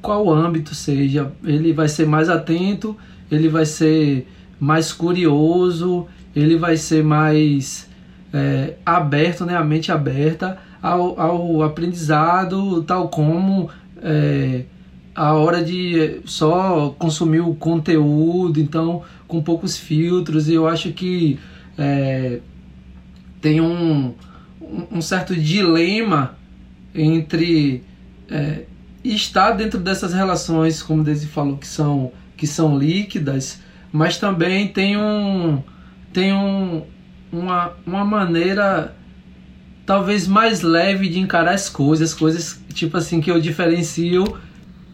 qual 0.00 0.30
âmbito 0.32 0.74
seja, 0.74 1.32
ele 1.42 1.72
vai 1.72 1.88
ser 1.88 2.06
mais 2.06 2.28
atento, 2.28 2.96
ele 3.30 3.48
vai 3.48 3.66
ser 3.66 4.28
mais 4.60 4.92
curioso, 4.92 6.06
ele 6.34 6.56
vai 6.56 6.76
ser 6.76 7.02
mais 7.02 7.88
é, 8.32 8.74
aberto, 8.84 9.44
né, 9.44 9.56
a 9.56 9.64
mente 9.64 9.90
aberta 9.90 10.58
ao, 10.82 11.18
ao 11.20 11.62
aprendizado, 11.62 12.82
tal 12.84 13.08
como 13.08 13.68
é, 14.02 14.64
a 15.14 15.32
hora 15.32 15.64
de 15.64 16.20
só 16.24 16.94
consumir 16.98 17.40
o 17.40 17.54
conteúdo, 17.54 18.60
então 18.60 19.02
com 19.26 19.42
poucos 19.42 19.76
filtros. 19.76 20.48
E 20.48 20.54
eu 20.54 20.68
acho 20.68 20.92
que 20.92 21.38
é, 21.78 22.40
tem 23.40 23.60
um, 23.60 24.14
um 24.90 25.00
certo 25.00 25.34
dilema 25.34 26.36
entre 26.96 27.84
é, 28.30 28.62
estar 29.04 29.52
dentro 29.52 29.78
dessas 29.78 30.12
relações, 30.12 30.82
como 30.82 31.04
Daisy 31.04 31.26
falou, 31.26 31.56
que 31.56 31.66
são, 31.66 32.12
que 32.36 32.46
são 32.46 32.78
líquidas, 32.78 33.60
mas 33.92 34.18
também 34.18 34.68
tem 34.68 34.96
um 34.96 35.62
tem 36.12 36.32
um, 36.32 36.82
uma, 37.30 37.72
uma 37.86 38.04
maneira 38.04 38.96
talvez 39.84 40.26
mais 40.26 40.62
leve 40.62 41.08
de 41.08 41.18
encarar 41.18 41.52
as 41.52 41.68
coisas, 41.68 42.14
coisas 42.14 42.58
tipo 42.72 42.96
assim 42.96 43.20
que 43.20 43.30
eu 43.30 43.40
diferencio 43.40 44.24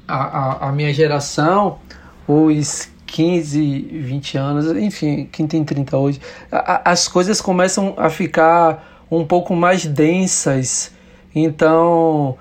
a, 0.06 0.16
a, 0.16 0.68
a 0.68 0.72
minha 0.72 0.92
geração, 0.92 1.78
os 2.26 2.90
15, 3.06 3.88
20 3.92 4.38
anos, 4.38 4.66
enfim, 4.76 5.28
quem 5.30 5.46
tem 5.46 5.64
30 5.64 5.96
hoje, 5.96 6.20
a, 6.50 6.90
as 6.90 7.06
coisas 7.06 7.40
começam 7.40 7.94
a 7.96 8.10
ficar 8.10 9.04
um 9.10 9.24
pouco 9.26 9.54
mais 9.54 9.84
densas. 9.84 10.92
Então, 11.34 12.36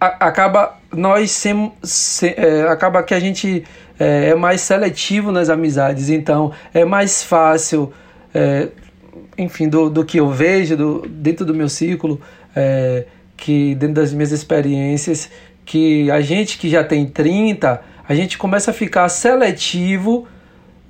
a, 0.00 0.26
acaba 0.26 0.78
nós 0.92 1.30
sem, 1.30 1.72
é, 2.36 2.62
acaba 2.62 3.02
que 3.02 3.14
a 3.14 3.20
gente 3.20 3.64
é, 3.98 4.30
é, 4.30 4.34
mais 4.34 4.60
seletivo 4.60 5.30
nas 5.30 5.48
amizades, 5.48 6.10
então 6.10 6.52
é 6.74 6.84
mais 6.84 7.22
fácil, 7.22 7.92
é, 8.34 8.68
enfim, 9.38 9.68
do, 9.68 9.88
do 9.88 10.04
que 10.04 10.18
eu 10.18 10.30
vejo 10.30 10.76
do, 10.76 11.06
dentro 11.08 11.46
do 11.46 11.54
meu 11.54 11.68
círculo, 11.68 12.20
é, 12.54 13.06
que 13.36 13.74
dentro 13.74 13.96
das 13.96 14.12
minhas 14.12 14.32
experiências, 14.32 15.30
que 15.64 16.10
a 16.10 16.20
gente 16.20 16.58
que 16.58 16.68
já 16.68 16.82
tem 16.82 17.06
30, 17.06 17.80
a 18.08 18.14
gente 18.14 18.36
começa 18.36 18.70
a 18.70 18.74
ficar 18.74 19.08
seletivo 19.08 20.26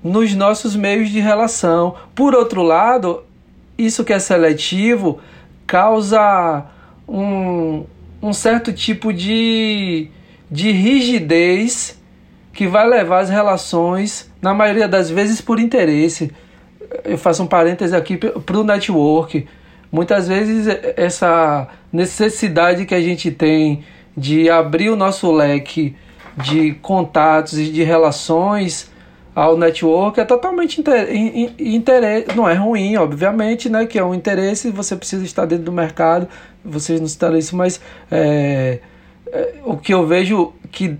nos 0.03 0.35
nossos 0.35 0.75
meios 0.75 1.11
de 1.11 1.21
relação. 1.21 1.95
Por 2.15 2.35
outro 2.35 2.62
lado, 2.62 3.23
isso 3.77 4.05
que 4.05 4.12
é 4.12 4.19
seletivo 4.19 5.21
causa 5.67 6.65
um, 7.12 7.85
um 8.22 8.33
certo 8.33 8.72
tipo 8.72 9.12
de, 9.12 10.09
de 10.51 10.70
rigidez 10.70 12.01
que 12.55 12.66
vai 12.66 12.88
levar 12.88 13.20
as 13.20 13.31
relações, 13.31 14.31
na 14.40 14.55
maioria 14.55 14.88
das 14.88 15.11
vezes, 15.11 15.40
por 15.40 15.61
interesse. 15.61 16.33
Eu 17.05 17.18
faço 17.18 17.42
um 17.42 17.46
parêntese 17.46 17.94
aqui 17.94 18.16
para 18.16 18.59
o 18.59 18.64
network. 18.64 19.46
Muitas 19.90 20.27
vezes, 20.27 20.66
essa 20.96 21.68
necessidade 21.92 22.87
que 22.87 22.94
a 22.94 23.01
gente 23.01 23.31
tem 23.31 23.85
de 24.16 24.48
abrir 24.48 24.90
o 24.90 24.96
nosso 24.96 25.31
leque 25.31 25.94
de 26.37 26.72
contatos 26.75 27.59
e 27.59 27.70
de 27.70 27.83
relações 27.83 28.90
ao 29.35 29.57
network 29.57 30.21
é 30.21 30.25
totalmente 30.25 30.83
interesse, 31.59 32.37
não 32.37 32.49
é 32.49 32.55
ruim, 32.55 32.97
obviamente, 32.97 33.68
né? 33.68 33.87
Que 33.87 33.99
é 33.99 34.05
um 34.05 34.14
interesse, 34.14 34.71
você 34.71 34.95
precisa 34.95 35.25
estar 35.25 35.47
dentro 35.47 35.64
do 35.64 35.73
mercado, 35.73 36.29
vocês 36.64 37.01
não 37.01 37.09
citaram 37.09 37.38
isso, 37.38 37.57
mas 37.57 37.81
é, 38.11 38.81
é, 39.29 39.55
o 39.64 39.77
que 39.77 39.95
eu 39.95 40.07
vejo 40.07 40.53
que 40.71 40.99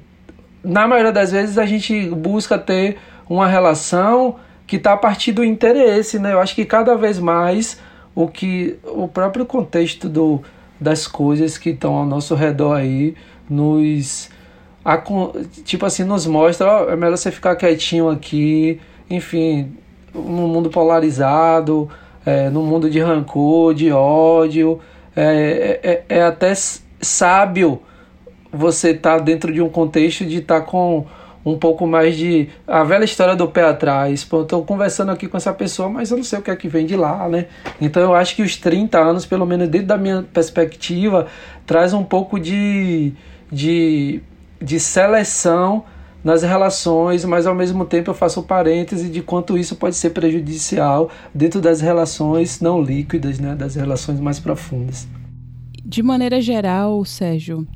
na 0.65 0.89
maioria 0.89 1.13
das 1.13 1.33
vezes 1.33 1.59
a 1.59 1.67
gente 1.67 2.09
busca 2.09 2.59
ter 2.59 2.99
uma 3.29 3.47
relação 3.47 4.37
que 4.67 4.77
está 4.77 4.95
a 4.95 4.97
partir 4.97 5.33
do 5.33 5.45
interesse, 5.45 6.19
né? 6.19 6.33
Eu 6.33 6.41
acho 6.41 6.55
que 6.55 6.65
cada 6.65 6.95
vez 6.95 7.19
mais 7.19 7.79
o 8.15 8.29
que 8.29 8.79
o 8.85 9.07
próprio 9.09 9.45
contexto 9.45 10.09
do, 10.09 10.41
das 10.81 11.07
coisas 11.07 11.59
que 11.59 11.71
estão 11.71 11.95
ao 11.95 12.07
nosso 12.07 12.35
redor 12.35 12.75
aí 12.75 13.15
nos 13.49 14.31
a, 14.85 15.01
tipo 15.65 15.87
assim, 15.87 16.05
nos 16.05 16.27
mostra, 16.27 16.67
ó, 16.67 16.91
é 16.91 16.97
melhor 16.97 17.17
você 17.17 17.31
ficar 17.31 17.57
quietinho 17.57 18.09
aqui, 18.09 18.81
enfim, 19.09 19.73
num 20.15 20.49
mundo 20.49 20.71
polarizado, 20.71 21.89
é, 22.25 22.51
num 22.51 22.65
mundo 22.65 22.91
de 22.91 23.01
rancor, 23.01 23.75
de 23.75 23.93
ódio, 23.93 24.81
é, 25.15 25.81
é, 25.83 26.19
é 26.19 26.23
até 26.23 26.53
sábio 27.01 27.81
você 28.53 28.91
estar 28.91 29.19
tá 29.19 29.25
dentro 29.25 29.53
de 29.53 29.63
um 29.63 29.69
contexto 29.69 30.25
de 30.25 30.39
estar 30.39 30.61
tá 30.61 30.67
com 30.67 31.07
um 31.45 31.59
pouco 31.59 31.87
mais 31.87 32.17
de. 32.17 32.49
A 32.67 32.85
velha 32.85 33.05
história 33.05 33.35
do 33.35 33.49
pé 33.49 33.63
atrás. 33.63 34.25
Pô, 34.25 34.39
eu 34.39 34.45
tô 34.45 34.63
conversando 34.63 35.11
aqui 35.11 35.27
com 35.27 35.37
essa 35.37 35.53
pessoa, 35.53 35.89
mas 35.89 36.11
eu 36.11 36.17
não 36.17 36.25
sei 36.25 36.39
o 36.39 36.43
que 36.43 36.51
é 36.51 36.57
que 36.57 36.69
vem 36.69 36.87
de 36.87 36.97
lá, 36.97 37.29
né? 37.29 37.47
Então 37.81 38.03
eu 38.03 38.15
acho 38.15 38.37
que 38.37 38.43
os 38.43 38.57
30 38.57 38.99
anos, 38.99 39.27
pelo 39.27 39.45
menos 39.45 39.69
dentro 39.69 39.89
da 39.89 39.97
minha 39.97 40.23
perspectiva, 40.23 41.27
traz 41.67 41.93
um 41.93 42.05
pouco 42.05 42.39
de. 42.39 43.13
de 43.51 44.21
de 44.63 44.79
seleção 44.79 45.85
nas 46.23 46.43
relações, 46.43 47.25
mas 47.25 47.47
ao 47.47 47.55
mesmo 47.55 47.85
tempo 47.85 48.11
eu 48.11 48.15
faço 48.15 48.41
o 48.41 48.43
parêntese 48.43 49.09
de 49.09 49.23
quanto 49.23 49.59
isso 49.59 49.75
pode 49.77 49.97
ser 49.97 50.11
prejudicial 50.11 51.11
dentro 51.35 51.61
das 51.61 51.81
relações 51.81 52.61
não 52.61 52.81
líquidas, 52.81 53.39
né, 53.39 53.55
das 53.55 53.75
relações 53.75 54.21
mais 54.21 54.39
profundas. 54.39 55.09
De 55.85 56.03
maneira 56.03 56.41
geral, 56.41 57.05
Sérgio, 57.05 57.67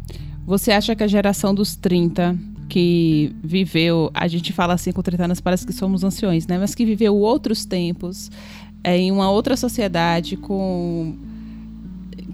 você 0.46 0.70
acha 0.70 0.94
que 0.94 1.03
a 1.03 1.09
geração 1.09 1.53
dos 1.53 1.75
30 1.75 2.37
que 2.68 3.35
viveu, 3.42 4.11
a 4.14 4.27
gente 4.29 4.53
fala 4.53 4.75
assim 4.75 4.92
com 4.92 5.03
30 5.03 5.25
anos, 5.25 5.40
parece 5.40 5.66
que 5.66 5.72
somos 5.72 6.05
anciões, 6.05 6.46
né, 6.46 6.59
mas 6.59 6.75
que 6.75 6.85
viveu 6.85 7.16
outros 7.16 7.64
tempos, 7.64 8.31
é, 8.83 8.96
em 8.96 9.11
uma 9.11 9.31
outra 9.31 9.57
sociedade 9.57 10.37
com 10.37 11.16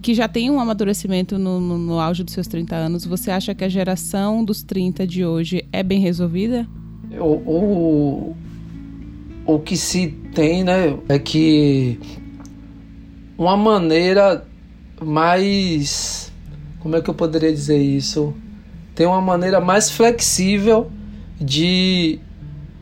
que 0.03 0.15
já 0.15 0.27
tem 0.27 0.51
um 0.51 0.59
amadurecimento 0.59 1.39
no, 1.39 1.61
no, 1.61 1.79
no, 1.79 2.01
auge 2.01 2.25
dos 2.25 2.35
seus 2.35 2.49
30 2.49 2.75
anos, 2.75 3.07
você 3.07 3.31
acha 3.31 3.55
que 3.55 3.65
a 3.65 3.69
geração 3.69 4.45
dos 4.45 4.63
30 4.63 5.07
de 5.07 5.25
hoje 5.25 5.65
é 5.73 5.83
bem 5.83 6.01
resolvida? 6.01 6.67
O, 7.19 7.25
o, 7.25 8.37
o 9.47 9.59
que 9.61 9.77
se 9.77 10.09
tem, 10.35 10.65
né, 10.65 10.99
é 11.09 11.19
que 11.19 12.01
uma 13.39 13.57
maneira 13.57 14.45
mais. 15.01 16.33
Como 16.81 16.97
é 16.97 17.01
que 17.01 17.09
eu 17.09 17.15
poderia 17.15 17.53
dizer 17.53 17.79
isso? 17.79 18.35
Tem 18.97 19.07
uma 19.07 19.21
maneira 19.21 19.61
mais 19.61 19.89
flexível 19.89 20.91
de 21.41 22.19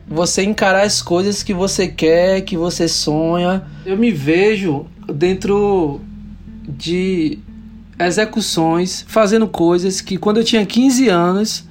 você 0.07 0.43
encarar 0.43 0.83
as 0.83 1.01
coisas 1.01 1.43
que 1.43 1.53
você 1.53 1.87
quer, 1.87 2.41
que 2.41 2.57
você 2.57 2.87
sonha. 2.87 3.63
Eu 3.85 3.95
me 3.95 4.11
vejo 4.11 4.87
dentro 5.13 6.01
de 6.77 7.39
execuções, 7.99 9.05
fazendo 9.07 9.47
coisas 9.47 10.01
que 10.01 10.17
quando 10.17 10.37
eu 10.37 10.43
tinha 10.43 10.65
15 10.65 11.07
anos 11.07 11.65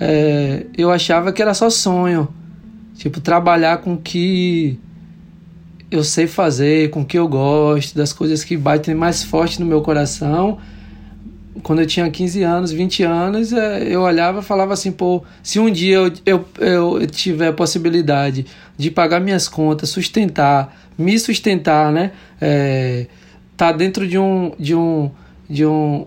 é, 0.00 0.64
eu 0.76 0.90
achava 0.90 1.32
que 1.32 1.42
era 1.42 1.52
só 1.52 1.68
sonho. 1.68 2.28
Tipo, 2.94 3.20
trabalhar 3.20 3.78
com 3.78 3.94
o 3.94 3.98
que 3.98 4.78
eu 5.90 6.02
sei 6.04 6.26
fazer, 6.26 6.90
com 6.90 7.00
o 7.02 7.04
que 7.04 7.18
eu 7.18 7.28
gosto, 7.28 7.96
das 7.96 8.12
coisas 8.12 8.44
que 8.44 8.56
batem 8.56 8.94
mais 8.94 9.22
forte 9.22 9.60
no 9.60 9.66
meu 9.66 9.82
coração. 9.82 10.58
Quando 11.62 11.80
eu 11.80 11.86
tinha 11.86 12.08
15 12.10 12.42
anos, 12.42 12.72
20 12.72 13.02
anos, 13.02 13.52
é, 13.52 13.82
eu 13.84 14.02
olhava 14.02 14.40
e 14.40 14.42
falava 14.42 14.72
assim, 14.72 14.92
pô, 14.92 15.22
se 15.42 15.58
um 15.58 15.70
dia 15.70 15.96
eu, 15.96 16.12
eu, 16.24 16.44
eu 16.58 17.06
tiver 17.06 17.48
a 17.48 17.52
possibilidade 17.52 18.46
de 18.78 18.90
pagar 18.90 19.20
minhas 19.20 19.48
contas, 19.48 19.90
sustentar, 19.90 20.74
me 20.96 21.18
sustentar, 21.18 21.92
né? 21.92 22.12
É, 22.40 23.06
tá 23.60 23.72
dentro 23.72 24.08
de 24.08 24.18
um 24.18 24.52
de 24.58 24.74
um 24.74 25.10
de 25.46 25.66
um 25.66 26.06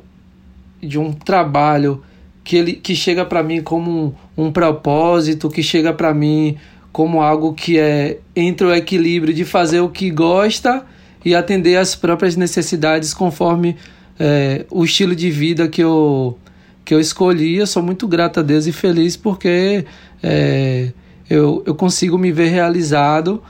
de 0.82 0.98
um 0.98 1.14
trabalho 1.14 2.02
que 2.44 2.58
ele 2.58 2.74
que 2.74 2.96
chega 2.96 3.24
para 3.24 3.44
mim 3.44 3.62
como 3.62 4.16
um, 4.36 4.46
um 4.46 4.52
propósito, 4.52 5.52
que 5.52 5.62
chega 5.62 5.94
para 5.94 6.12
mim 6.16 6.58
como 6.92 7.22
algo 7.22 7.54
que 7.54 7.78
é 7.78 8.18
entre 8.36 8.66
o 8.66 8.74
equilíbrio 8.74 9.32
de 9.36 9.46
fazer 9.46 9.82
o 9.82 9.90
que 9.90 10.10
gosta 10.10 10.84
e 11.24 11.36
atender 11.36 11.76
às 11.76 11.96
próprias 11.96 12.36
necessidades 12.36 13.14
conforme 13.14 13.76
é, 14.20 14.66
o 14.72 14.84
estilo 14.84 15.16
de 15.16 15.30
vida 15.30 15.68
que 15.68 15.84
eu 15.84 16.36
que 16.84 16.92
eu 16.92 17.00
escolhi. 17.00 17.58
Eu 17.58 17.68
sou 17.68 17.84
muito 17.84 18.08
grato 18.08 18.40
a 18.40 18.44
Deus 18.44 18.66
e 18.66 18.72
feliz 18.72 19.16
porque 19.16 19.86
é, 20.24 20.92
eu, 21.30 21.62
eu 21.68 21.76
consigo 21.76 22.18
me 22.18 22.32
ver 22.32 22.48
realizado 22.48 23.44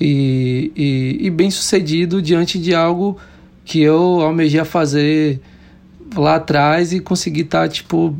e, 0.00 0.70
e, 0.76 1.26
e 1.26 1.30
bem 1.30 1.50
sucedido 1.50 2.22
diante 2.22 2.56
de 2.56 2.72
algo 2.72 3.18
que 3.68 3.82
eu 3.82 4.22
almejei 4.22 4.64
fazer 4.64 5.42
lá 6.16 6.36
atrás 6.36 6.90
e 6.90 7.00
conseguir 7.00 7.42
estar, 7.42 7.60
tá, 7.60 7.68
tipo, 7.68 8.16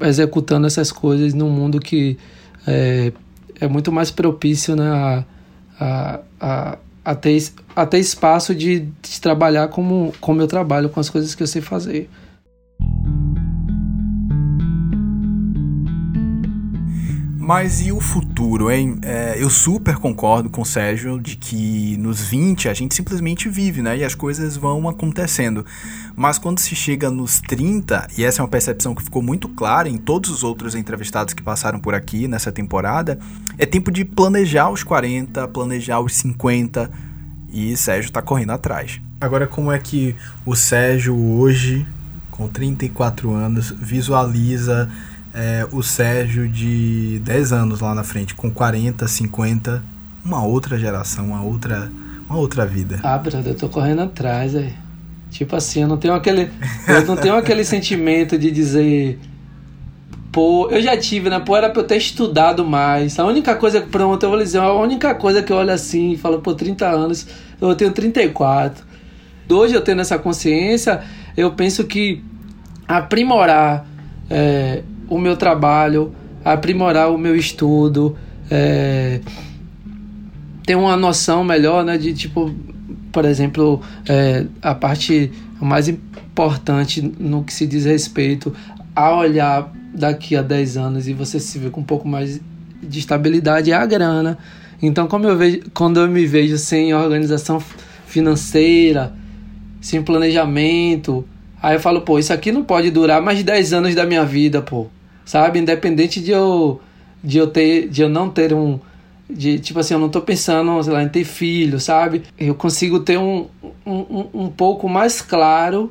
executando 0.00 0.68
essas 0.68 0.92
coisas 0.92 1.34
num 1.34 1.50
mundo 1.50 1.80
que 1.80 2.16
é, 2.64 3.12
é 3.60 3.66
muito 3.66 3.90
mais 3.90 4.12
propício, 4.12 4.76
né, 4.76 4.88
a, 5.80 6.20
a, 6.40 6.78
a, 7.04 7.14
ter, 7.16 7.42
a 7.74 7.84
ter 7.84 7.98
espaço 7.98 8.54
de, 8.54 8.88
de 9.02 9.20
trabalhar 9.20 9.66
como, 9.66 10.14
como 10.20 10.40
eu 10.40 10.46
trabalho, 10.46 10.88
com 10.88 11.00
as 11.00 11.10
coisas 11.10 11.34
que 11.34 11.42
eu 11.42 11.48
sei 11.48 11.60
fazer. 11.60 12.08
Mas 17.44 17.82
e 17.82 17.92
o 17.92 18.00
futuro, 18.00 18.70
hein? 18.70 18.96
É, 19.02 19.36
eu 19.36 19.50
super 19.50 19.96
concordo 19.96 20.48
com 20.48 20.62
o 20.62 20.64
Sérgio 20.64 21.20
de 21.20 21.36
que 21.36 21.94
nos 21.98 22.22
20 22.22 22.70
a 22.70 22.72
gente 22.72 22.94
simplesmente 22.94 23.50
vive, 23.50 23.82
né? 23.82 23.98
E 23.98 24.02
as 24.02 24.14
coisas 24.14 24.56
vão 24.56 24.88
acontecendo. 24.88 25.62
Mas 26.16 26.38
quando 26.38 26.58
se 26.58 26.74
chega 26.74 27.10
nos 27.10 27.42
30, 27.42 28.08
e 28.16 28.24
essa 28.24 28.40
é 28.40 28.42
uma 28.42 28.48
percepção 28.48 28.94
que 28.94 29.02
ficou 29.02 29.20
muito 29.20 29.46
clara 29.50 29.90
em 29.90 29.98
todos 29.98 30.30
os 30.30 30.42
outros 30.42 30.74
entrevistados 30.74 31.34
que 31.34 31.42
passaram 31.42 31.78
por 31.78 31.94
aqui 31.94 32.26
nessa 32.26 32.50
temporada, 32.50 33.18
é 33.58 33.66
tempo 33.66 33.90
de 33.90 34.06
planejar 34.06 34.70
os 34.70 34.82
40, 34.82 35.46
planejar 35.48 36.00
os 36.00 36.14
50, 36.14 36.90
e 37.52 37.76
Sérgio 37.76 38.10
tá 38.10 38.22
correndo 38.22 38.52
atrás. 38.52 39.02
Agora, 39.20 39.46
como 39.46 39.70
é 39.70 39.78
que 39.78 40.16
o 40.46 40.56
Sérgio 40.56 41.14
hoje 41.14 41.86
com 42.34 42.48
34 42.48 43.32
anos, 43.32 43.70
visualiza 43.70 44.90
é, 45.34 45.66
o 45.72 45.82
Sérgio 45.82 46.48
de 46.48 47.20
10 47.24 47.52
anos 47.52 47.80
lá 47.80 47.94
na 47.94 48.04
frente, 48.04 48.34
com 48.34 48.50
40, 48.50 49.06
50, 49.08 49.82
uma 50.24 50.44
outra 50.44 50.78
geração, 50.78 51.26
uma 51.26 51.42
outra, 51.42 51.90
uma 52.28 52.38
outra 52.38 52.64
vida? 52.64 53.00
Ah, 53.02 53.18
brother, 53.18 53.52
eu 53.52 53.56
tô 53.56 53.68
correndo 53.68 54.02
atrás, 54.02 54.54
aí. 54.54 54.72
Tipo 55.30 55.56
assim, 55.56 55.82
eu 55.82 55.88
não 55.88 55.96
tenho 55.96 56.14
aquele. 56.14 56.48
Eu 56.86 57.04
não 57.06 57.16
tenho 57.16 57.34
aquele 57.34 57.64
sentimento 57.66 58.38
de 58.38 58.52
dizer. 58.52 59.18
Pô, 60.30 60.68
eu 60.70 60.80
já 60.80 60.96
tive, 60.96 61.28
né? 61.28 61.40
Pô, 61.40 61.56
era 61.56 61.68
pra 61.68 61.82
eu 61.82 61.86
ter 61.86 61.96
estudado 61.96 62.64
mais. 62.64 63.18
A 63.18 63.24
única 63.24 63.56
coisa, 63.56 63.80
pronto, 63.80 64.22
eu 64.22 64.30
vou 64.30 64.38
dizer, 64.38 64.58
a 64.58 64.72
única 64.72 65.14
coisa 65.14 65.42
que 65.42 65.52
eu 65.52 65.56
olho 65.56 65.72
assim 65.72 66.12
e 66.12 66.16
falo, 66.16 66.40
pô, 66.40 66.54
30 66.54 66.86
anos, 66.86 67.26
eu 67.60 67.74
tenho 67.74 67.92
34. 67.92 68.84
Hoje 69.50 69.74
eu 69.74 69.80
tendo 69.80 70.00
essa 70.00 70.18
consciência, 70.18 71.02
eu 71.36 71.52
penso 71.52 71.84
que 71.84 72.22
aprimorar 72.86 73.86
é, 74.30 74.82
o 75.08 75.18
meu 75.18 75.36
trabalho, 75.36 76.14
aprimorar 76.44 77.10
o 77.10 77.18
meu 77.18 77.34
estudo, 77.34 78.16
é, 78.50 79.20
ter 80.66 80.76
uma 80.76 80.96
noção 80.96 81.44
melhor, 81.44 81.84
né? 81.84 81.96
De 81.96 82.12
tipo, 82.12 82.54
por 83.12 83.24
exemplo, 83.24 83.80
é, 84.08 84.46
a 84.62 84.74
parte 84.74 85.30
mais 85.60 85.88
importante 85.88 87.00
no 87.18 87.44
que 87.44 87.52
se 87.52 87.66
diz 87.66 87.84
respeito 87.84 88.54
a 88.94 89.14
olhar 89.16 89.72
daqui 89.94 90.36
a 90.36 90.42
10 90.42 90.76
anos 90.76 91.08
e 91.08 91.12
você 91.12 91.38
se 91.38 91.58
vê 91.58 91.70
com 91.70 91.80
um 91.80 91.84
pouco 91.84 92.06
mais 92.06 92.40
de 92.82 92.98
estabilidade 92.98 93.70
é 93.70 93.74
a 93.74 93.86
grana. 93.86 94.38
Então, 94.82 95.06
como 95.06 95.26
eu 95.26 95.36
vejo, 95.36 95.60
quando 95.72 96.00
eu 96.00 96.08
me 96.08 96.26
vejo 96.26 96.58
sem 96.58 96.92
organização 96.92 97.62
financeira, 98.06 99.14
sem 99.80 100.02
planejamento, 100.02 101.24
aí 101.64 101.76
eu 101.76 101.80
falo, 101.80 102.02
pô, 102.02 102.18
isso 102.18 102.30
aqui 102.30 102.52
não 102.52 102.62
pode 102.62 102.90
durar 102.90 103.22
mais 103.22 103.38
de 103.38 103.44
10 103.44 103.72
anos 103.72 103.94
da 103.94 104.04
minha 104.04 104.24
vida, 104.24 104.60
pô. 104.60 104.86
Sabe? 105.24 105.58
Independente 105.58 106.20
de 106.20 106.30
eu 106.30 106.80
de 107.22 107.38
eu 107.38 107.46
ter 107.46 107.88
de 107.88 108.02
eu 108.02 108.08
não 108.08 108.28
ter 108.28 108.52
um 108.52 108.78
de 109.30 109.58
tipo 109.58 109.80
assim, 109.80 109.94
eu 109.94 110.00
não 110.00 110.10
tô 110.10 110.20
pensando 110.20 110.82
sei 110.82 110.92
lá, 110.92 111.02
em 111.02 111.08
ter 111.08 111.24
filho, 111.24 111.80
sabe? 111.80 112.24
Eu 112.38 112.54
consigo 112.54 113.00
ter 113.00 113.18
um, 113.18 113.46
um, 113.86 114.26
um 114.34 114.48
pouco 114.48 114.86
mais 114.90 115.22
claro 115.22 115.90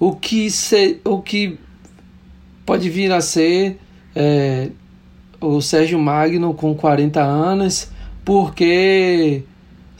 o 0.00 0.16
que, 0.16 0.50
se, 0.50 0.98
o 1.04 1.20
que 1.20 1.58
pode 2.64 2.88
vir 2.88 3.12
a 3.12 3.20
ser 3.20 3.78
é, 4.16 4.70
o 5.38 5.60
Sérgio 5.60 5.98
Magno 5.98 6.54
com 6.54 6.74
40 6.74 7.22
anos, 7.22 7.90
porque 8.24 9.42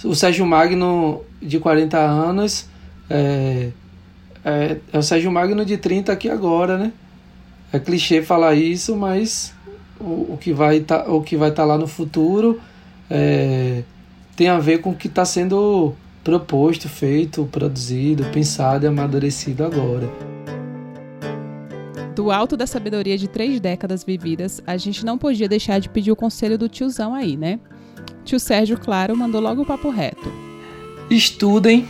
o 0.03 0.15
Sérgio 0.15 0.47
Magno 0.47 1.21
de 1.43 1.59
40 1.59 1.99
anos 1.99 2.67
é, 3.11 3.69
é, 4.45 4.77
é 4.93 4.99
o 4.99 5.03
Sérgio 5.03 5.33
Magno 5.33 5.65
de 5.65 5.77
30 5.77 6.13
aqui 6.13 6.29
agora, 6.29 6.77
né? 6.77 6.93
É 7.73 7.79
clichê 7.79 8.23
falar 8.23 8.55
isso, 8.55 8.95
mas 8.95 9.53
o, 9.99 10.35
o 10.35 10.39
que 10.41 10.53
vai 10.53 10.81
tá, 10.81 11.05
o 11.11 11.23
que 11.23 11.37
vai 11.37 11.49
estar 11.49 11.63
tá 11.63 11.67
lá 11.67 11.79
no 11.79 11.87
futuro 11.87 12.61
é, 13.11 13.83
tem 14.37 14.49
a 14.49 14.59
ver 14.59 14.79
com 14.79 14.91
o 14.91 14.95
que 14.95 15.09
está 15.09 15.25
sendo 15.25 15.95
proposto, 16.23 16.89
feito, 16.89 17.49
produzido, 17.51 18.25
pensado 18.27 18.85
e 18.85 18.89
amadurecido 18.89 19.65
agora. 19.65 20.09
Do 22.15 22.31
alto 22.31 22.57
da 22.57 22.67
sabedoria 22.67 23.19
de 23.19 23.29
três 23.29 23.59
décadas 23.61 24.05
vividas, 24.05 24.63
a 24.67 24.77
gente 24.77 25.05
não 25.05 25.19
podia 25.19 25.49
deixar 25.49 25.81
de 25.81 25.89
pedir 25.89 26.13
o 26.13 26.17
conselho 26.17 26.57
do 26.57 26.69
tiozão 26.69 27.13
aí, 27.13 27.37
né? 27.37 27.59
Tio 28.25 28.39
Sérgio, 28.39 28.79
claro, 28.79 29.17
mandou 29.17 29.41
logo 29.41 29.63
o 29.63 29.67
papo 29.67 29.91
reto. 29.91 30.33
Estudem. 31.11 31.87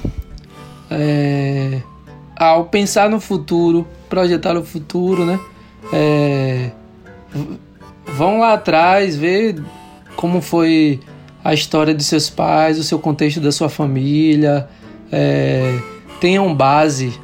É, 0.91 1.83
ao 2.37 2.65
pensar 2.67 3.09
no 3.09 3.21
futuro, 3.21 3.87
projetar 4.09 4.57
o 4.57 4.65
futuro, 4.65 5.25
né? 5.25 5.39
É, 5.93 6.71
vão 8.07 8.41
lá 8.41 8.55
atrás, 8.55 9.17
ver 9.17 9.63
como 10.17 10.41
foi 10.41 11.01
a 11.43 11.53
história 11.53 11.95
de 11.95 12.03
seus 12.03 12.31
pais, 12.31 12.79
o 12.79 12.85
seu 12.85 12.99
contexto 12.99 13.41
da 13.41 13.53
sua 13.53 13.69
família. 13.69 14.69
É, 15.13 15.79
tenham 16.21 16.55
base. 16.55 17.19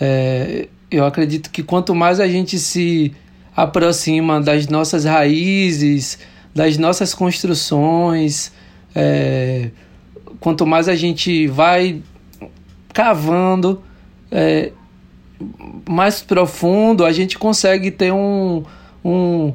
É, 0.00 0.68
eu 0.90 1.04
acredito 1.04 1.50
que 1.50 1.62
quanto 1.62 1.94
mais 1.94 2.20
a 2.20 2.28
gente 2.28 2.58
se 2.58 3.14
aproxima 3.56 4.40
das 4.40 4.68
nossas 4.68 5.04
raízes, 5.04 6.18
das 6.54 6.78
nossas 6.78 7.14
construções, 7.14 8.52
é, 8.94 9.70
quanto 10.38 10.66
mais 10.66 10.88
a 10.88 10.94
gente 10.94 11.46
vai 11.46 12.02
cavando, 12.92 13.82
é, 14.30 14.72
mais 15.88 16.20
profundo, 16.20 17.04
a 17.04 17.12
gente 17.12 17.38
consegue 17.38 17.90
ter 17.90 18.12
um, 18.12 18.62
um 19.04 19.52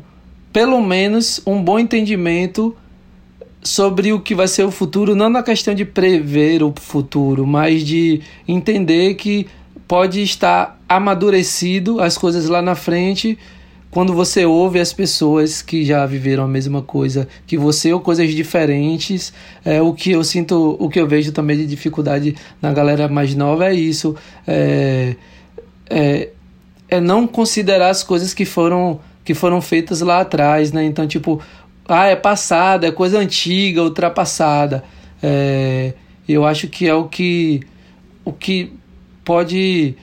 pelo 0.52 0.82
menos 0.82 1.42
um 1.46 1.62
bom 1.62 1.80
entendimento 1.80 2.76
sobre 3.62 4.12
o 4.12 4.20
que 4.20 4.36
vai 4.36 4.48
ser 4.48 4.64
o 4.64 4.72
futuro, 4.72 5.16
não 5.16 5.30
na 5.30 5.42
questão 5.42 5.74
de 5.74 5.86
prever 5.86 6.62
o 6.62 6.74
futuro, 6.76 7.48
mas 7.48 7.84
de 7.84 8.22
entender 8.48 9.16
que 9.16 9.48
pode 9.88 10.22
estar 10.22 10.80
amadurecido 10.88 12.02
as 12.02 12.18
coisas 12.18 12.48
lá 12.48 12.62
na 12.62 12.76
frente 12.76 13.38
quando 13.93 14.12
você 14.12 14.43
ouve 14.43 14.79
as 14.79 14.91
pessoas 14.91 15.62
que 15.62 15.86
já 15.86 16.03
viveram 16.08 16.43
a 16.43 16.47
mesma 16.47 16.82
coisa 16.82 17.27
que 17.45 17.56
você 17.56 17.93
ou 17.93 17.99
coisas 17.99 18.34
diferentes, 18.34 19.32
é, 19.63 19.84
o 19.84 19.93
que 19.93 20.10
eu 20.10 20.23
sinto, 20.23 20.75
o 20.79 20.89
que 20.89 20.99
eu 20.99 21.08
vejo 21.08 21.32
também 21.32 21.58
de 21.58 21.67
dificuldade 21.67 22.36
na 22.60 22.73
galera 22.73 23.08
mais 23.08 23.36
nova 23.36 23.69
é 23.69 23.75
isso. 23.75 24.15
É, 24.47 25.15
é, 25.88 26.29
é 26.89 26.99
não 26.99 27.27
considerar 27.27 27.89
as 27.89 28.03
coisas 28.03 28.34
que 28.34 28.45
foram 28.45 28.99
que 29.23 29.36
foram 29.36 29.62
feitas 29.62 30.01
lá 30.01 30.21
atrás, 30.21 30.73
né? 30.73 30.84
Então, 30.84 31.08
tipo, 31.08 31.39
ah, 31.88 32.08
é 32.08 32.15
passada, 32.15 32.88
é 32.88 32.91
coisa 32.91 33.19
antiga, 33.19 33.84
ultrapassada. 33.84 34.84
É, 35.21 35.93
eu 36.27 36.45
acho 36.45 36.67
que 36.67 36.88
é 36.88 36.95
o 36.95 37.08
que, 37.08 37.62
o 38.25 38.34
que 38.34 38.73
pode 39.23 39.95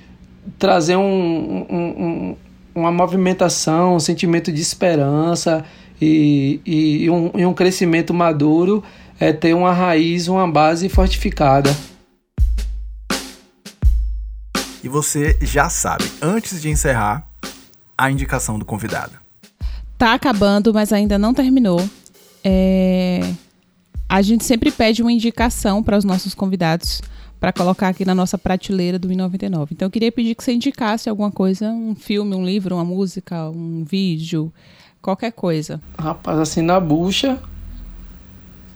trazer 0.59 0.97
um, 0.97 1.67
um, 1.69 1.77
um, 1.77 2.37
uma 2.81 2.91
movimentação, 2.91 3.97
um 3.97 4.01
sentimento 4.01 4.51
de 4.51 4.61
esperança 4.61 5.65
e, 6.01 6.61
e, 6.65 7.05
e, 7.05 7.11
um, 7.11 7.31
e 7.35 7.47
um 7.47 7.55
crescimento 7.55 8.13
maduro 8.13 8.83
é 9.19 9.33
ter 9.33 9.55
uma 9.55 9.73
raiz, 9.73 10.29
uma 10.29 10.51
base 10.51 10.89
fortificada. 10.89 11.75
E 14.83 14.89
você 14.89 15.39
já 15.43 15.69
sabe, 15.69 16.11
antes 16.23 16.63
de 16.63 16.71
encerrar, 16.71 17.27
a 17.97 18.11
indicação 18.11 18.59
do 18.59 18.65
convidado. 18.65 19.13
Tá 19.99 20.15
acabando, 20.15 20.73
mas 20.73 20.91
ainda 20.91 21.19
não 21.19 21.35
terminou. 21.35 21.87
É... 22.43 23.21
A 24.09 24.23
gente 24.23 24.45
sempre 24.45 24.71
pede 24.71 25.03
uma 25.03 25.13
indicação 25.13 25.83
para 25.83 25.99
os 25.99 26.05
nossos 26.05 26.35
convidados 26.35 27.03
para 27.41 27.53
colocar 27.53 27.89
aqui 27.89 28.05
na 28.05 28.15
nossa 28.15 28.37
prateleira 28.37 28.99
do 28.99 29.09
99. 29.09 29.73
Então 29.73 29.87
eu 29.87 29.91
queria 29.91 30.13
pedir 30.13 30.35
que 30.35 30.45
você 30.45 30.53
indicasse 30.53 31.09
alguma 31.09 31.31
coisa, 31.31 31.71
um 31.71 31.95
filme, 31.95 32.37
um 32.37 32.45
livro, 32.45 32.77
uma 32.77 32.85
música, 32.85 33.49
um 33.49 33.83
vídeo, 33.83 34.53
qualquer 35.01 35.33
coisa. 35.33 35.81
Rapaz, 35.99 36.39
assim 36.39 36.61
na 36.61 36.79
bucha, 36.79 37.41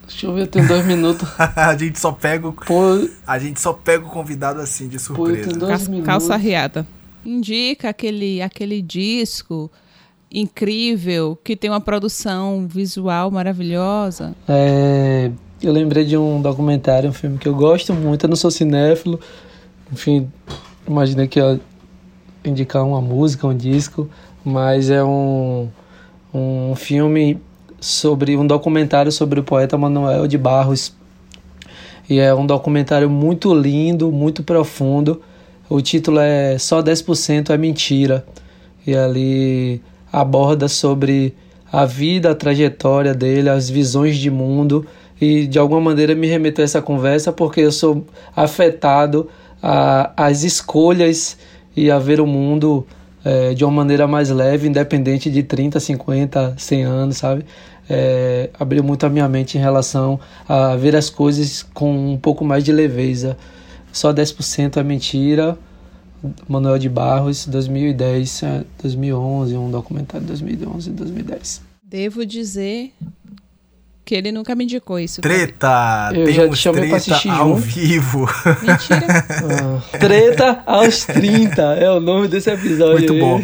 Deixa 0.06 0.26
eu 0.26 0.34
ver, 0.34 0.46
tem 0.48 0.66
dois 0.66 0.84
minutos. 0.84 1.26
a 1.56 1.76
gente 1.76 1.98
só 1.98 2.12
pega 2.12 2.48
o. 2.48 2.52
Pô, 2.52 3.08
a 3.26 3.38
gente 3.38 3.60
só 3.60 3.72
pega 3.72 4.04
o 4.04 4.10
convidado 4.10 4.60
assim, 4.60 4.86
de 4.86 4.98
surpresa. 4.98 5.58
Pô, 5.58 5.66
Calça, 5.66 6.02
calça 6.02 6.36
riada. 6.36 6.86
Indica 7.24 7.88
aquele, 7.88 8.42
aquele 8.42 8.82
disco 8.82 9.70
incrível, 10.30 11.38
que 11.42 11.56
tem 11.56 11.70
uma 11.70 11.80
produção 11.80 12.66
visual 12.68 13.30
maravilhosa. 13.30 14.34
É, 14.48 15.30
eu 15.66 15.72
lembrei 15.72 16.04
de 16.04 16.16
um 16.16 16.40
documentário, 16.40 17.10
um 17.10 17.12
filme 17.12 17.38
que 17.38 17.48
eu 17.48 17.54
gosto 17.54 17.92
muito, 17.92 18.24
eu 18.24 18.28
não 18.28 18.36
sou 18.36 18.50
cinéfilo, 18.50 19.18
enfim, 19.92 20.30
imaginei 20.86 21.26
que 21.26 21.38
ia 21.38 21.60
indicar 22.44 22.84
uma 22.84 23.00
música, 23.00 23.46
um 23.46 23.56
disco, 23.56 24.08
mas 24.44 24.90
é 24.90 25.02
um, 25.02 25.68
um 26.32 26.74
filme 26.74 27.40
sobre 27.80 28.36
um 28.36 28.46
documentário 28.46 29.12
sobre 29.12 29.40
o 29.40 29.44
poeta 29.44 29.76
Manuel 29.76 30.26
de 30.26 30.38
Barros. 30.38 30.94
E 32.08 32.18
é 32.18 32.34
um 32.34 32.46
documentário 32.46 33.08
muito 33.08 33.54
lindo, 33.54 34.10
muito 34.12 34.42
profundo. 34.42 35.22
O 35.68 35.80
título 35.80 36.18
é 36.18 36.58
Só 36.58 36.82
10% 36.82 37.50
é 37.50 37.56
Mentira. 37.56 38.26
E 38.86 38.94
ali 38.94 39.80
aborda 40.12 40.68
sobre 40.68 41.34
a 41.72 41.84
vida, 41.84 42.30
a 42.30 42.34
trajetória 42.34 43.14
dele, 43.14 43.48
as 43.48 43.68
visões 43.68 44.16
de 44.16 44.30
mundo. 44.30 44.86
E 45.20 45.46
de 45.46 45.58
alguma 45.58 45.80
maneira 45.80 46.14
me 46.14 46.26
remeteu 46.26 46.62
a 46.62 46.66
essa 46.66 46.82
conversa 46.82 47.32
porque 47.32 47.60
eu 47.60 47.72
sou 47.72 48.04
afetado 48.34 49.28
as 50.16 50.42
escolhas 50.42 51.38
e 51.74 51.90
a 51.90 51.98
ver 51.98 52.20
o 52.20 52.26
mundo 52.26 52.86
é, 53.24 53.54
de 53.54 53.64
uma 53.64 53.72
maneira 53.72 54.06
mais 54.06 54.28
leve, 54.28 54.68
independente 54.68 55.30
de 55.30 55.42
30, 55.42 55.80
50, 55.80 56.54
100 56.58 56.82
anos, 56.82 57.16
sabe? 57.16 57.46
é, 57.88 58.50
abriu 58.58 58.82
muito 58.82 59.04
a 59.04 59.08
minha 59.08 59.28
mente 59.28 59.58
em 59.58 59.60
relação 59.60 60.18
a 60.48 60.76
ver 60.76 60.96
as 60.96 61.10
coisas 61.10 61.62
com 61.62 62.12
um 62.12 62.18
pouco 62.18 62.44
mais 62.44 62.64
de 62.64 62.72
leveza. 62.72 63.36
Só 63.92 64.12
10% 64.12 64.78
é 64.78 64.82
mentira, 64.82 65.58
Manuel 66.48 66.78
de 66.78 66.88
Barros, 66.88 67.46
2010, 67.46 68.42
2011, 68.82 69.56
um 69.56 69.70
documentário 69.70 70.26
de 70.26 70.32
2011 70.32 70.90
e 70.90 70.92
2010. 70.92 71.62
Devo 71.82 72.26
dizer 72.26 72.92
que 74.04 74.14
ele 74.14 74.30
nunca 74.30 74.54
me 74.54 74.64
indicou 74.64 74.98
isso. 74.98 75.20
Treta! 75.20 76.10
Eu 76.14 76.30
já 76.32 76.48
te 76.48 76.56
chamei 76.56 76.88
pra 76.88 76.96
assistir 76.98 77.30
ao 77.30 77.48
junto. 77.50 77.60
vivo. 77.60 78.28
Mentira. 78.62 79.24
Ah, 79.92 79.98
Treta 79.98 80.62
aos 80.66 81.04
30 81.04 81.62
é 81.62 81.90
o 81.90 82.00
nome 82.00 82.28
desse 82.28 82.50
episódio. 82.50 82.98
Muito 82.98 83.18
bom. 83.18 83.42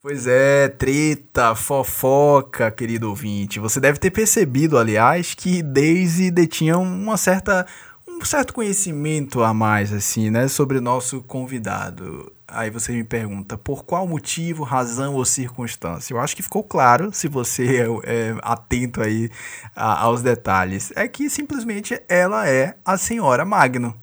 Pois 0.00 0.26
é, 0.26 0.68
treta, 0.68 1.54
fofoca, 1.54 2.70
querido 2.70 3.10
ouvinte. 3.10 3.60
Você 3.60 3.78
deve 3.78 3.98
ter 3.98 4.10
percebido, 4.10 4.78
aliás, 4.78 5.34
que 5.34 5.62
Daisy 5.62 6.30
detinha 6.30 6.78
uma 6.78 7.18
certa, 7.18 7.66
um 8.08 8.24
certo 8.24 8.54
conhecimento 8.54 9.42
a 9.42 9.52
mais, 9.52 9.92
assim, 9.92 10.30
né, 10.30 10.48
sobre 10.48 10.78
o 10.78 10.80
nosso 10.80 11.22
convidado. 11.22 12.32
Aí 12.50 12.70
você 12.70 12.92
me 12.92 13.04
pergunta, 13.04 13.58
por 13.58 13.84
qual 13.84 14.06
motivo, 14.06 14.64
razão 14.64 15.14
ou 15.14 15.24
circunstância? 15.24 16.14
Eu 16.14 16.18
acho 16.18 16.34
que 16.34 16.42
ficou 16.42 16.64
claro, 16.64 17.12
se 17.12 17.28
você 17.28 17.82
é, 18.04 18.30
é 18.30 18.36
atento 18.42 19.02
aí 19.02 19.30
a- 19.76 20.00
aos 20.00 20.22
detalhes. 20.22 20.90
É 20.96 21.06
que 21.06 21.28
simplesmente 21.28 22.00
ela 22.08 22.48
é 22.48 22.74
a 22.84 22.96
senhora 22.96 23.44
Magno. 23.44 23.94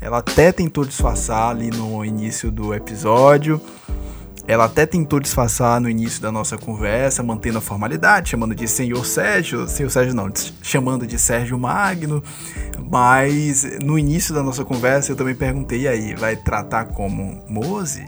Ela 0.00 0.18
até 0.18 0.52
tentou 0.52 0.86
disfarçar 0.86 1.50
ali 1.50 1.68
no 1.70 2.02
início 2.02 2.50
do 2.50 2.72
episódio. 2.72 3.60
Ela 4.48 4.66
até 4.66 4.86
tentou 4.86 5.18
disfarçar 5.18 5.80
no 5.80 5.90
início 5.90 6.22
da 6.22 6.30
nossa 6.30 6.56
conversa, 6.56 7.22
mantendo 7.22 7.58
a 7.58 7.60
formalidade, 7.60 8.30
chamando 8.30 8.54
de 8.54 8.68
Senhor 8.68 9.04
Sérgio, 9.04 9.66
Senhor 9.68 9.90
Sérgio 9.90 10.14
não, 10.14 10.30
chamando 10.62 11.06
de 11.06 11.18
Sérgio 11.18 11.58
Magno, 11.58 12.22
mas 12.88 13.66
no 13.82 13.98
início 13.98 14.32
da 14.32 14.42
nossa 14.42 14.64
conversa 14.64 15.10
eu 15.10 15.16
também 15.16 15.34
perguntei, 15.34 15.82
e 15.82 15.88
aí, 15.88 16.14
vai 16.14 16.36
tratar 16.36 16.84
como 16.86 17.42
Mose? 17.48 18.04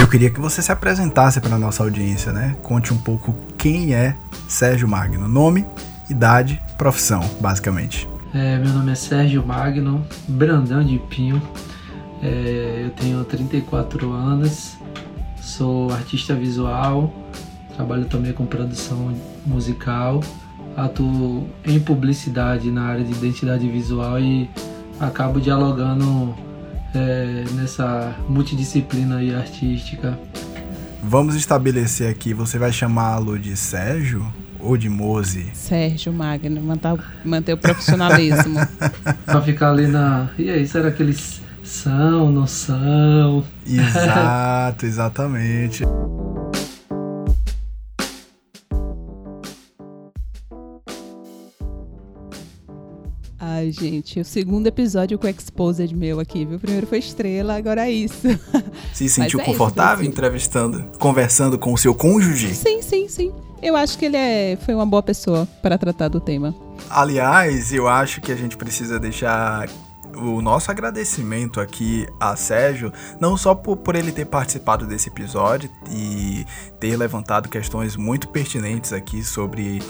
Eu 0.00 0.08
queria 0.08 0.30
que 0.30 0.40
você 0.40 0.60
se 0.60 0.72
apresentasse 0.72 1.40
para 1.40 1.58
nossa 1.58 1.82
audiência, 1.82 2.32
né? 2.32 2.56
Conte 2.62 2.92
um 2.92 2.98
pouco 2.98 3.34
quem 3.56 3.94
é 3.94 4.16
Sérgio 4.48 4.88
Magno, 4.88 5.28
nome, 5.28 5.64
idade, 6.10 6.60
profissão, 6.76 7.20
basicamente. 7.40 8.08
É, 8.34 8.58
meu 8.58 8.72
nome 8.72 8.92
é 8.92 8.94
Sérgio 8.94 9.44
Magno, 9.44 10.04
Brandão 10.28 10.84
de 10.84 10.98
Pinho. 10.98 11.40
É, 12.22 12.82
eu 12.84 12.90
tenho 12.90 13.24
34 13.24 14.12
anos, 14.12 14.76
sou 15.48 15.90
artista 15.90 16.34
visual, 16.34 17.12
trabalho 17.74 18.04
também 18.04 18.32
com 18.32 18.44
produção 18.44 19.14
musical, 19.46 20.22
atuo 20.76 21.48
em 21.64 21.80
publicidade 21.80 22.70
na 22.70 22.84
área 22.84 23.04
de 23.04 23.12
identidade 23.12 23.66
visual 23.68 24.20
e 24.20 24.48
acabo 25.00 25.40
dialogando 25.40 26.34
é, 26.94 27.44
nessa 27.54 28.14
multidisciplina 28.28 29.16
aí 29.16 29.34
artística. 29.34 30.18
Vamos 31.02 31.34
estabelecer 31.34 32.10
aqui, 32.10 32.34
você 32.34 32.58
vai 32.58 32.70
chamá-lo 32.70 33.38
de 33.38 33.56
Sérgio 33.56 34.30
ou 34.60 34.76
de 34.76 34.90
Mose? 34.90 35.48
Sérgio 35.54 36.12
Magno, 36.12 36.60
manter, 36.60 36.98
manter 37.24 37.54
o 37.54 37.58
profissionalismo. 37.58 38.58
Pra 39.24 39.40
ficar 39.40 39.70
ali 39.70 39.86
na. 39.86 40.28
E 40.36 40.50
aí, 40.50 40.66
será 40.66 40.90
que 40.90 41.02
eles 41.02 41.40
são, 41.68 42.30
não 42.30 42.46
são? 42.46 43.44
Exato, 43.66 44.86
exatamente. 44.86 45.84
Ai, 53.40 53.70
gente, 53.70 54.20
o 54.20 54.24
segundo 54.24 54.66
episódio 54.66 55.18
com 55.18 55.26
o 55.26 55.30
Exposed 55.30 55.94
meu 55.94 56.18
aqui, 56.18 56.44
viu? 56.44 56.56
O 56.56 56.60
primeiro 56.60 56.86
foi 56.86 56.98
estrela, 56.98 57.56
agora 57.56 57.86
é 57.86 57.92
isso. 57.92 58.26
Se 58.92 59.08
sentiu 59.08 59.38
é 59.38 59.42
isso, 59.42 59.50
confortável 59.52 59.96
Brasil. 59.96 60.10
entrevistando, 60.10 60.84
conversando 60.98 61.58
com 61.58 61.72
o 61.72 61.78
seu 61.78 61.94
cônjuge? 61.94 62.54
Sim, 62.54 62.82
sim, 62.82 63.08
sim. 63.08 63.32
Eu 63.62 63.76
acho 63.76 63.98
que 63.98 64.06
ele 64.06 64.16
é, 64.16 64.56
foi 64.64 64.74
uma 64.74 64.86
boa 64.86 65.02
pessoa 65.02 65.46
para 65.60 65.76
tratar 65.76 66.08
do 66.08 66.20
tema. 66.20 66.54
Aliás, 66.88 67.72
eu 67.72 67.86
acho 67.88 68.20
que 68.20 68.32
a 68.32 68.36
gente 68.36 68.56
precisa 68.56 68.98
deixar 68.98 69.68
o 70.16 70.40
nosso 70.40 70.70
agradecimento 70.70 71.60
aqui 71.60 72.06
a 72.18 72.36
Sérgio, 72.36 72.92
não 73.20 73.36
só 73.36 73.54
por, 73.54 73.76
por 73.76 73.94
ele 73.94 74.12
ter 74.12 74.26
participado 74.26 74.86
desse 74.86 75.08
episódio 75.08 75.70
e 75.90 76.44
ter 76.80 76.96
levantado 76.96 77.48
questões 77.48 77.96
muito 77.96 78.28
pertinentes 78.28 78.92
aqui 78.92 79.22
sobre 79.22 79.80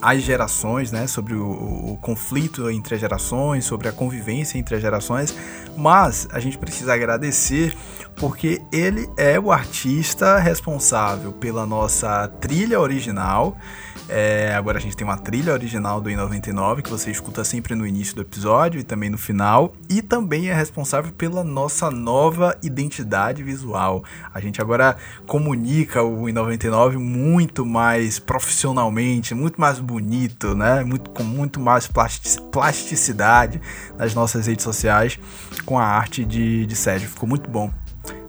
as 0.00 0.22
gerações, 0.22 0.92
né, 0.92 1.06
sobre 1.06 1.34
o, 1.34 1.92
o 1.92 1.98
conflito 2.00 2.70
entre 2.70 2.94
as 2.94 3.00
gerações, 3.00 3.64
sobre 3.64 3.88
a 3.88 3.92
convivência 3.92 4.58
entre 4.58 4.76
as 4.76 4.80
gerações, 4.80 5.34
mas 5.76 6.28
a 6.30 6.38
gente 6.38 6.56
precisa 6.56 6.94
agradecer 6.94 7.76
porque 8.16 8.62
ele 8.72 9.08
é 9.16 9.38
o 9.38 9.50
artista 9.50 10.38
responsável 10.38 11.32
pela 11.32 11.64
nossa 11.66 12.28
trilha 12.40 12.80
original. 12.80 13.56
É, 14.08 14.54
agora 14.54 14.78
a 14.78 14.80
gente 14.80 14.96
tem 14.96 15.06
uma 15.06 15.18
trilha 15.18 15.52
original 15.52 16.00
do 16.00 16.08
I99 16.08 16.82
que 16.82 16.90
você 16.90 17.10
escuta 17.10 17.44
sempre 17.44 17.74
no 17.74 17.86
início 17.86 18.14
do 18.16 18.22
episódio 18.22 18.80
e 18.80 18.82
também 18.82 19.10
no 19.10 19.18
final, 19.18 19.74
e 19.88 20.00
também 20.00 20.48
é 20.48 20.54
responsável 20.54 21.12
pela 21.12 21.44
nossa 21.44 21.90
nova 21.90 22.56
identidade 22.62 23.42
visual. 23.42 24.02
A 24.32 24.40
gente 24.40 24.60
agora 24.62 24.96
comunica 25.26 26.02
o 26.02 26.22
I99 26.24 26.96
muito 26.96 27.66
mais 27.66 28.18
profissionalmente, 28.18 29.34
muito 29.34 29.60
mais 29.60 29.78
bonito, 29.78 30.54
né? 30.54 30.82
Muito, 30.84 31.10
com 31.10 31.22
muito 31.22 31.60
mais 31.60 31.86
plastic- 31.86 32.40
plasticidade 32.50 33.60
nas 33.98 34.14
nossas 34.14 34.46
redes 34.46 34.64
sociais 34.64 35.18
com 35.66 35.78
a 35.78 35.84
arte 35.84 36.24
de, 36.24 36.64
de 36.64 36.76
Sérgio. 36.76 37.08
Ficou 37.08 37.28
muito 37.28 37.50
bom. 37.50 37.70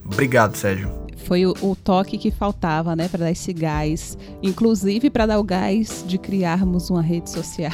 Obrigado, 0.03 0.57
Sérgio. 0.57 1.08
Foi 1.25 1.45
o, 1.45 1.53
o 1.61 1.75
toque 1.75 2.17
que 2.17 2.31
faltava, 2.31 2.95
né, 2.95 3.07
para 3.07 3.25
dar 3.25 3.31
esse 3.31 3.53
gás, 3.53 4.17
inclusive 4.41 5.09
para 5.09 5.25
dar 5.25 5.39
o 5.39 5.43
gás 5.43 6.03
de 6.07 6.17
criarmos 6.17 6.89
uma 6.89 7.01
rede 7.01 7.29
social, 7.29 7.71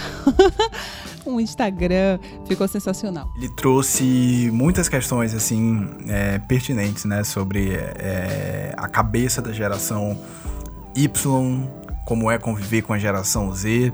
um 1.25 1.39
Instagram, 1.39 2.19
ficou 2.47 2.67
sensacional. 2.67 3.29
Ele 3.37 3.49
trouxe 3.49 4.49
muitas 4.53 4.89
questões 4.89 5.33
assim 5.33 5.87
é, 6.07 6.39
pertinentes, 6.39 7.05
né, 7.05 7.23
sobre 7.23 7.73
é, 7.73 8.73
a 8.77 8.87
cabeça 8.87 9.41
da 9.41 9.51
geração 9.51 10.17
Y, 10.95 11.67
como 12.05 12.29
é 12.29 12.37
conviver 12.37 12.81
com 12.81 12.93
a 12.93 12.97
geração 12.97 13.53
Z. 13.53 13.91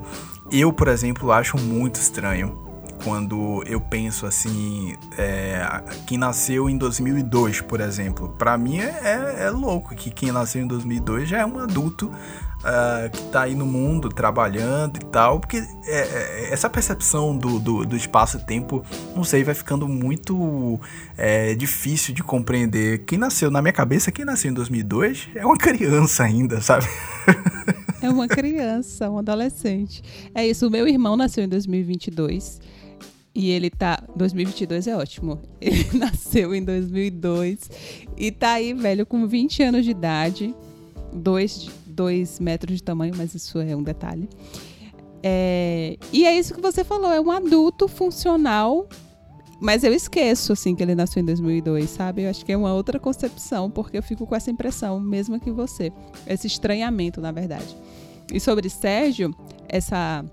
Eu, 0.51 0.73
por 0.73 0.87
exemplo, 0.87 1.31
acho 1.31 1.57
muito 1.57 1.95
estranho 1.95 2.60
quando 3.03 3.63
eu 3.65 3.79
penso 3.79 4.25
assim, 4.25 4.95
é, 5.17 5.65
quem 6.05 6.17
nasceu 6.17 6.69
em 6.69 6.77
2002, 6.77 7.61
por 7.61 7.81
exemplo. 7.81 8.29
Para 8.37 8.57
mim 8.57 8.79
é, 8.79 8.99
é, 9.03 9.43
é 9.45 9.49
louco 9.49 9.95
que 9.95 10.09
quem 10.09 10.31
nasceu 10.31 10.61
em 10.61 10.67
2002 10.67 11.29
já 11.29 11.39
é 11.39 11.45
um 11.45 11.59
adulto 11.59 12.11
Uh, 12.61 13.09
que 13.09 13.23
tá 13.31 13.41
aí 13.41 13.55
no 13.55 13.65
mundo 13.65 14.07
trabalhando 14.07 14.97
e 14.97 15.05
tal, 15.05 15.39
porque 15.39 15.57
é, 15.57 15.67
é, 15.87 16.53
essa 16.53 16.69
percepção 16.69 17.35
do, 17.35 17.57
do, 17.57 17.83
do 17.87 17.97
espaço-tempo, 17.97 18.85
não 19.15 19.23
sei, 19.23 19.43
vai 19.43 19.55
ficando 19.55 19.87
muito 19.87 20.79
é, 21.17 21.55
difícil 21.55 22.13
de 22.13 22.21
compreender. 22.21 22.99
Quem 22.99 23.17
nasceu, 23.17 23.49
na 23.49 23.63
minha 23.63 23.73
cabeça, 23.73 24.11
quem 24.11 24.23
nasceu 24.23 24.51
em 24.51 24.53
2002 24.53 25.29
é 25.33 25.43
uma 25.43 25.57
criança 25.57 26.23
ainda, 26.23 26.61
sabe? 26.61 26.85
É 27.99 28.09
uma 28.09 28.27
criança, 28.27 29.09
um 29.09 29.17
adolescente. 29.17 30.03
É 30.33 30.45
isso, 30.45 30.67
o 30.67 30.69
meu 30.69 30.87
irmão 30.87 31.15
nasceu 31.17 31.43
em 31.43 31.47
2022 31.47 32.59
e 33.33 33.49
ele 33.49 33.69
tá. 33.69 34.03
2022 34.15 34.87
é 34.87 34.95
ótimo. 34.95 35.39
Ele 35.61 35.85
nasceu 35.97 36.53
em 36.53 36.63
2002 36.63 37.69
e 38.17 38.31
tá 38.31 38.53
aí, 38.53 38.73
velho, 38.73 39.05
com 39.05 39.25
20 39.25 39.63
anos 39.63 39.85
de 39.85 39.91
idade, 39.91 40.55
dois, 41.13 41.69
dois 41.85 42.39
metros 42.39 42.77
de 42.77 42.83
tamanho, 42.83 43.13
mas 43.15 43.33
isso 43.33 43.59
é 43.59 43.75
um 43.75 43.83
detalhe. 43.83 44.27
É, 45.23 45.97
e 46.11 46.25
é 46.25 46.37
isso 46.37 46.53
que 46.53 46.61
você 46.61 46.83
falou, 46.83 47.11
é 47.11 47.21
um 47.21 47.29
adulto 47.29 47.87
funcional, 47.87 48.89
mas 49.59 49.83
eu 49.83 49.93
esqueço, 49.93 50.53
assim, 50.53 50.75
que 50.75 50.81
ele 50.81 50.95
nasceu 50.95 51.21
em 51.21 51.25
2002, 51.25 51.89
sabe? 51.89 52.23
Eu 52.23 52.31
acho 52.31 52.43
que 52.43 52.51
é 52.51 52.57
uma 52.57 52.73
outra 52.73 52.99
concepção, 52.99 53.69
porque 53.69 53.99
eu 53.99 54.03
fico 54.03 54.25
com 54.25 54.35
essa 54.35 54.49
impressão, 54.49 54.99
mesmo 54.99 55.39
que 55.39 55.51
você. 55.51 55.93
Esse 56.25 56.47
estranhamento, 56.47 57.21
na 57.21 57.31
verdade. 57.31 57.77
E 58.33 58.39
sobre 58.39 58.67
Sérgio, 58.69 59.35
essa 59.69 60.25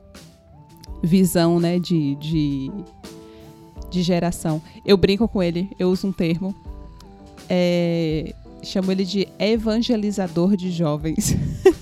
visão, 1.03 1.61
né, 1.61 1.78
de, 1.78 2.14
de, 2.16 2.70
de 3.90 4.03
geração. 4.03 4.62
Eu 4.84 4.96
brinco 4.96 5.28
com 5.28 5.42
ele, 5.42 5.70
eu 5.78 5.90
uso 5.90 6.09
um 6.09 6.12
termo. 6.12 6.55
É, 7.49 8.34
chamo 8.62 8.92
ele 8.92 9.05
de 9.05 9.28
evangelizador 9.38 10.57
de 10.57 10.70
jovens. 10.70 11.36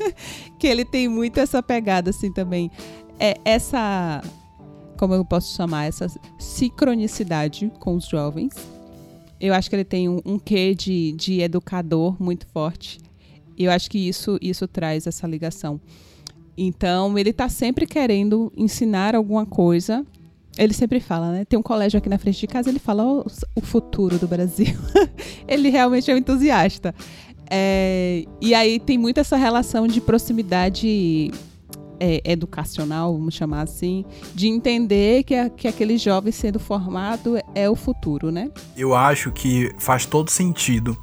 que 0.58 0.66
ele 0.66 0.84
tem 0.84 1.08
muito 1.08 1.38
essa 1.38 1.62
pegada, 1.62 2.10
assim, 2.10 2.32
também. 2.32 2.70
É 3.18 3.36
essa. 3.44 4.22
Como 4.98 5.14
eu 5.14 5.24
posso 5.24 5.54
chamar? 5.54 5.86
Essa 5.86 6.06
sincronicidade 6.38 7.70
com 7.78 7.96
os 7.96 8.06
jovens. 8.06 8.54
Eu 9.38 9.52
acho 9.52 9.68
que 9.68 9.76
ele 9.76 9.84
tem 9.84 10.08
um, 10.08 10.20
um 10.24 10.38
quê 10.38 10.74
de, 10.74 11.12
de 11.12 11.40
educador 11.40 12.16
muito 12.18 12.46
forte. 12.46 12.98
E 13.56 13.64
eu 13.64 13.70
acho 13.70 13.90
que 13.90 13.98
isso, 13.98 14.38
isso 14.40 14.66
traz 14.66 15.06
essa 15.06 15.26
ligação. 15.26 15.80
Então, 16.57 17.18
ele 17.18 17.30
está 17.30 17.48
sempre 17.48 17.86
querendo 17.86 18.52
ensinar 18.57 19.14
alguma 19.14 19.44
coisa 19.44 20.04
Ele 20.57 20.72
sempre 20.72 21.00
fala, 21.00 21.32
né? 21.32 21.44
Tem 21.44 21.59
um 21.59 21.62
colégio 21.62 21.98
aqui 21.98 22.09
na 22.09 22.18
frente 22.18 22.40
de 22.40 22.46
casa, 22.46 22.70
ele 22.70 22.78
fala 22.78 23.04
oh, 23.04 23.26
o 23.54 23.61
futuro 23.61 24.18
do 24.18 24.26
Brasil. 24.26 24.74
ele 25.46 25.68
realmente 25.68 26.11
é 26.11 26.14
um 26.14 26.16
entusiasta. 26.16 26.94
É, 27.50 28.24
e 28.40 28.54
aí 28.54 28.80
tem 28.80 28.98
muito 28.98 29.20
essa 29.20 29.36
relação 29.36 29.86
de 29.86 30.00
proximidade 30.00 31.30
é, 32.00 32.20
educacional, 32.24 33.12
vamos 33.12 33.34
chamar 33.34 33.62
assim, 33.62 34.04
de 34.34 34.48
entender 34.48 35.22
que, 35.24 35.34
a, 35.34 35.48
que 35.48 35.68
aquele 35.68 35.96
jovem 35.98 36.32
sendo 36.32 36.59
formado 36.59 37.38
é 37.54 37.68
o 37.68 37.76
futuro, 37.76 38.30
né? 38.30 38.50
Eu 38.76 38.94
acho 38.94 39.30
que 39.32 39.72
faz 39.78 40.07
todo 40.07 40.30
sentido 40.30 40.96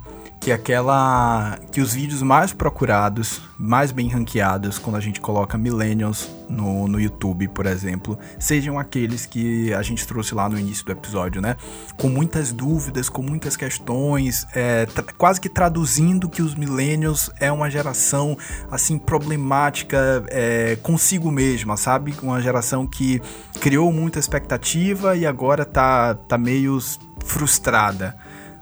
que 0.43 0.51
aquela 0.51 1.57
que 1.71 1.79
os 1.79 1.93
vídeos 1.93 2.21
mais 2.21 2.51
procurados, 2.51 3.41
mais 3.57 3.93
bem 3.93 4.09
ranqueados 4.09 4.77
quando 4.77 4.97
a 4.97 4.99
gente 4.99 5.21
coloca 5.21 5.57
millennials 5.57 6.29
no, 6.49 6.85
no 6.85 6.99
YouTube, 6.99 7.47
por 7.47 7.65
exemplo, 7.65 8.19
sejam 8.37 8.77
aqueles 8.77 9.25
que 9.25 9.73
a 9.73 9.81
gente 9.81 10.05
trouxe 10.05 10.35
lá 10.35 10.49
no 10.49 10.59
início 10.59 10.85
do 10.85 10.91
episódio, 10.91 11.41
né? 11.41 11.55
Com 11.97 12.09
muitas 12.09 12.51
dúvidas, 12.51 13.07
com 13.07 13.21
muitas 13.21 13.55
questões, 13.55 14.45
é, 14.53 14.85
quase 15.17 15.39
que 15.39 15.47
traduzindo 15.47 16.27
que 16.27 16.41
os 16.41 16.55
millennials 16.55 17.31
é 17.39 17.49
uma 17.49 17.71
geração 17.71 18.37
assim 18.69 18.97
problemática 18.97 20.25
é, 20.27 20.77
consigo 20.83 21.31
mesma, 21.31 21.77
sabe? 21.77 22.13
Uma 22.21 22.41
geração 22.41 22.85
que 22.85 23.21
criou 23.61 23.93
muita 23.93 24.19
expectativa 24.19 25.15
e 25.15 25.25
agora 25.25 25.63
tá, 25.63 26.15
tá 26.15 26.37
meio 26.37 26.77
frustrada 27.23 28.13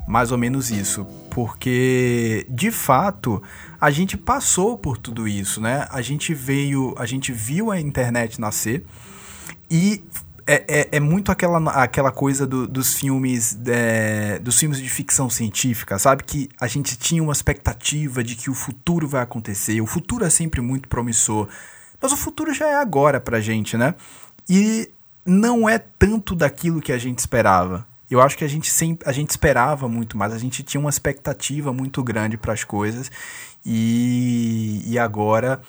mais 0.07 0.31
ou 0.31 0.37
menos 0.37 0.71
isso, 0.71 1.05
porque 1.29 2.45
de 2.49 2.71
fato 2.71 3.41
a 3.79 3.89
gente 3.89 4.17
passou 4.17 4.77
por 4.77 4.97
tudo 4.97 5.27
isso, 5.27 5.61
né? 5.61 5.87
A 5.89 6.01
gente 6.01 6.33
veio, 6.33 6.93
a 6.97 7.05
gente 7.05 7.31
viu 7.31 7.71
a 7.71 7.79
internet 7.79 8.39
nascer 8.39 8.85
e 9.69 10.03
é, 10.45 10.65
é, 10.67 10.89
é 10.97 10.99
muito 10.99 11.31
aquela, 11.31 11.59
aquela 11.71 12.11
coisa 12.11 12.45
do, 12.45 12.67
dos 12.67 12.95
filmes 12.95 13.57
é, 13.65 14.39
dos 14.39 14.59
filmes 14.59 14.79
de 14.79 14.89
ficção 14.89 15.29
científica, 15.29 15.97
sabe? 15.97 16.23
Que 16.23 16.49
a 16.59 16.67
gente 16.67 16.97
tinha 16.97 17.21
uma 17.23 17.33
expectativa 17.33 18.23
de 18.23 18.35
que 18.35 18.49
o 18.49 18.53
futuro 18.53 19.07
vai 19.07 19.21
acontecer. 19.21 19.79
O 19.81 19.87
futuro 19.87 20.25
é 20.25 20.29
sempre 20.29 20.61
muito 20.61 20.89
promissor, 20.89 21.47
mas 22.01 22.11
o 22.11 22.17
futuro 22.17 22.53
já 22.53 22.67
é 22.67 22.75
agora 22.75 23.19
pra 23.19 23.39
gente, 23.39 23.77
né? 23.77 23.95
E 24.49 24.89
não 25.25 25.69
é 25.69 25.77
tanto 25.77 26.35
daquilo 26.35 26.81
que 26.81 26.91
a 26.91 26.97
gente 26.97 27.19
esperava 27.19 27.87
eu 28.13 28.21
acho 28.21 28.37
que 28.37 28.43
a 28.43 28.47
gente 28.47 28.69
sempre 28.69 29.07
a 29.07 29.11
gente 29.11 29.29
esperava 29.29 29.87
muito 29.87 30.17
mais, 30.17 30.33
a 30.33 30.37
gente 30.37 30.63
tinha 30.63 30.79
uma 30.79 30.89
expectativa 30.89 31.71
muito 31.71 32.03
grande 32.03 32.37
para 32.37 32.53
as 32.53 32.63
coisas 32.63 33.11
e, 33.65 34.81
e 34.85 34.99
agora 34.99 35.61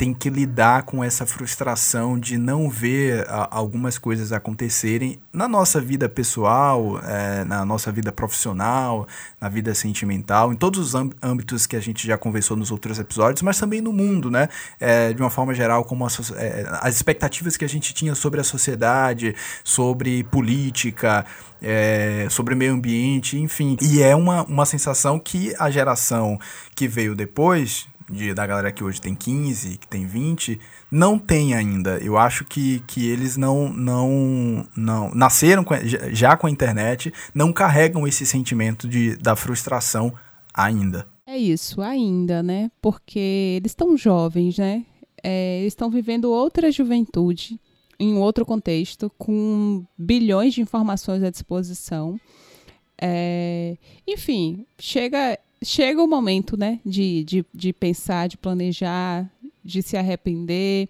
tem 0.00 0.14
que 0.14 0.30
lidar 0.30 0.84
com 0.84 1.04
essa 1.04 1.26
frustração 1.26 2.18
de 2.18 2.38
não 2.38 2.70
ver 2.70 3.28
a, 3.28 3.54
algumas 3.54 3.98
coisas 3.98 4.32
acontecerem 4.32 5.20
na 5.30 5.46
nossa 5.46 5.78
vida 5.78 6.08
pessoal, 6.08 6.98
é, 7.04 7.44
na 7.44 7.66
nossa 7.66 7.92
vida 7.92 8.10
profissional, 8.10 9.06
na 9.38 9.50
vida 9.50 9.74
sentimental, 9.74 10.54
em 10.54 10.56
todos 10.56 10.80
os 10.80 11.12
âmbitos 11.22 11.66
que 11.66 11.76
a 11.76 11.80
gente 11.80 12.06
já 12.06 12.16
conversou 12.16 12.56
nos 12.56 12.70
outros 12.70 12.98
episódios, 12.98 13.42
mas 13.42 13.58
também 13.58 13.82
no 13.82 13.92
mundo, 13.92 14.30
né? 14.30 14.48
É, 14.80 15.12
de 15.12 15.20
uma 15.20 15.28
forma 15.28 15.52
geral, 15.52 15.84
como 15.84 16.06
a, 16.06 16.08
é, 16.38 16.66
as 16.80 16.96
expectativas 16.96 17.58
que 17.58 17.64
a 17.66 17.68
gente 17.68 17.92
tinha 17.92 18.14
sobre 18.14 18.40
a 18.40 18.44
sociedade, 18.44 19.36
sobre 19.62 20.24
política, 20.24 21.26
é, 21.60 22.26
sobre 22.30 22.54
meio 22.54 22.72
ambiente, 22.72 23.38
enfim. 23.38 23.76
E 23.82 24.02
é 24.02 24.16
uma, 24.16 24.44
uma 24.44 24.64
sensação 24.64 25.18
que 25.18 25.54
a 25.58 25.70
geração 25.70 26.38
que 26.74 26.88
veio 26.88 27.14
depois, 27.14 27.86
de, 28.10 28.34
da 28.34 28.46
galera 28.46 28.72
que 28.72 28.82
hoje 28.82 29.00
tem 29.00 29.14
15, 29.14 29.78
que 29.78 29.86
tem 29.86 30.04
20, 30.04 30.58
não 30.90 31.18
tem 31.18 31.54
ainda. 31.54 31.98
Eu 31.98 32.18
acho 32.18 32.44
que, 32.44 32.80
que 32.80 33.08
eles 33.08 33.36
não, 33.36 33.72
não, 33.72 34.66
não 34.76 35.14
nasceram 35.14 35.62
com, 35.62 35.74
já 36.12 36.36
com 36.36 36.48
a 36.48 36.50
internet, 36.50 37.12
não 37.32 37.52
carregam 37.52 38.06
esse 38.06 38.26
sentimento 38.26 38.88
de, 38.88 39.16
da 39.16 39.36
frustração 39.36 40.12
ainda. 40.52 41.06
É 41.26 41.38
isso, 41.38 41.80
ainda, 41.80 42.42
né? 42.42 42.70
Porque 42.82 43.56
eles 43.56 43.70
estão 43.70 43.96
jovens, 43.96 44.58
né? 44.58 44.84
É, 45.22 45.60
eles 45.60 45.72
estão 45.72 45.88
vivendo 45.88 46.30
outra 46.30 46.72
juventude 46.72 47.60
em 48.00 48.14
outro 48.14 48.44
contexto, 48.44 49.12
com 49.16 49.84
bilhões 49.96 50.54
de 50.54 50.62
informações 50.62 51.22
à 51.22 51.30
disposição. 51.30 52.18
É, 53.00 53.76
enfim, 54.06 54.66
chega 54.78 55.38
chega 55.62 56.02
o 56.02 56.08
momento, 56.08 56.56
né, 56.56 56.80
de, 56.84 57.24
de, 57.24 57.46
de 57.52 57.72
pensar, 57.72 58.28
de 58.28 58.36
planejar, 58.36 59.30
de 59.64 59.82
se 59.82 59.96
arrepender. 59.96 60.88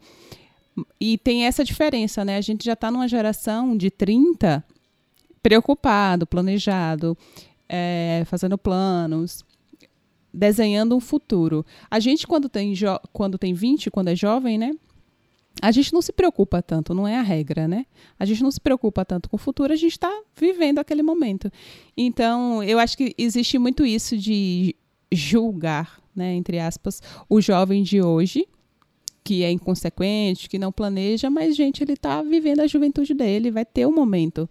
E 1.01 1.18
tem 1.18 1.45
essa 1.45 1.64
diferença, 1.64 2.25
né? 2.25 2.37
A 2.37 2.41
gente 2.41 2.64
já 2.64 2.75
está 2.75 2.91
numa 2.91 3.09
geração 3.09 3.77
de 3.77 3.91
30 3.91 4.64
preocupado, 5.43 6.27
planejado, 6.27 7.16
é, 7.68 8.23
fazendo 8.27 8.57
planos, 8.57 9.45
desenhando 10.33 10.97
um 10.97 11.01
futuro. 11.01 11.64
A 11.91 11.99
gente, 11.99 12.27
quando 12.27 12.49
tem, 12.49 12.73
quando 13.12 13.39
tem 13.39 13.53
20, 13.53 13.91
quando 13.91 14.09
é 14.09 14.16
jovem, 14.16 14.59
né? 14.59 14.73
A 15.61 15.71
gente 15.71 15.93
não 15.93 16.01
se 16.01 16.13
preocupa 16.13 16.63
tanto, 16.63 16.95
não 16.95 17.07
é 17.07 17.17
a 17.17 17.23
regra, 17.23 17.69
né? 17.69 17.87
A 18.19 18.25
gente 18.25 18.43
não 18.43 18.51
se 18.51 18.61
preocupa 18.61 19.05
tanto 19.05 19.29
com 19.29 19.37
o 19.37 19.39
futuro, 19.39 19.73
a 19.73 19.77
gente 19.77 19.93
está 19.93 20.11
vivendo 20.37 20.79
aquele 20.79 21.03
momento. 21.03 21.51
Então, 21.97 22.63
eu 22.63 22.79
acho 22.79 22.97
que 22.97 23.15
existe 23.19 23.59
muito 23.59 23.85
isso 23.85 24.17
de 24.17 24.75
julgar, 25.13 26.01
né, 26.15 26.35
entre 26.35 26.59
aspas, 26.59 27.03
o 27.29 27.41
jovem 27.41 27.83
de 27.83 28.01
hoje, 28.01 28.47
que 29.23 29.43
é 29.43 29.51
inconsequente, 29.51 30.49
que 30.49 30.59
não 30.59 30.73
planeja, 30.73 31.29
mas, 31.29 31.57
gente, 31.57 31.83
ele 31.83 31.93
está 31.93 32.23
vivendo 32.23 32.61
a 32.61 32.67
juventude 32.67 33.13
dele, 33.13 33.51
vai 33.51 33.65
ter 33.65 33.87
um 33.87 33.95
momento. 33.95 34.49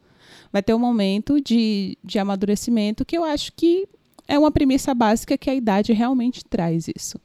Vai 0.51 0.61
ter 0.61 0.73
um 0.73 0.79
momento 0.79 1.41
de, 1.41 1.97
de 2.03 2.19
amadurecimento 2.19 3.05
que 3.05 3.17
eu 3.17 3.23
acho 3.23 3.51
que 3.53 3.87
é 4.27 4.37
uma 4.37 4.51
premissa 4.51 4.93
básica 4.93 5.37
que 5.37 5.49
a 5.49 5.55
idade 5.55 5.91
realmente 5.91 6.45
traz 6.45 6.87
isso. 6.87 7.19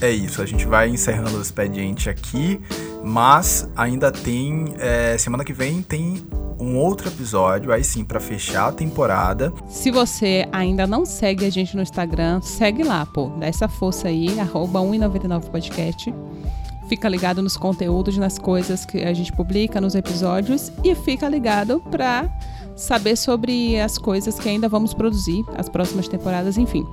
É 0.00 0.10
isso, 0.10 0.40
a 0.40 0.46
gente 0.46 0.66
vai 0.66 0.88
encerrando 0.88 1.38
o 1.38 1.42
expediente 1.42 2.08
aqui, 2.08 2.60
mas 3.02 3.68
ainda 3.76 4.10
tem. 4.10 4.74
É, 4.78 5.16
semana 5.18 5.44
que 5.44 5.52
vem 5.52 5.82
tem 5.82 6.22
um 6.58 6.76
outro 6.76 7.08
episódio, 7.08 7.72
aí 7.72 7.82
sim, 7.82 8.04
para 8.04 8.20
fechar 8.20 8.68
a 8.68 8.72
temporada. 8.72 9.52
Se 9.68 9.90
você 9.90 10.46
ainda 10.52 10.86
não 10.86 11.06
segue 11.06 11.46
a 11.46 11.50
gente 11.50 11.74
no 11.74 11.82
Instagram, 11.82 12.40
segue 12.42 12.82
lá, 12.82 13.06
pô. 13.06 13.28
Dá 13.38 13.46
essa 13.46 13.66
força 13.68 14.08
aí, 14.08 14.38
arroba 14.38 14.80
1,99podcast. 14.80 16.14
Fica 16.88 17.08
ligado 17.08 17.40
nos 17.40 17.56
conteúdos, 17.56 18.18
nas 18.18 18.38
coisas 18.38 18.84
que 18.84 19.02
a 19.02 19.14
gente 19.14 19.32
publica, 19.32 19.80
nos 19.80 19.94
episódios. 19.94 20.72
E 20.82 20.94
fica 20.94 21.28
ligado 21.28 21.80
pra 21.90 22.28
saber 22.76 23.16
sobre 23.16 23.78
as 23.80 23.98
coisas 23.98 24.38
que 24.38 24.48
ainda 24.48 24.68
vamos 24.68 24.94
produzir, 24.94 25.44
as 25.56 25.68
próximas 25.68 26.08
temporadas, 26.08 26.56
enfim. 26.56 26.86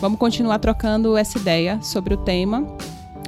Vamos 0.00 0.18
continuar 0.18 0.58
trocando 0.58 1.16
essa 1.16 1.38
ideia 1.38 1.80
sobre 1.82 2.14
o 2.14 2.16
tema 2.16 2.66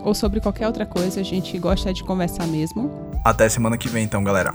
ou 0.02 0.14
sobre 0.14 0.40
qualquer 0.40 0.66
outra 0.66 0.84
coisa, 0.84 1.20
a 1.20 1.24
gente 1.24 1.58
gosta 1.58 1.92
de 1.92 2.04
conversar 2.04 2.46
mesmo. 2.46 2.90
Até 3.24 3.48
semana 3.48 3.78
que 3.78 3.88
vem 3.88 4.04
então, 4.04 4.22
galera. 4.22 4.52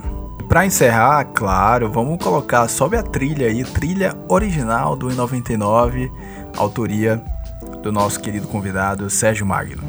Para 0.48 0.66
encerrar, 0.66 1.24
claro, 1.26 1.90
vamos 1.90 2.22
colocar 2.22 2.66
sobe 2.68 2.96
a 2.96 3.02
trilha 3.02 3.46
aí, 3.46 3.64
trilha 3.64 4.16
original 4.28 4.96
do 4.96 5.08
99, 5.08 6.10
autoria 6.56 7.22
do 7.82 7.92
nosso 7.92 8.20
querido 8.20 8.48
convidado 8.48 9.08
Sérgio 9.08 9.46
Magno. 9.46 9.82